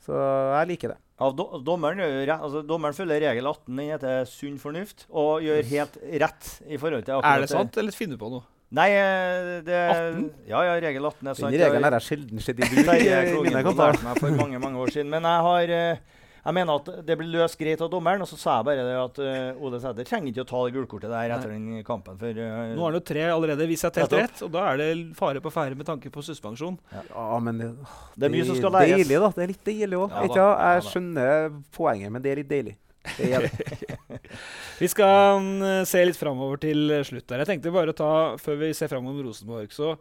Så 0.00 0.16
jeg 0.16 0.68
liker 0.70 0.94
det. 0.94 1.00
Ja, 1.20 1.28
do, 1.36 1.44
dommeren, 1.60 2.00
altså, 2.32 2.62
dommeren 2.64 2.96
følger 2.96 3.20
regel 3.20 3.44
18, 3.50 3.66
den 3.76 3.90
heter 3.92 4.22
sunn 4.28 4.56
fornuft, 4.62 5.04
og 5.12 5.44
gjør 5.44 5.66
helt 5.74 5.98
rett 6.22 6.54
i 6.64 6.78
forhold 6.80 7.04
til 7.04 7.18
akkurat 7.18 7.36
Er 7.36 7.44
det 7.44 7.50
sant, 7.52 7.76
eller 7.82 7.92
finner 7.92 8.16
du 8.16 8.22
på 8.22 8.30
noe? 8.32 8.46
Nei, 8.70 8.86
eh, 8.94 9.58
det 9.66 9.74
18? 9.74 10.24
Ja, 10.46 10.62
ja, 10.68 10.76
regel 10.78 11.04
18 11.08 11.26
er 11.26 11.34
sant. 11.36 11.50
Den 11.50 11.60
regelen 11.64 11.86
har 11.88 11.96
jeg 11.98 12.06
sjelden 12.06 12.42
sett 12.46 12.62
i 12.62 12.68
bruk 12.70 12.86
Terje 12.86 13.20
mine 13.34 13.62
lærte 13.66 14.06
meg 14.06 14.22
for 14.22 14.36
mange 14.38 14.62
mange 14.62 14.80
år 14.80 14.94
siden. 14.94 15.10
Men 15.12 15.26
jeg 15.26 15.46
har 15.48 15.72
eh, 15.76 16.19
jeg 16.40 16.56
mener 16.56 16.80
at 16.80 16.88
det 17.06 17.16
blir 17.20 17.28
løst 17.34 17.58
greit 17.60 17.82
av 17.84 17.90
dommeren. 17.92 18.24
Og 18.24 18.28
så 18.30 18.38
sa 18.40 18.58
jeg 18.58 18.68
bare 18.70 18.84
det 18.86 18.96
at 18.96 19.20
uh, 19.20 19.62
Ole 19.66 19.80
Sæter 19.82 20.08
trenger 20.08 20.32
ikke 20.32 20.44
å 20.46 20.50
ta 20.50 20.62
det 20.64 20.74
gulkortet 20.76 21.12
der 21.12 21.34
etter 21.36 21.52
den 21.52 21.82
kampen. 21.86 22.18
For, 22.20 22.40
uh, 22.40 22.60
Nå 22.72 22.84
har 22.84 22.92
han 22.92 22.98
jo 22.98 23.04
tre 23.12 23.26
allerede, 23.28 23.68
hvis 23.68 23.84
jeg 23.84 23.90
har 23.90 23.96
telt 23.98 24.16
rett. 24.16 24.44
Og 24.46 24.52
da 24.54 24.66
er 24.70 24.80
det 24.80 24.90
fare 25.18 25.42
på 25.44 25.52
ferde 25.54 25.78
med 25.78 25.88
tanke 25.88 26.12
på 26.12 26.24
suspensjon. 26.24 26.78
Ja, 26.94 27.26
men 27.44 27.60
det, 27.60 27.72
det 28.16 28.30
er 28.30 28.36
mye 28.36 28.46
som 28.48 28.60
skal 28.60 28.76
det 28.76 28.84
er 28.84 28.94
læres. 28.94 29.02
Deilig, 29.04 29.20
da. 29.24 29.32
Det 29.36 29.44
er 29.44 29.52
litt 29.54 29.66
deilig 29.72 30.04
òg. 30.04 30.16
Ja 30.40 30.48
jeg 30.70 30.86
skjønner 30.88 31.50
poenget, 31.74 32.14
men 32.14 32.24
det 32.24 32.32
er 32.32 32.40
litt 32.42 32.50
deilig. 32.50 32.78
Det 33.16 33.30
er 33.34 33.46
det. 33.46 33.90
Vi 34.80 34.88
skal 34.90 35.40
mm, 35.44 35.84
se 35.88 36.02
litt 36.04 36.18
framover 36.18 36.60
til 36.62 36.96
slutt. 37.06 37.26
der. 37.28 37.44
Jeg 37.44 37.54
tenkte 37.54 37.74
bare 37.74 37.92
å 37.92 37.96
ta, 37.96 38.10
Før 38.40 38.60
vi 38.64 38.72
ser 38.76 38.90
framover 38.92 39.28
Rosenborg, 39.28 39.72
så 39.74 39.92
eh, 39.92 39.98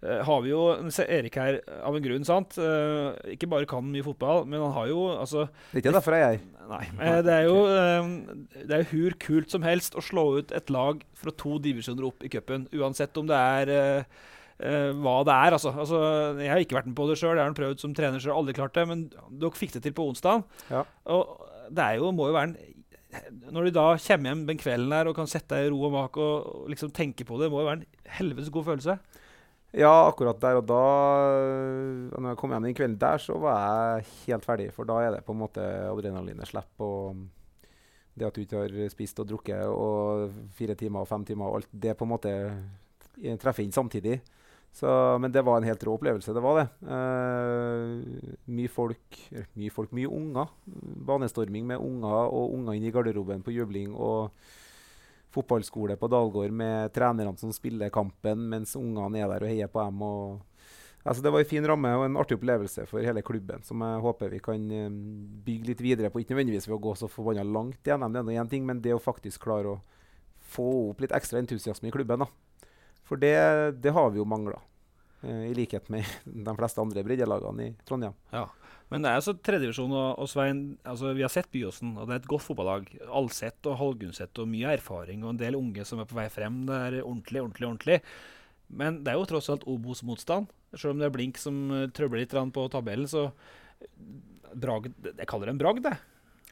har 0.00 0.40
vi 0.44 0.48
jo 0.52 0.60
se 0.94 1.04
Erik 1.04 1.34
her 1.36 1.58
av 1.84 1.96
en 1.96 2.04
grunn. 2.04 2.24
sant? 2.24 2.56
Eh, 2.56 3.34
ikke 3.34 3.48
bare 3.52 3.68
kan 3.68 3.84
mye 3.84 4.04
fotball, 4.06 4.46
men 4.48 4.62
han 4.64 4.72
har 4.72 4.88
jo 4.88 5.02
altså 5.12 5.46
Det 5.72 5.76
er 5.76 5.82
ikke 5.82 5.92
derfor 5.98 6.16
jeg 6.16 6.38
er. 6.38 6.40
Nei. 6.70 6.82
eh, 7.04 7.20
det 7.26 7.34
er 7.34 7.44
jo 7.48 7.58
eh, 7.68 8.10
det 8.64 8.78
er 8.78 8.88
hur 8.94 9.16
kult 9.20 9.52
som 9.52 9.66
helst 9.66 9.96
å 9.98 10.04
slå 10.04 10.24
ut 10.38 10.52
et 10.56 10.70
lag 10.72 11.02
fra 11.20 11.34
to 11.36 11.58
divisjoner 11.60 12.06
opp 12.08 12.24
i 12.24 12.30
cupen, 12.32 12.64
uansett 12.72 13.16
om 13.20 13.28
det 13.28 13.36
er 13.36 13.72
eh, 13.76 14.18
eh, 14.64 14.90
hva 14.96 15.18
det 15.28 15.36
er. 15.36 15.58
Altså. 15.58 15.74
Altså, 15.74 16.00
jeg 16.40 16.52
har 16.52 16.64
ikke 16.64 16.78
vært 16.80 16.88
med 16.88 16.96
på 16.96 17.08
det 17.10 17.18
sjøl, 17.20 17.36
jeg 17.36 17.44
har 17.44 17.56
prøvd 17.60 17.84
som 17.84 17.94
trener 17.96 18.22
sjøl, 18.22 18.36
aldri 18.38 18.56
klart 18.56 18.76
det. 18.78 18.86
Men 18.88 19.06
dere 19.42 19.52
fikk 19.58 19.76
det 19.76 19.84
til 19.84 19.96
på 19.96 20.08
onsdag. 20.14 20.46
Ja. 20.72 20.84
Og 21.12 21.36
det 21.70 21.84
er 21.84 22.00
jo, 22.00 22.12
må 22.16 22.30
jo 22.30 22.38
være 22.40 22.54
en 22.54 22.58
Når 23.50 23.64
de 23.66 23.70
da 23.74 23.84
kommer 23.98 24.30
hjem 24.30 24.46
den 24.46 24.58
kvelden 24.62 24.92
her 24.94 25.08
og 25.10 25.16
kan 25.18 25.26
sette 25.30 25.56
deg 25.58 25.66
i 25.66 25.70
ro 25.74 25.80
og 25.88 25.92
mak 25.96 26.16
og, 26.22 26.46
og 26.62 26.68
liksom 26.70 26.92
tenke 26.94 27.26
på 27.26 27.40
det, 27.42 27.50
må 27.50 27.64
jo 27.64 27.68
være 27.68 27.82
en 27.82 28.12
helvetes 28.20 28.50
god 28.54 28.68
følelse. 28.70 28.96
Ja, 29.70 29.90
akkurat 30.08 30.40
der 30.42 30.58
og 30.58 30.64
da 30.66 30.84
Når 32.16 32.32
jeg 32.32 32.38
kom 32.40 32.50
hjem 32.50 32.64
den 32.66 32.74
kvelden 32.74 32.98
der, 32.98 33.22
så 33.22 33.36
var 33.38 33.60
jeg 33.60 34.08
helt 34.26 34.46
ferdig. 34.46 34.72
For 34.74 34.88
da 34.88 34.98
er 35.04 35.14
det 35.14 35.24
på 35.26 35.36
en 35.36 35.42
måte 35.44 35.62
adrenalinet 35.62 36.50
slipper. 36.50 36.82
Og 36.84 37.20
det 38.18 38.26
at 38.26 38.34
du 38.34 38.42
ikke 38.42 38.64
har 38.64 38.90
spist 38.92 39.22
og 39.22 39.28
drukket 39.30 39.70
og 39.70 40.34
fire 40.58 40.74
timer 40.74 41.04
og 41.04 41.08
fem 41.08 41.24
timer 41.24 41.46
og 41.46 41.60
alt, 41.60 41.70
det 41.70 41.96
på 41.96 42.04
en 42.04 42.12
måte 42.12 42.34
treffer 43.40 43.62
inn 43.62 43.72
samtidig. 43.72 44.18
Så, 44.72 44.86
men 45.18 45.32
det 45.34 45.42
var 45.46 45.58
en 45.58 45.66
helt 45.66 45.82
rå 45.86 45.96
opplevelse. 45.96 46.34
Det 46.34 46.42
var 46.42 46.60
det. 46.60 46.66
Uh, 46.86 48.34
mye 48.54 48.70
folk, 48.70 49.18
mye 49.58 49.72
folk, 49.74 49.94
mye 49.96 50.10
unger. 50.10 50.50
Banestorming 51.06 51.66
med 51.66 51.82
unger 51.82 52.30
og 52.30 52.54
unger 52.54 52.78
inn 52.78 52.86
i 52.86 52.92
garderoben 52.94 53.42
på 53.46 53.54
jubling. 53.54 53.94
og 53.94 54.30
fotballskole 55.34 55.96
på 55.96 56.08
Dalgård 56.10 56.54
med 56.54 56.92
trenerne 56.94 57.38
som 57.38 57.52
spiller 57.54 57.92
kampen 57.94 58.48
mens 58.50 58.76
ungene 58.78 59.22
er 59.22 59.30
der 59.30 59.46
og 59.46 59.52
heier 59.52 59.70
på 59.70 59.84
dem. 59.86 60.02
Altså 61.00 61.22
det 61.24 61.32
var 61.32 61.40
en 61.40 61.48
fin 61.48 61.64
ramme 61.66 61.92
og 61.96 62.04
en 62.04 62.18
artig 62.20 62.36
opplevelse 62.36 62.84
for 62.90 63.00
hele 63.00 63.22
klubben, 63.24 63.62
som 63.64 63.80
jeg 63.80 64.02
håper 64.04 64.34
vi 64.34 64.40
kan 64.44 64.66
eh, 64.74 64.90
bygge 65.46 65.70
litt 65.70 65.80
videre 65.80 66.10
på. 66.12 66.20
Ikke 66.20 66.34
nødvendigvis 66.34 66.68
ved 66.68 66.76
å 66.76 66.82
gå 66.84 66.94
så 66.98 67.08
forbanna 67.08 67.46
langt 67.46 67.86
gjennom 67.86 68.12
det 68.12 68.24
er 68.36 68.50
ting, 68.52 68.66
men 68.68 68.82
det 68.84 68.92
å 68.92 69.00
faktisk 69.00 69.46
klare 69.46 69.76
å 69.76 69.80
få 70.50 70.66
opp 70.90 71.00
litt 71.00 71.14
ekstra 71.16 71.40
entusiasme 71.40 71.88
i 71.88 71.94
klubben. 71.94 72.26
da. 72.26 72.28
For 73.06 73.16
det, 73.16 73.80
det 73.80 73.94
har 73.96 74.10
vi 74.12 74.20
jo 74.20 74.28
mangla. 74.28 74.60
Eh, 75.22 75.50
I 75.50 75.54
likhet 75.56 75.88
med 75.88 76.04
de 76.24 76.56
fleste 76.58 76.84
andre 76.84 77.04
breddelagene 77.06 77.70
i 77.70 77.74
Trondheim. 77.88 78.18
Men 78.90 79.04
det 79.04 79.10
er 79.10 79.20
altså 79.20 79.36
tredjedivisjon, 79.38 79.92
og, 79.94 80.18
og 80.18 80.28
Svein, 80.30 80.64
altså 80.88 81.12
vi 81.14 81.22
har 81.22 81.30
sett 81.30 81.50
Byåsen, 81.54 81.92
og 81.94 82.08
det 82.08 82.16
er 82.16 82.22
et 82.24 82.30
godt 82.32 82.42
fotballag. 82.42 82.88
Alseth 83.06 83.70
og 83.70 83.78
Halgunset 83.78 84.42
og 84.42 84.50
mye 84.50 84.74
erfaring 84.74 85.22
og 85.22 85.34
en 85.34 85.40
del 85.40 85.58
unge 85.58 85.86
som 85.86 86.02
er 86.02 86.08
på 86.10 86.18
vei 86.18 86.26
frem. 86.32 86.64
Det 86.66 86.78
er 86.88 86.98
ordentlig, 87.04 87.44
ordentlig, 87.44 87.68
ordentlig. 87.68 88.00
Men 88.70 89.00
det 89.04 89.12
er 89.12 89.18
jo 89.18 89.28
tross 89.30 89.50
alt 89.52 89.66
Obos-motstand. 89.70 90.50
Selv 90.74 90.94
om 90.94 91.00
det 91.00 91.08
er 91.08 91.14
Blink 91.14 91.38
som 91.38 91.62
eh, 91.74 91.88
trøbler 91.94 92.24
litt 92.24 92.34
på 92.54 92.66
tabellen, 92.70 93.08
så 93.10 93.28
eh, 93.30 93.90
Jeg 94.50 95.26
kaller 95.30 95.46
det 95.46 95.54
en 95.54 95.62
bragd, 95.62 95.82
det. 95.86 95.96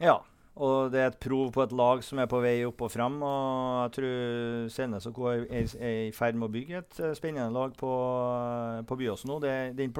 Ja. 0.02 0.20
Og 0.58 0.90
det 0.90 1.00
er 1.02 1.12
et 1.12 1.20
prov 1.22 1.52
på 1.54 1.62
et 1.62 1.74
lag 1.74 2.02
som 2.02 2.18
er 2.18 2.30
på 2.30 2.40
vei 2.42 2.56
opp 2.66 2.82
og 2.82 2.90
frem. 2.90 3.20
Og 3.22 3.82
jeg 3.84 3.94
tror 3.98 4.70
Selnes 4.74 5.06
og 5.10 5.14
Co. 5.18 5.28
er, 5.30 5.74
i 5.78 6.10
ferd 6.14 6.38
med 6.38 6.48
å 6.48 6.54
bygge 6.54 6.82
et 6.82 7.02
eh, 7.02 7.14
spennende 7.18 7.50
lag 7.54 7.74
på, 7.78 7.90
på 8.86 8.98
Byåsen 9.02 9.30
nå. 9.30 9.38
Det, 9.42 9.54
den, 9.78 9.94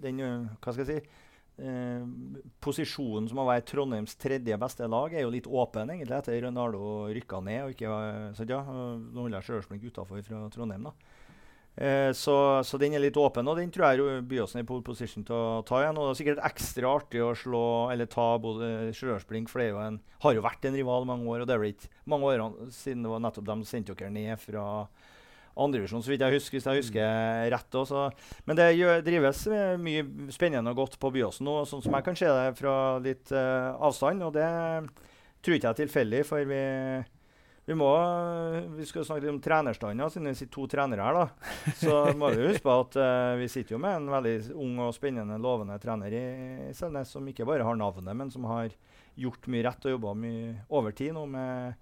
den 0.00 0.24
Hva 0.60 0.72
skal 0.72 0.84
jeg 0.84 0.90
si? 1.04 1.21
Eh, 1.58 2.04
posisjonen 2.62 3.28
som 3.30 3.42
å 3.42 3.48
være 3.48 3.64
Trondheims 3.68 4.16
tredje 4.20 4.58
beste 4.60 4.88
lag, 4.88 5.14
er 5.14 5.26
jo 5.26 5.32
litt 5.34 5.48
åpen 5.48 5.92
egentlig 5.92 6.18
etter 6.18 6.40
Ronaldo 6.46 7.08
rykka 7.12 7.42
ned. 7.44 7.64
og 7.64 7.74
ikke, 7.74 7.98
så 8.38 8.48
ja, 8.48 8.62
Nå 8.62 9.26
holder 9.26 9.40
jeg 9.40 9.48
Stjørdals 9.48 9.90
utafor 9.92 10.24
fra 10.26 10.46
Trondheim, 10.54 10.88
da. 10.90 11.18
Eh, 11.72 12.10
så, 12.12 12.34
så 12.68 12.76
den 12.76 12.92
er 12.92 13.00
litt 13.00 13.16
åpen, 13.16 13.48
og 13.48 13.56
den 13.56 13.70
tror 13.72 13.94
jeg 13.96 14.24
Byåsen 14.28 14.60
er 14.60 14.66
i 14.66 14.68
pole 14.68 14.84
position 14.84 15.24
til 15.24 15.36
å 15.36 15.62
ta 15.66 15.80
igjen. 15.80 15.96
Og 15.96 16.10
det 16.10 16.12
er 16.12 16.20
sikkert 16.20 16.44
ekstra 16.50 16.90
artig 16.98 17.22
å 17.24 17.32
slå 17.38 17.64
eller 17.94 18.10
ta 18.12 18.26
Stjørdalsblink, 18.36 19.48
for 19.48 19.62
det 19.62 19.70
jo 19.70 19.80
en, 19.80 20.02
har 20.24 20.36
jo 20.36 20.44
vært 20.44 20.68
en 20.68 20.76
rival 20.76 21.08
mange 21.08 21.28
år. 21.32 21.42
Og 21.42 21.48
det 21.48 21.56
er 21.56 21.64
vel 21.64 21.74
ikke 21.74 22.04
mange 22.12 22.28
år 22.28 22.44
siden 22.74 23.06
det 23.06 23.14
var 23.14 23.24
nettopp 23.24 23.48
de 23.48 23.58
sendte 23.68 23.96
dere 23.96 24.12
ned 24.12 24.36
fra 24.42 24.66
andredivisjon, 25.56 26.02
så 26.04 26.12
vidt 26.12 26.24
jeg 26.24 26.38
husker. 26.38 26.58
hvis 26.58 26.68
jeg 26.68 26.82
husker 26.82 27.50
rett 27.52 27.78
også. 27.82 28.08
Men 28.48 28.58
det 28.58 28.68
gjør, 28.78 29.02
drives 29.06 29.46
mye 29.82 30.04
spennende 30.34 30.72
og 30.72 30.84
godt 30.84 30.98
på 31.02 31.12
Byåsen 31.14 31.48
nå, 31.48 31.62
sånn 31.68 31.84
som 31.84 31.96
jeg 31.98 32.06
kan 32.06 32.18
se 32.18 32.28
det 32.28 32.52
fra 32.60 32.76
litt 33.04 33.32
uh, 33.34 33.72
avstand. 33.84 34.24
Og 34.26 34.32
det 34.36 34.46
tror 35.42 35.56
ikke 35.58 35.68
jeg 35.68 35.74
er 35.74 35.82
tilfeldig, 35.82 36.22
for 36.28 36.48
vi 36.48 36.62
vi 37.64 37.74
må, 37.78 37.88
vi 38.74 38.84
skal 38.86 39.04
snakke 39.06 39.22
litt 39.22 39.30
om 39.36 39.42
trenerstanden, 39.42 40.10
siden 40.10 40.32
vi 40.32 40.34
sitter 40.34 40.54
to 40.56 40.64
trenere 40.70 41.04
her. 41.06 41.14
da. 41.14 41.52
Så 41.78 41.98
må 42.18 42.32
vi 42.34 42.48
huske 42.48 42.64
på 42.66 42.74
at 42.74 42.96
uh, 42.98 43.34
vi 43.38 43.46
sitter 43.52 43.76
jo 43.76 43.82
med 43.82 44.00
en 44.00 44.08
veldig 44.10 44.34
ung 44.58 44.80
og 44.82 44.96
spennende, 44.96 45.38
lovende 45.38 45.78
trener 45.82 46.10
i, 46.10 46.24
i 46.66 46.72
Selnes, 46.74 47.12
som 47.14 47.28
ikke 47.30 47.46
bare 47.46 47.66
har 47.66 47.78
navnet, 47.78 48.10
men 48.18 48.34
som 48.34 48.48
har 48.50 48.74
gjort 49.14 49.46
mye 49.52 49.62
rett 49.68 49.86
og 49.86 49.94
jobba 49.94 50.16
mye 50.18 50.56
overtid 50.72 51.14
nå 51.14 51.22
med, 51.30 51.78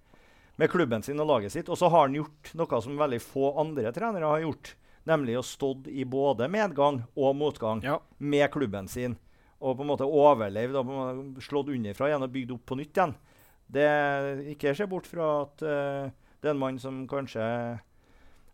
med 0.60 0.68
klubben 0.72 1.02
sin 1.06 1.20
og 1.22 1.28
laget 1.30 1.54
sitt. 1.54 1.70
Og 1.72 1.78
så 1.80 1.88
har 1.92 2.06
han 2.06 2.18
gjort 2.18 2.52
noe 2.60 2.80
som 2.84 2.98
veldig 3.00 3.20
få 3.24 3.54
andre 3.62 3.92
trenere 3.96 4.28
har 4.28 4.44
gjort, 4.44 4.74
nemlig 5.08 5.38
å 5.40 5.44
stått 5.46 5.88
i 5.88 6.04
både 6.04 6.48
medgang 6.52 7.02
og 7.16 7.34
motgang 7.40 7.80
Ja. 7.86 7.98
med 8.18 8.50
klubben 8.52 8.88
sin. 8.92 9.16
Og 9.60 9.76
på 9.76 9.84
en 9.84 9.90
måte 9.92 10.06
overlevd 10.08 10.76
og 10.80 10.86
på 10.86 10.92
en 10.92 11.00
måte 11.00 11.44
slått 11.44 11.68
underfra 11.72 12.08
igjen 12.08 12.22
og 12.24 12.32
bygd 12.32 12.52
opp 12.56 12.66
på 12.68 12.76
nytt 12.80 12.96
igjen. 12.96 13.14
Det, 13.70 13.86
ikke 14.56 14.72
se 14.74 14.86
bort 14.90 15.06
fra 15.06 15.26
at 15.44 15.62
uh, 15.62 16.10
det 16.42 16.48
er 16.48 16.54
en 16.56 16.58
mann 16.58 16.78
som 16.82 17.04
kanskje 17.06 17.44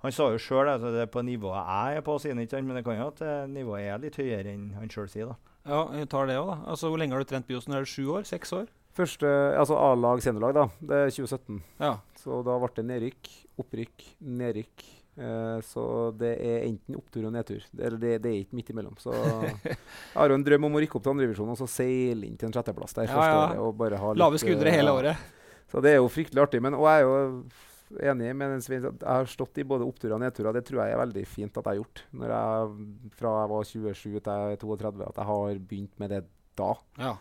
Han 0.03 0.13
sa 0.13 0.27
jo 0.29 0.39
sjøl 0.39 0.69
at 0.69 0.83
det 0.85 1.07
er 1.07 1.09
på 1.11 1.23
nivået 1.25 1.57
jeg 1.57 1.97
er 1.97 2.05
på, 2.05 2.19
sier 2.21 2.35
han 2.35 2.43
ikke, 2.45 2.61
men 2.63 2.77
det 2.77 2.83
kan 2.85 2.99
jo 2.99 3.07
at 3.09 3.23
eh, 3.25 3.47
nivået 3.49 3.87
er 3.89 4.03
litt 4.03 4.19
høyere 4.21 4.53
enn 4.53 4.67
han 4.77 4.91
sjøl 4.93 5.09
sier. 5.09 5.31
da. 5.33 5.37
Ja, 5.67 5.79
jeg 5.99 6.09
tar 6.13 6.29
det 6.29 6.37
òg, 6.37 6.51
da. 6.53 6.57
Altså, 6.71 6.91
Hvor 6.93 7.01
lenge 7.01 7.17
har 7.17 7.25
du 7.25 7.31
trent 7.31 7.47
Byåsen? 7.49 7.73
Er 7.75 7.81
det 7.83 7.89
sju 7.91 8.05
år? 8.13 8.27
Seks 8.29 8.53
år? 8.53 8.69
Første, 8.97 9.31
altså 9.61 9.77
A-lag, 9.77 10.23
seniorlag, 10.25 10.55
da. 10.57 10.69
Det 10.81 11.01
er 11.03 11.11
2017. 11.13 11.59
Ja. 11.83 11.97
Så 12.23 12.39
da 12.47 12.55
ble 12.63 12.71
det 12.79 12.85
nedrykk, 12.89 13.33
opprykk, 13.61 14.07
nedrykk. 14.41 14.87
Eh, 15.17 15.59
så 15.65 15.83
det 16.17 16.33
er 16.45 16.65
enten 16.67 16.97
opptur 16.99 17.29
og 17.29 17.33
nedtur. 17.33 17.63
Det, 17.71 17.83
eller 17.89 18.01
det, 18.01 18.15
det 18.25 18.33
er 18.33 18.41
ikke 18.43 18.59
midt 18.59 18.73
imellom. 18.73 18.97
Så 19.01 19.15
jeg 19.65 19.77
har 20.17 20.33
jo 20.33 20.39
en 20.39 20.47
drøm 20.47 20.69
om 20.69 20.77
å 20.77 20.83
rykke 20.85 20.99
opp 20.99 21.07
til 21.07 21.15
andrevisjon 21.15 21.53
og 21.53 21.61
så 21.61 21.69
seile 21.71 22.29
inn 22.29 22.37
til 22.41 22.51
en 22.51 22.57
sjetteplass 22.57 22.97
der 22.97 23.09
Ja, 23.13 23.29
ja. 23.31 23.47
Og 23.65 23.77
bare 23.79 24.01
ha 24.01 24.13
litt, 24.13 24.23
Lave 24.25 24.41
skuldre 24.43 24.73
eh, 24.73 24.79
hele 24.81 24.93
ja. 24.93 24.99
året. 25.01 25.47
Så 25.73 25.83
det 25.85 25.95
er 25.95 26.01
jo 26.01 26.11
fryktelig 26.13 26.45
artig. 26.45 26.63
Men, 26.65 26.77
og 26.79 26.89
jeg 26.89 27.05
er 27.05 27.07
jo 27.07 28.11
enig 28.13 28.33
med 28.41 28.59
Svein. 28.65 28.89
at 28.89 29.01
Jeg 29.05 29.13
har 29.13 29.31
stått 29.31 29.61
i 29.61 29.69
både 29.69 29.89
oppturer 29.89 30.17
og 30.17 30.25
nedturer. 30.25 30.57
Det 30.57 30.67
tror 30.69 30.83
jeg 30.83 30.97
er 30.97 31.03
veldig 31.05 31.29
fint 31.29 31.53
at 31.53 31.63
jeg 31.65 31.73
har 31.73 31.81
gjort. 31.81 32.05
Når 32.17 32.37
jeg, 32.37 32.91
fra 33.21 33.39
jeg 33.41 33.53
var 33.55 33.71
27 33.73 34.11
til 34.11 34.21
jeg 34.33 34.59
er 34.59 34.61
32, 34.65 35.09
at 35.09 35.23
jeg 35.23 35.31
har 35.33 35.65
begynt 35.73 35.97
med 36.03 36.15
det 36.17 36.23
da. 36.57 36.75
Ja. 37.01 37.17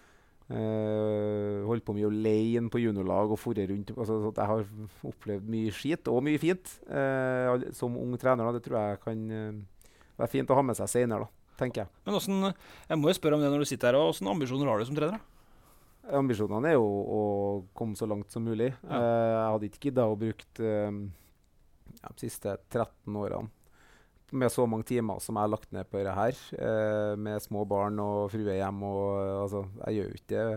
Eh, 0.45 1.63
holdt 1.65 1.81
på 1.87 1.95
mye 1.97 2.05
alene 2.11 2.69
på 2.69 2.77
juniorlag 2.77 3.31
og 3.33 3.39
forre 3.41 3.65
rundt. 3.71 3.95
Altså, 3.95 4.19
så 4.21 4.29
jeg 4.29 4.49
har 4.51 4.67
opplevd 5.09 5.47
mye 5.49 5.71
skit 5.73 6.11
og 6.11 6.21
mye 6.25 6.41
fint 6.41 6.75
uh, 6.85 7.55
som 7.73 7.97
ung 7.97 8.13
trener. 8.21 8.45
Da. 8.45 8.59
Det 8.59 8.67
tror 8.67 8.77
jeg 8.77 8.99
kan 9.01 9.23
uh, 9.31 9.87
være 10.21 10.33
fint 10.35 10.53
å 10.53 10.59
ha 10.59 10.65
med 10.67 10.77
seg 10.77 10.91
senere, 10.91 11.25
da, 11.25 11.55
tenker 11.63 11.83
jeg. 11.83 11.93
Men 12.05 12.17
hvordan, 12.17 12.51
jeg 12.91 13.01
må 13.01 13.09
jo 13.09 13.17
spørre 13.17 13.39
om 13.39 13.45
det 13.45 13.49
når 13.55 13.65
du 13.65 13.71
sitter 13.71 13.89
her. 13.89 13.97
og 13.97 14.13
Hvilke 14.13 14.35
ambisjoner 14.35 14.69
har 14.69 14.77
du 14.77 14.89
som 14.91 14.99
trener? 15.01 15.25
Ambisjonene 16.21 16.69
er 16.69 16.77
jo 16.77 16.85
å 16.85 17.21
komme 17.73 17.97
så 17.97 18.05
langt 18.05 18.29
som 18.29 18.45
mulig. 18.45 18.69
Ja. 18.85 19.01
Jeg 19.01 19.51
hadde 19.55 19.69
ikke 19.71 19.87
gidda 19.87 20.05
å 20.05 20.19
bruke 20.21 20.45
de 20.53 22.19
siste 22.21 22.53
13 22.69 23.17
årene 23.17 23.49
med 24.31 24.51
så 24.51 24.65
mange 24.69 24.87
timer 24.89 25.19
som 25.23 25.37
jeg 25.37 25.45
har 25.45 25.51
lagt 25.53 25.71
ned 25.75 25.89
på 25.89 25.99
dette 25.99 26.15
her, 26.17 26.39
eh, 26.57 27.15
med 27.17 27.43
små 27.43 27.65
barn 27.69 27.99
og 28.01 28.31
frue 28.33 28.55
hjem. 28.57 28.81
Og, 28.87 29.19
altså, 29.43 29.65
jeg 29.85 29.99
gjør 29.99 30.09
jo 30.09 30.21
ikke 30.21 30.31
det 30.35 30.47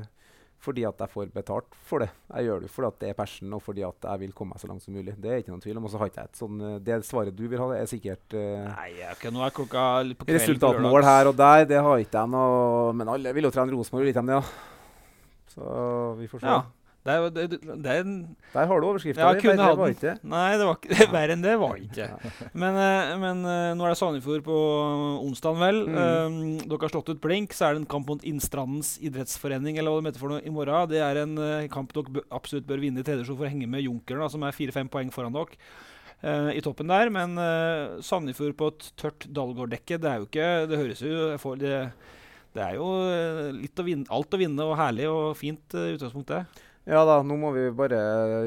fordi 0.58 0.82
at 0.88 0.98
jeg 0.98 1.10
får 1.12 1.28
betalt 1.30 1.76
for 1.86 2.02
det. 2.02 2.08
Jeg 2.32 2.48
gjør 2.48 2.64
det 2.64 2.70
fordi 2.74 2.88
at 2.88 2.96
det 3.02 3.10
er 3.12 3.18
passion 3.18 3.52
og 3.54 3.60
fordi 3.62 3.84
at 3.86 4.06
jeg 4.08 4.22
vil 4.24 4.32
komme 4.34 4.56
meg 4.56 4.62
så 4.62 4.70
langt 4.70 4.82
som 4.82 4.96
mulig. 4.96 5.14
Det 5.14 5.30
er 5.30 5.42
ikke 5.42 5.52
noen 5.52 5.62
tvil 5.62 5.78
om. 5.78 5.86
Og 5.86 5.92
så 5.92 6.00
har 6.00 6.10
ikke 6.10 6.24
jeg 6.24 6.32
et 6.32 6.40
sånn, 6.40 6.56
eh, 6.66 6.78
Det 6.88 6.96
svaret 7.06 7.36
du 7.36 7.44
vil 7.46 7.62
ha, 7.62 7.68
er 7.76 7.90
sikkert 7.90 8.34
eh, 8.34 8.64
Nei, 8.66 8.88
jeg, 8.98 9.12
ok, 9.14 9.28
nå 9.34 9.44
er 9.46 9.54
klokka 9.54 9.84
litt 10.08 10.18
på 10.18 10.26
kvelden. 10.26 10.42
Resultatmål 10.42 11.06
her 11.06 11.30
og 11.30 11.38
der, 11.38 11.68
det 11.70 11.84
har 11.86 12.02
ikke 12.02 12.24
jeg 12.24 12.32
noe 12.34 12.96
Men 12.98 13.12
alle 13.14 13.36
vil 13.36 13.46
jo 13.46 13.54
trene 13.54 13.74
Rosenborg, 13.76 14.10
litt 14.10 14.18
om 14.18 14.32
det, 14.32 14.40
ja. 14.40 14.66
Så 15.54 15.70
vi 16.18 16.26
får 16.30 16.42
se. 16.42 16.50
Ja. 16.50 16.58
Det 17.06 17.14
er, 17.14 17.22
jo- 17.22 17.30
det, 17.32 17.44
det 17.84 17.92
er 17.92 18.00
en 18.02 18.14
Der 18.52 18.66
har 18.68 18.80
du 18.82 18.86
overskrifta 18.88 19.22
Ja, 19.22 19.32
di. 19.32 19.46
Verre 19.48 19.76
var 19.78 19.92
ikke. 19.94 20.12
Nei, 20.28 20.48
det 20.60 20.66
var 20.66 20.76
ikke 20.76 21.06
verre 21.14 21.36
enn 21.36 21.44
det 21.44 21.54
var 21.60 21.78
det 21.78 21.86
ikke. 21.86 22.32
Men, 22.52 22.78
eh, 22.82 23.12
men 23.22 23.40
eh, 23.48 23.70
nå 23.78 23.86
er 23.86 23.94
det 23.94 24.00
Sandefjord 24.00 24.44
på 24.44 24.58
onsdag, 25.24 25.56
vel. 25.62 25.80
Mm. 25.88 25.96
Um, 25.96 26.38
dere 26.66 26.82
har 26.84 26.92
slått 26.92 27.12
ut 27.14 27.22
blink. 27.24 27.56
Så 27.56 27.68
er 27.68 27.76
det 27.76 27.84
en 27.84 27.90
kamp 27.94 28.10
mot 28.10 28.26
Innstrandens 28.28 28.96
idrettsforening 29.00 29.78
eller 29.78 29.94
hva 29.94 30.02
det 30.02 30.12
heter 30.12 30.24
for 30.26 30.34
noe, 30.34 30.42
i 30.44 30.52
morgen. 30.52 30.90
Det 30.92 31.00
er 31.06 31.22
en 31.22 31.38
eh, 31.46 31.68
kamp 31.72 31.94
dere 31.96 32.26
absolutt 32.34 32.68
bør 32.68 32.82
vinne 32.84 33.00
i 33.00 33.06
tredje 33.06 33.24
for 33.30 33.46
å 33.46 33.52
henge 33.54 33.70
med 33.70 33.86
Junkeren, 33.86 34.26
da, 34.26 34.28
som 34.34 34.44
er 34.44 34.58
fire-fem 34.58 34.90
poeng 34.92 35.14
foran 35.14 35.38
dere. 35.38 35.56
Uh, 36.18 36.50
I 36.50 36.60
toppen 36.66 36.90
der, 36.90 37.12
men 37.14 37.38
uh, 37.38 38.00
Sandefjord 38.02 38.56
på 38.58 38.72
et 38.72 38.86
tørt 38.98 39.28
Dalgård-dekke, 39.30 40.00
det 40.02 40.08
er 40.10 40.16
jo 40.18 40.26
ikke 40.26 40.46
Det 40.66 40.80
høres 40.80 41.02
jo 41.04 41.28
får 41.38 41.60
det, 41.60 41.74
det 42.58 42.64
er 42.64 42.74
jo 42.74 42.88
litt 43.54 43.78
å 43.78 43.84
vinne, 43.86 44.08
alt 44.10 44.34
å 44.34 44.40
vinne 44.40 44.66
og 44.66 44.74
herlig 44.80 45.06
og 45.06 45.36
fint 45.38 45.76
uh, 45.78 45.92
utgangspunkt, 45.94 46.32
det. 46.34 46.64
Ja 46.88 47.02
da, 47.04 47.18
nå 47.20 47.34
må 47.36 47.50
vi 47.52 47.66
bare 47.76 47.98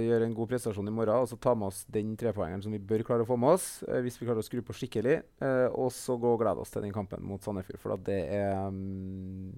gjøre 0.01 0.25
en 0.25 0.32
god 0.34 0.49
prestasjon 0.49 0.88
i 0.89 0.93
morgen 0.93 1.21
og 1.21 1.27
så 1.30 1.38
ta 1.38 1.51
med 1.54 1.67
oss 1.67 1.84
den 1.93 2.15
trepoengeren 2.17 2.63
som 2.63 2.73
vi 2.73 2.80
bør 2.82 3.04
klare 3.06 3.21
å 3.21 3.27
få 3.30 3.36
med 3.38 3.54
oss. 3.54 3.67
Eh, 3.86 3.99
hvis 4.01 4.17
vi 4.17 4.25
klarer 4.25 4.41
å 4.41 4.45
skru 4.47 4.63
på 4.65 4.73
skikkelig. 4.73 5.19
Eh, 5.45 5.67
og 5.69 5.91
så 5.93 6.15
gå 6.17 6.32
og 6.34 6.41
glede 6.41 6.63
oss 6.63 6.73
til 6.73 6.82
den 6.82 6.95
kampen 6.95 7.21
mot 7.21 7.45
Sandefjord. 7.45 7.77
For 7.84 7.93
da 7.93 7.99
det 8.08 8.17
er 8.39 8.56
um, 8.65 9.54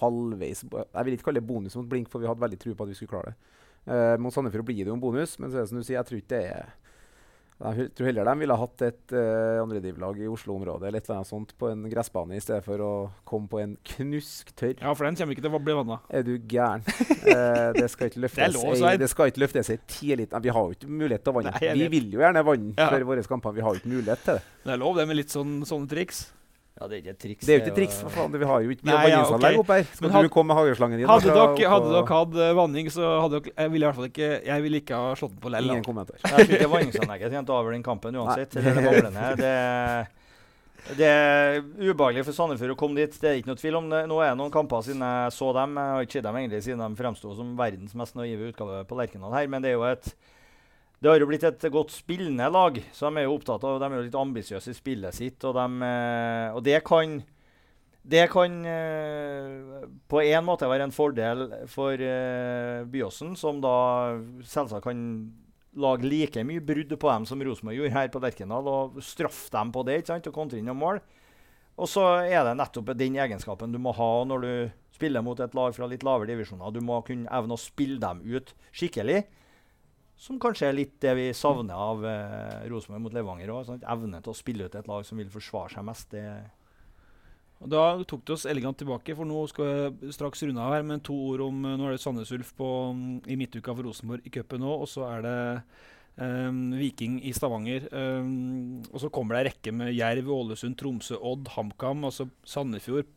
halvveis 0.00 0.64
Jeg 0.66 1.06
vil 1.06 1.14
ikke 1.14 1.28
kalle 1.28 1.38
det 1.38 1.46
bonus 1.52 1.78
mot 1.78 1.86
blink, 1.92 2.10
for 2.10 2.18
vi 2.18 2.26
hadde 2.26 2.42
veldig 2.42 2.58
tro 2.64 2.74
på 2.74 2.88
at 2.88 2.90
vi 2.90 2.98
skulle 2.98 3.14
klare 3.14 3.30
det. 3.30 3.54
Eh, 3.94 4.16
mot 4.26 4.34
Sandefjord 4.34 4.66
blir 4.66 4.82
det 4.82 4.90
jo 4.90 4.98
en 4.98 5.06
bonus, 5.06 5.38
men 5.38 5.46
så 5.46 5.60
er 5.60 5.68
det 5.68 5.70
som 5.70 5.78
du 5.78 5.86
sier, 5.86 6.00
jeg 6.00 6.10
tror 6.10 6.24
ikke 6.24 6.34
det 6.34 6.42
er 6.50 6.74
jeg 7.60 7.90
tror 7.92 8.06
heller 8.08 8.24
de 8.24 8.34
ville 8.40 8.54
ha 8.56 8.62
hatt 8.64 8.82
et 8.86 9.12
uh, 9.12 9.58
andrediv-lag 9.62 10.16
i 10.24 10.28
Oslo-området 10.32 10.88
eller 10.88 11.02
et 11.02 11.08
eller 11.10 11.18
annet 11.20 11.28
sånt 11.28 11.52
på 11.60 11.68
en 11.68 11.82
gressbane 11.92 12.38
i 12.38 12.40
stedet 12.40 12.64
for 12.64 12.80
å 12.80 12.90
komme 13.28 13.50
på 13.52 13.60
en 13.60 13.74
knusktørr 13.92 14.80
Ja, 14.80 14.94
for 14.96 15.04
den 15.04 15.18
kommer 15.20 15.36
ikke 15.36 15.44
til 15.44 15.52
å 15.58 15.60
bli 15.60 15.76
vanna. 15.76 16.00
er 16.08 16.24
du 16.24 16.32
gæren? 16.38 16.86
uh, 16.88 17.70
det 17.80 17.86
skal 17.92 18.08
ikke 18.08 18.24
løftes 18.24 18.58
Det 18.80 18.94
er 18.96 19.12
skal 19.12 19.32
ikke 19.32 19.44
løftes 19.44 19.72
ei 19.74 19.78
tidlig 19.86 20.30
Nei, 20.32 20.42
Vi 20.48 20.54
har 20.56 20.68
jo 20.70 20.78
ikke 20.78 20.88
mulighet 20.88 21.24
til 21.26 21.34
å 21.34 21.38
vanne. 21.40 21.54
Vi 21.60 21.88
vil 21.98 22.10
jo 22.16 22.24
gjerne 22.24 22.44
vanne 22.46 22.74
Ja. 22.78 22.88
for 22.94 23.08
våre 23.12 23.22
kamper. 23.28 23.52
Vi 23.56 23.60
har 23.66 23.74
jo 23.76 23.82
ikke 23.82 23.92
mulighet 23.92 24.24
til 24.24 24.38
det. 24.40 24.42
Det 24.64 24.72
er 24.74 24.80
lov, 24.80 24.96
det 24.96 25.06
med 25.10 25.20
litt 25.20 25.32
sånn, 25.32 25.60
sånne 25.68 25.88
triks. 25.90 26.24
Ja, 26.80 26.86
det 26.88 26.94
er 26.96 27.00
ikke 27.02 27.12
et 27.12 27.18
triks. 27.20 27.44
Det 27.44 27.52
er 27.52 27.58
jo 27.58 27.60
ikke 27.66 27.76
triks. 27.76 27.96
for 28.00 28.12
faen. 28.14 28.32
Vi 28.32 28.46
har 28.48 28.62
jo 28.64 28.70
ikke 28.72 28.86
Nei, 28.88 29.00
ja, 29.12 29.18
okay. 29.28 29.56
oppe 29.60 29.74
her. 29.76 29.82
Skal 29.84 30.06
Men 30.06 30.14
had- 30.14 30.24
du 30.24 30.30
komme 30.32 30.48
med 30.48 30.56
hageslangen 30.56 30.96
din? 30.96 31.06
Hadde 31.10 31.26
dere, 31.28 31.68
hadde 31.68 31.90
dere 31.92 32.06
hatt 32.08 32.38
eh, 32.40 32.52
vanning, 32.56 32.88
så 32.94 33.10
hadde 33.20 33.40
dere 33.42 33.52
Jeg 33.52 33.72
ville 33.74 33.84
i 33.84 33.88
hvert 33.90 33.98
fall 33.98 34.08
ikke 34.08 34.30
Jeg 34.46 34.64
ville 34.64 34.80
ikke 34.80 34.96
ha 34.96 35.10
slått 35.20 35.34
den 35.34 35.42
på 35.44 35.52
lell. 35.52 35.68
Ingen 35.68 35.84
kommentar. 35.84 36.16
Jeg 36.24 36.46
tror 36.48 36.56
ikke 36.56 36.70
vanningsanlegget 36.72 37.36
kommer 37.36 37.44
til 37.44 37.52
å 37.52 37.58
avgjøre 37.60 37.76
den 37.76 37.84
kampen 37.84 38.16
uansett. 38.16 38.56
Det. 38.56 38.64
Det, 39.44 40.96
det 40.96 41.06
er 41.12 41.60
ubehagelig 41.92 42.24
for 42.30 42.32
Sandefjord 42.40 42.72
å 42.72 42.78
komme 42.80 42.96
dit. 42.96 43.12
Det 43.20 43.28
er 43.28 43.36
ikke 43.42 43.52
noe 43.52 43.60
tvil 43.60 43.76
om 43.76 43.90
det. 43.92 44.00
Nå 44.08 44.16
er 44.24 44.32
det 44.32 44.40
noen 44.40 44.54
kamper 44.54 44.80
siden 44.86 45.04
jeg 45.04 45.36
så 45.36 45.52
dem. 45.60 45.76
Jeg 45.76 45.94
har 45.98 46.06
ikke 46.08 46.16
sett 46.16 46.28
dem 46.30 46.40
egentlig 46.40 46.62
siden 46.64 46.80
de 46.86 46.98
fremsto 47.02 47.36
som 47.36 47.52
verdens 47.60 47.92
mest 48.00 48.16
naive 48.16 48.48
utgave 48.54 48.80
på 48.88 48.96
Lerkendal 48.98 49.36
her. 49.36 49.50
Men 49.52 49.60
det 49.60 49.74
er 49.74 49.76
jo 49.76 49.84
et 49.90 50.14
det 51.00 51.08
har 51.08 51.22
jo 51.22 51.28
blitt 51.30 51.44
et 51.48 51.66
godt 51.72 51.94
spillende 51.94 52.46
lag, 52.52 52.76
så 52.92 53.08
de 53.08 53.20
er 53.22 53.24
jo 53.24 53.36
opptatt 53.38 53.62
av 53.64 53.78
De 53.80 53.86
er 53.88 53.96
jo 53.96 54.06
litt 54.06 54.18
ambisiøse 54.20 54.72
i 54.72 54.76
spillet 54.76 55.16
sitt, 55.16 55.44
og, 55.48 55.56
de, 55.56 55.86
eh, 55.86 56.48
og 56.52 56.64
det 56.66 56.80
kan 56.84 57.20
det 58.10 58.30
kan 58.32 58.54
eh, 58.64 59.84
på 60.08 60.22
en 60.24 60.44
måte 60.46 60.68
være 60.68 60.86
en 60.88 60.94
fordel 60.94 61.44
for 61.68 62.00
eh, 62.00 62.80
Byåsen, 62.88 63.34
som 63.36 63.60
da 63.60 64.16
selvsagt 64.40 64.86
kan 64.86 65.02
lage 65.80 66.08
like 66.08 66.42
mye 66.44 66.64
brudd 66.64 66.94
på 66.96 67.10
dem 67.12 67.26
som 67.28 67.42
Rosenborg 67.44 67.76
gjorde 67.76 67.94
her 67.94 68.08
på 68.12 68.22
Lerkendal, 68.24 68.68
og 68.68 69.02
straffe 69.04 69.52
dem 69.52 69.72
på 69.72 69.84
det 69.86 70.00
ikke 70.00 70.14
sant, 70.14 70.30
og 70.30 70.36
kontre 70.36 70.58
inn 70.58 70.68
noen 70.68 70.80
mål. 70.80 71.02
Og 71.80 71.88
så 71.88 72.06
er 72.24 72.44
det 72.44 72.56
nettopp 72.58 72.92
den 72.98 73.16
egenskapen 73.20 73.72
du 73.72 73.78
må 73.80 73.92
ha 73.96 74.10
når 74.28 74.44
du 74.44 74.52
spiller 74.96 75.24
mot 75.24 75.38
et 75.40 75.54
lag 75.56 75.76
fra 75.76 75.88
litt 75.88 76.04
lavere 76.04 76.28
divisjoner. 76.32 76.72
Du 76.74 76.80
må 76.84 76.98
kunne 77.06 77.30
evne 77.32 77.56
å 77.56 77.60
spille 77.60 78.00
dem 78.02 78.20
ut 78.26 78.52
skikkelig. 78.72 79.22
Som 80.20 80.36
kanskje 80.40 80.68
er 80.68 80.76
litt 80.76 80.98
det 81.00 81.12
vi 81.16 81.28
savner 81.32 81.78
av 81.80 82.02
eh, 82.04 82.64
Rosenborg 82.68 83.06
mot 83.06 83.14
Levanger 83.16 83.52
òg. 83.54 83.70
Evne 83.88 84.18
til 84.20 84.34
å 84.34 84.36
spille 84.36 84.66
ut 84.68 84.74
et 84.76 84.88
lag 84.90 85.04
som 85.08 85.20
vil 85.20 85.30
forsvare 85.32 85.72
seg 85.72 85.86
mest. 85.86 86.12
Det, 86.12 86.24
Og 87.64 87.70
Da 87.72 87.84
tok 88.04 88.26
det 88.28 88.34
oss 88.34 88.44
elegant 88.50 88.76
tilbake, 88.76 89.16
for 89.16 89.28
nå 89.28 89.46
skal 89.48 89.70
jeg 89.70 90.12
straks 90.18 90.44
runde 90.44 90.60
av 90.60 90.74
her. 90.76 90.84
Men 90.84 91.00
to 91.00 91.16
ord 91.30 91.46
om 91.46 91.64
eh, 91.64 91.78
Nå 91.80 91.88
er 91.88 91.96
det 91.96 92.02
Sandnes 92.04 92.32
Ulf 92.36 92.52
på, 92.58 92.68
i 93.32 93.38
midtuka 93.40 93.72
for 93.72 93.88
Rosenborg 93.88 94.28
i 94.28 94.34
cupen 94.34 94.60
nå, 94.60 94.74
og 94.84 94.90
så 94.92 95.06
er 95.08 95.24
det 95.24 95.38
em, 96.20 96.60
Viking 96.76 97.16
i 97.24 97.32
Stavanger. 97.32 97.88
em, 97.88 98.82
og 98.92 99.00
så 99.00 99.08
kommer 99.08 99.38
det 99.38 99.40
ei 99.40 99.48
rekke 99.54 99.72
med 99.72 99.94
Jerv, 99.96 100.28
Ålesund, 100.36 100.76
Tromsø, 100.76 101.16
Odd, 101.16 101.48
HamKam, 101.56 102.04
altså 102.10 102.28
Sandefjord. 102.44 103.08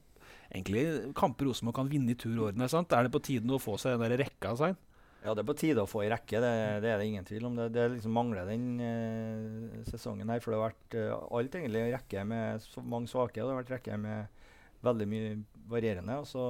Egentlig 0.54 0.88
kamper 1.20 1.52
Rosenborg 1.52 1.82
kan 1.82 1.92
vinne 1.92 2.16
i 2.16 2.20
tur 2.20 2.48
årene. 2.48 2.72
Er 2.72 3.04
det 3.04 3.12
på 3.12 3.26
tide 3.28 3.52
å 3.52 3.60
få 3.60 3.76
seg 3.82 3.98
den 3.98 4.08
der 4.08 4.22
rekka? 4.24 4.56
Svein? 4.56 4.80
Ja, 5.24 5.32
det 5.32 5.40
er 5.40 5.48
på 5.48 5.56
tide 5.56 5.84
å 5.86 5.88
få 5.88 6.02
i 6.04 6.10
rekke, 6.12 6.40
det, 6.44 6.52
det 6.84 6.90
er 6.92 7.00
det 7.00 7.08
ingen 7.08 7.28
tvil 7.28 7.46
om. 7.48 7.56
Det, 7.56 7.70
det 7.72 7.86
liksom 7.94 8.12
mangler 8.12 8.50
den 8.50 8.66
eh, 8.84 9.84
sesongen 9.88 10.28
her. 10.34 10.42
For 10.44 10.52
det 10.52 10.60
har 10.60 10.74
vært 10.74 10.98
eh, 11.00 11.14
alt 11.40 11.56
egentlig 11.56 11.86
i 11.86 11.94
rekke 11.94 12.26
med 12.28 12.66
så 12.66 12.84
mange 12.84 13.08
svake, 13.12 13.40
og 13.40 13.48
det 13.48 13.54
har 13.54 13.62
vært 13.62 13.72
rekke 13.78 14.00
med 14.04 14.44
veldig 14.84 15.08
mye 15.08 15.32
varierende. 15.72 16.20
Og 16.20 16.28
så 16.28 16.46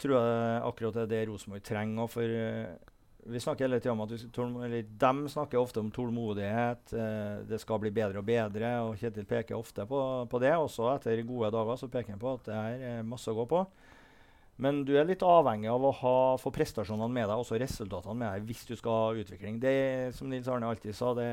tror 0.00 0.16
jeg 0.16 0.64
akkurat 0.70 0.96
det 0.96 1.04
er 1.04 1.12
det 1.12 1.22
Rosenborg 1.28 1.68
trenger. 1.68 2.10
For 2.14 2.36
eh, 2.40 2.72
vi 3.28 3.40
snakker 3.44 3.68
hele 3.68 3.80
tida 3.80 3.92
om 3.92 4.04
at 4.04 4.16
vi 4.16 4.22
skal 4.22 4.56
eller 4.64 4.88
de 5.04 5.12
snakker 5.36 5.60
ofte 5.60 5.84
om 5.84 5.92
tålmodighet. 5.92 6.96
eh, 6.96 7.44
det 7.48 7.60
skal 7.60 7.84
bli 7.84 7.92
bedre 7.92 8.24
og 8.24 8.28
bedre, 8.28 8.72
og 8.88 8.96
Kjetil 9.00 9.28
peker 9.28 9.60
ofte 9.60 9.84
på, 9.90 10.00
på 10.32 10.40
det. 10.40 10.56
Også 10.56 10.88
etter 10.94 11.20
gode 11.28 11.52
dager 11.52 11.76
så 11.76 11.92
peker 11.92 12.16
han 12.16 12.24
på 12.24 12.38
at 12.38 12.48
det 12.48 12.62
er 12.88 13.04
masse 13.04 13.28
å 13.28 13.36
gå 13.36 13.46
på. 13.52 13.66
Men 14.62 14.84
du 14.86 14.92
er 14.94 15.06
litt 15.08 15.22
avhengig 15.26 15.66
av 15.72 15.82
å 15.82 15.90
ha, 15.98 16.16
få 16.38 16.52
prestasjonene 16.54 17.10
med 17.10 17.26
deg, 17.26 17.40
også 17.42 17.58
resultatene 17.58 18.14
med 18.20 18.28
deg, 18.30 18.44
hvis 18.46 18.62
du 18.68 18.76
skal 18.78 19.00
ha 19.00 19.24
utvikling. 19.24 19.56
Det 19.62 19.72
er, 19.72 20.12
som 20.14 20.30
Nils 20.30 20.46
Arne 20.46 20.68
alltid 20.70 20.94
sa, 20.94 21.10
det 21.18 21.26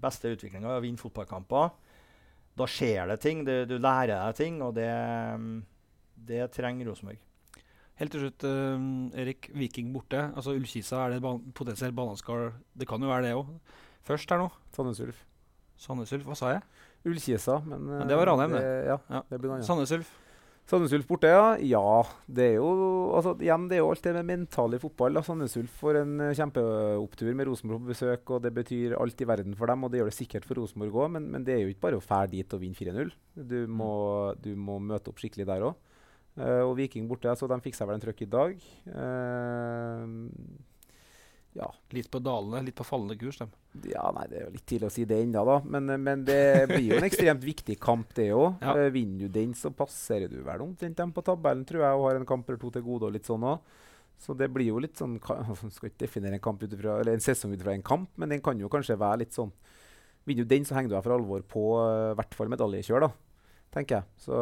beste 0.00 0.32
utviklinga 0.32 0.70
er 0.70 0.80
å 0.80 0.84
vinne 0.84 1.00
fotballkamper. 1.00 1.74
Da 2.56 2.68
skjer 2.70 3.10
det 3.10 3.18
ting, 3.20 3.42
det, 3.44 3.58
du 3.68 3.76
lærer 3.76 4.14
deg 4.14 4.38
ting, 4.38 4.62
og 4.64 4.72
det, 4.78 4.88
det 6.30 6.46
trenger 6.56 6.88
Rosenborg. 6.88 7.20
Helt 8.00 8.10
til 8.10 8.24
slutt, 8.24 8.46
uh, 8.48 8.88
Erik. 9.22 9.50
Viking 9.54 9.92
borte. 9.94 10.24
Altså 10.34 10.56
Ullkisa, 10.56 11.04
er 11.04 11.14
det 11.14 11.22
ban 11.22 11.38
potensielt 11.54 11.94
bananskall? 11.94 12.48
Det 12.74 12.88
kan 12.90 13.02
jo 13.02 13.12
være 13.12 13.28
det 13.28 13.36
òg. 13.38 13.52
Først 14.08 14.32
her 14.34 14.40
nå. 14.40 14.48
Sandnes 14.74 14.98
Ulf. 15.04 15.20
Sandnes 15.78 16.10
Ulf, 16.16 16.24
hva 16.26 16.38
sa 16.38 16.56
jeg? 16.56 16.64
Ullkisa, 17.06 17.60
men 17.68 17.86
Ja, 18.00 18.04
det 18.08 18.18
var 18.18 18.32
Ranheim, 18.32 18.56
det. 18.56 18.64
Ja, 18.88 18.98
Ja. 19.12 19.22
det 19.28 19.38
blir 19.38 19.52
noe 19.52 19.60
annet. 19.60 19.68
Sandnes 19.68 19.92
Ulf. 19.94 20.10
Sandnes 20.64 20.94
Ulf 20.96 21.04
borte, 21.04 21.28
ja. 21.28 21.56
Ja, 21.60 22.02
det 22.24 22.44
er 22.46 22.54
jo 22.56 22.68
altså, 23.12 23.34
igjen, 23.44 23.66
det 23.68 23.76
er 23.76 23.82
jo 23.82 23.90
alt 23.92 24.06
det 24.06 24.14
med 24.16 24.30
mentale 24.30 24.78
i 24.78 24.80
fotball. 24.80 25.20
Sandnes 25.26 25.56
Ulf 25.60 25.74
får 25.82 25.98
en 26.00 26.14
eh, 26.24 26.36
kjempeopptur 26.38 27.32
med 27.36 27.50
Rosenborg 27.50 27.82
på 27.82 27.92
besøk, 27.92 28.32
og 28.32 28.46
det 28.46 28.54
betyr 28.56 28.96
alt 28.96 29.20
i 29.20 29.28
verden 29.28 29.58
for 29.58 29.68
dem. 29.68 29.84
Og 29.84 29.92
det 29.92 30.00
gjør 30.00 30.08
det 30.08 30.16
sikkert 30.16 30.48
for 30.48 30.62
Rosenborg 30.62 30.96
òg, 31.02 31.10
men, 31.18 31.28
men 31.34 31.44
det 31.44 31.58
er 31.58 31.64
jo 31.64 31.74
ikke 31.74 31.84
bare 31.84 32.00
å 32.00 32.04
fære 32.04 32.32
dit 32.32 32.56
og 32.56 32.64
vinne 32.64 32.80
4-0. 32.80 33.12
Du, 33.52 33.58
må, 33.68 33.90
du 34.40 34.54
må 34.56 34.78
møte 34.80 35.12
opp 35.12 35.20
skikkelig 35.20 35.50
der 35.52 35.66
òg. 35.68 35.90
og 36.40 36.72
Viking 36.80 37.10
borte, 37.12 37.36
så 37.36 37.50
de 37.50 37.60
fikk 37.62 37.76
seg 37.76 37.90
vel 37.90 38.00
en 38.00 38.06
trøkk 38.06 38.24
i 38.24 38.32
dag. 38.32 38.68
Eh, 38.88 40.16
ja. 41.54 41.68
Litt 41.94 42.10
på 42.10 42.18
dalene, 42.18 42.64
litt 42.66 42.74
på 42.74 42.86
fallende 42.86 43.14
kurs. 43.18 43.38
Dem. 43.38 43.52
Ja, 43.86 44.08
nei, 44.14 44.26
Det 44.30 44.38
er 44.40 44.44
jo 44.48 44.52
litt 44.56 44.66
tidlig 44.66 44.88
å 44.88 44.94
si 44.94 45.04
det 45.06 45.20
ennå, 45.22 45.44
da. 45.46 45.56
Men, 45.62 45.92
men, 46.02 46.24
det 46.26 46.66
blir 46.70 46.88
jo 46.88 46.98
en 46.98 47.06
ekstremt 47.06 47.46
viktig 47.46 47.76
kamp, 47.82 48.10
det 48.18 48.32
òg. 48.34 48.58
Ja. 48.58 48.74
Uh, 48.74 48.90
vinner 48.94 49.24
du 49.24 49.36
den, 49.38 49.54
så 49.58 49.70
passerer 49.70 50.30
du 50.30 50.40
vel 50.46 50.64
omtrent 50.66 50.98
dem 50.98 51.14
på 51.14 51.22
tabellen, 51.26 51.62
tror 51.68 51.86
jeg, 51.86 51.98
og 51.98 52.08
har 52.08 52.18
en 52.18 52.26
kamp 52.28 52.50
eller 52.50 52.60
to 52.62 52.72
til 52.74 52.86
gode. 52.86 53.06
og 53.06 53.14
litt 53.14 53.30
sånn 53.30 53.46
også. 53.46 53.82
Så 54.24 54.34
det 54.38 54.46
blir 54.54 54.70
jo 54.70 54.80
litt 54.82 54.98
sånn 54.98 55.16
Skal 55.74 55.90
ikke 55.90 56.04
definere 56.04 56.38
en, 56.38 56.42
kamp 56.42 56.62
utifra, 56.62 57.00
eller 57.02 57.16
en 57.16 57.22
sesong 57.24 57.54
ut 57.54 57.62
fra 57.62 57.74
en 57.74 57.86
kamp, 57.86 58.10
men 58.18 58.30
den 58.30 58.42
kan 58.44 58.58
jo 58.58 58.70
kanskje 58.72 58.98
være 58.98 59.24
litt 59.24 59.34
sånn 59.34 59.50
Vinner 60.24 60.46
du 60.46 60.54
den, 60.54 60.64
så 60.64 60.76
henger 60.76 60.88
du 60.88 60.94
deg 60.94 61.04
for 61.04 61.12
alvor 61.18 61.42
på 61.44 61.62
i 61.76 61.80
uh, 61.84 62.14
hvert 62.16 62.34
fall 62.38 62.48
medaljekjør, 62.48 63.04
da. 63.04 63.10
Tenker 63.74 64.00
jeg. 64.00 64.06
Så 64.22 64.40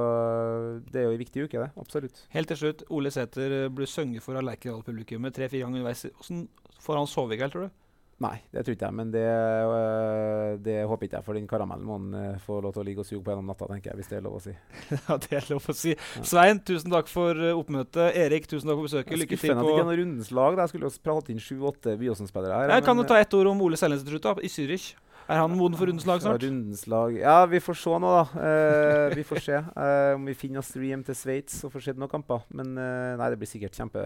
det 0.92 1.00
er 1.00 1.06
jo 1.08 1.14
en 1.14 1.22
viktig 1.22 1.46
uke, 1.46 1.60
det. 1.62 1.70
Absolutt. 1.80 2.24
Helt 2.34 2.50
til 2.52 2.58
slutt, 2.60 2.82
Ole 2.92 3.12
Sæter 3.14 3.48
blir 3.48 3.70
ble 3.82 3.88
sunget 3.88 4.24
for 4.24 4.36
av 4.36 4.44
Lerkendal-publikummet 4.44 5.32
tre-fire 5.36 5.64
ganger 5.64 5.80
underveis. 5.80 6.04
Hvordan 6.20 6.44
får 6.82 7.00
han 7.00 7.08
sove 7.08 7.36
i 7.36 7.40
kveld, 7.40 7.54
tror 7.54 7.68
du? 7.68 7.78
Nei, 8.22 8.36
det 8.54 8.62
tror 8.62 8.76
ikke 8.76 8.86
jeg. 8.86 8.94
Men 8.94 9.10
det, 9.10 9.24
øh, 9.24 10.58
det 10.62 10.76
håper 10.86 11.08
ikke 11.08 11.16
jeg, 11.18 11.26
for 11.26 11.38
den 11.38 11.48
karamellen 11.50 11.86
må 11.88 11.96
han 11.96 12.14
øh, 12.14 12.36
få 12.44 12.60
lov 12.62 12.74
til 12.74 12.82
å 12.82 12.86
ligge 12.86 13.02
og 13.02 13.08
suge 13.08 13.22
på 13.24 13.32
gjennom 13.32 13.48
natta, 13.50 13.66
tenker 13.70 13.90
jeg, 13.90 13.98
hvis 13.98 14.10
det 14.12 14.18
er 14.18 14.26
lov 14.26 14.36
å 14.38 14.42
si. 14.44 14.52
ja, 15.08 15.16
det 15.24 15.38
er 15.40 15.48
lov 15.50 15.66
å 15.72 15.74
si. 15.74 15.94
Svein, 16.20 16.60
tusen 16.68 16.92
takk 16.92 17.10
for 17.10 17.40
oppmøtet. 17.50 18.12
Erik, 18.22 18.46
tusen 18.50 18.70
takk 18.70 18.78
for 18.78 18.90
besøket. 18.90 19.16
Lykke 19.16 19.34
til 19.34 19.40
Skuffende 19.40 19.64
at 19.64 19.66
det 19.66 19.72
ikke 19.72 19.80
er 19.80 19.88
på 19.88 19.90
noe 19.90 20.00
rundens 20.02 20.30
lag. 20.38 20.60
Jeg 20.62 20.74
skulle 20.74 20.92
jo 20.92 21.02
prate 21.08 21.34
inn 21.34 21.42
sju-åtte 21.42 21.96
Byåsen-spillere 22.04 22.60
her. 22.60 22.74
Jeg 22.76 22.86
kan 22.86 23.00
du 23.00 23.06
ta 23.08 23.18
ett 23.18 23.38
ord 23.40 23.50
om 23.54 23.64
Ole 23.66 23.80
Selnes 23.80 24.04
til 24.04 24.14
slutt, 24.14 24.28
da, 24.28 24.36
i 24.38 24.52
Zürich. 24.52 24.92
Er 25.30 25.38
han 25.38 25.54
moden 25.56 25.78
for 25.78 25.86
rundens 25.86 26.06
lag 26.08 26.20
snart? 26.20 26.42
Rundens 26.42 26.86
lag 26.90 27.14
Ja, 27.16 27.46
vi 27.46 27.60
får 27.62 27.76
se 27.78 27.90
nå, 28.02 28.10
da. 28.18 28.24
Eh, 28.42 29.14
vi 29.14 29.22
får 29.24 29.40
se 29.44 29.54
eh, 29.60 30.14
om 30.16 30.24
vi 30.26 30.34
finner 30.34 30.58
oss 30.60 30.72
hjem 30.74 31.04
til 31.06 31.14
Sveits 31.14 31.62
og 31.64 31.72
får 31.72 31.82
sett 31.90 31.96
noen 32.00 32.10
kamper. 32.10 32.42
Men 32.52 32.76
eh, 32.76 33.16
nei, 33.20 33.30
det 33.30 33.38
blir 33.40 33.48
sikkert 33.50 33.78
kjempe, 33.78 34.02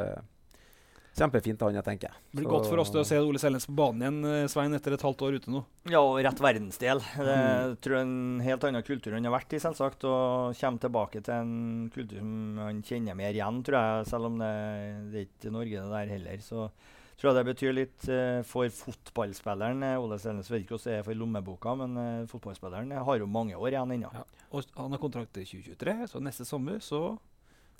kjempefint 1.16 1.62
av 1.64 1.70
han, 1.70 1.78
jeg 1.80 1.86
tenker. 1.86 2.12
Det 2.30 2.42
blir 2.42 2.44
Så- 2.44 2.52
godt 2.52 2.66
for 2.68 2.78
oss 2.82 2.90
å 2.92 3.04
se 3.08 3.18
Ole 3.18 3.38
Selnes 3.40 3.64
på 3.66 3.74
banen 3.74 4.02
igjen, 4.04 4.18
eh, 4.44 4.46
Svein, 4.52 4.74
etter 4.76 4.92
et 4.92 5.00
halvt 5.00 5.22
år 5.24 5.38
ute 5.40 5.48
nå. 5.50 5.64
Ja, 5.88 6.00
og 6.04 6.20
rett 6.22 6.38
verdensdel. 6.44 7.00
Det 7.16 7.38
Mm. 7.38 7.76
tror 7.80 7.94
jeg 7.96 8.02
en 8.02 8.40
helt 8.40 8.64
annen 8.64 8.82
kultur 8.84 9.12
han 9.14 9.24
har 9.24 9.32
vært 9.40 9.52
i, 9.54 9.58
selvsagt. 9.58 10.04
Og 10.04 10.54
kommer 10.60 10.78
tilbake 10.78 11.22
til 11.24 11.32
en 11.34 11.90
kultur 11.94 12.18
som 12.18 12.58
han 12.58 12.82
kjenner 12.82 13.16
mer 13.16 13.32
igjen, 13.32 13.62
tror 13.64 13.80
jeg. 13.80 14.06
Selv 14.06 14.26
om 14.26 14.38
det, 14.38 15.12
det 15.12 15.16
er 15.16 15.26
ikke 15.32 15.52
Norge 15.52 15.80
det 15.80 15.90
der 15.90 16.06
heller. 16.12 16.36
Så 16.44 16.70
tror 17.16 17.30
jeg 17.30 17.38
det 17.38 17.46
betyr 17.50 17.76
litt 17.76 18.08
uh, 18.10 18.40
for 18.46 18.72
fotballspilleren. 18.72 19.84
Eh, 19.86 20.00
Ole 20.02 20.18
Selnes 20.20 20.50
vet 20.52 20.64
ikke 20.64 20.76
hvordan 20.76 20.92
det 20.92 20.98
er 21.00 21.06
for 21.06 21.20
lommeboka, 21.20 21.76
men 21.80 21.96
uh, 21.96 22.26
fotballspilleren 22.30 22.92
har 22.92 23.22
jo 23.22 23.28
mange 23.30 23.56
år 23.56 23.72
igjen 23.72 23.96
ennå. 23.96 24.10
Ja. 24.12 24.26
Og 24.52 24.68
han 24.76 24.92
har 24.94 25.02
kontrakt 25.02 25.32
til 25.34 25.46
2023, 25.48 25.96
så 26.12 26.22
neste 26.22 26.46
sommer 26.46 26.78
så 26.84 27.16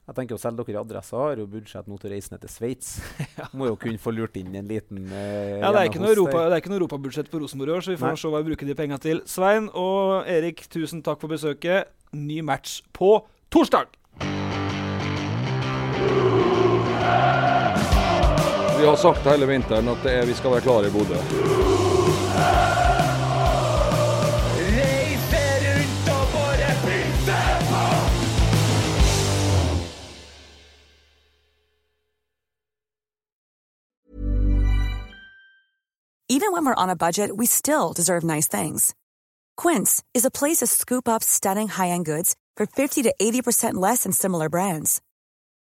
Jeg 0.07 0.15
tenker 0.15 0.35
jo 0.35 0.39
Selv 0.39 0.59
dere 0.59 0.81
adresser 0.81 1.19
har 1.19 1.41
jo 1.41 1.47
budsjett 1.51 1.87
nå 1.91 1.99
til 1.99 2.11
å 2.11 2.13
reise 2.13 2.33
ned 2.33 2.43
til 2.43 2.53
Sveits. 2.53 2.91
Må 3.59 3.71
jo 3.71 3.79
kunne 3.81 4.03
få 4.03 4.13
lurt 4.15 4.37
inn 4.39 4.55
en 4.55 4.69
liten 4.71 5.07
eh, 5.11 5.61
Ja, 5.61 5.71
det 5.75 5.81
er 5.81 5.91
ikke 5.91 6.03
noe, 6.03 6.15
Europa, 6.15 6.45
det 6.47 6.59
er 6.59 6.63
ikke 6.65 6.73
noe 6.75 6.81
europabudsjett 6.81 7.31
på 7.33 7.43
Rosenborg 7.43 7.73
i 7.73 7.77
år, 7.77 7.87
så 7.87 7.95
vi 7.95 8.01
får 8.03 8.15
Nei. 8.15 8.21
se 8.23 8.33
hva 8.35 8.43
vi 8.43 8.51
bruker 8.51 8.71
de 8.71 8.79
pengene 8.79 9.03
til. 9.03 9.23
Svein 9.31 9.71
og 9.75 10.31
Erik, 10.31 10.67
tusen 10.73 11.03
takk 11.07 11.23
for 11.23 11.33
besøket. 11.33 11.93
Ny 12.17 12.43
match 12.47 12.81
på 12.97 13.19
torsdag! 13.51 13.95
Vi 18.79 18.87
har 18.87 18.97
sagt 18.97 19.27
hele 19.27 19.47
vinteren 19.47 19.89
at 19.89 20.03
det 20.03 20.13
er, 20.13 20.27
vi 20.27 20.35
skal 20.35 20.51
være 20.51 20.61
klare 20.61 20.87
i 20.87 20.91
Bodø. 20.91 21.17
Even 36.29 36.53
when 36.53 36.67
we're 36.67 36.83
on 36.83 36.91
a 36.91 36.97
budget, 36.97 37.35
we 37.35 37.47
still 37.47 37.93
deserve 37.95 38.23
nice 38.23 38.47
things. 38.47 38.95
Quince 39.57 40.03
is 40.13 40.27
a 40.27 40.31
place 40.31 40.59
to 40.59 40.67
scoop 40.67 41.09
up 41.09 41.23
stunning 41.23 41.69
high-end 41.69 42.05
goods 42.05 42.37
for 42.57 42.67
50 42.67 43.05
to 43.05 43.15
80% 43.19 43.75
less 43.75 44.03
than 44.03 44.13
similar 44.13 44.51
brands. 44.51 45.01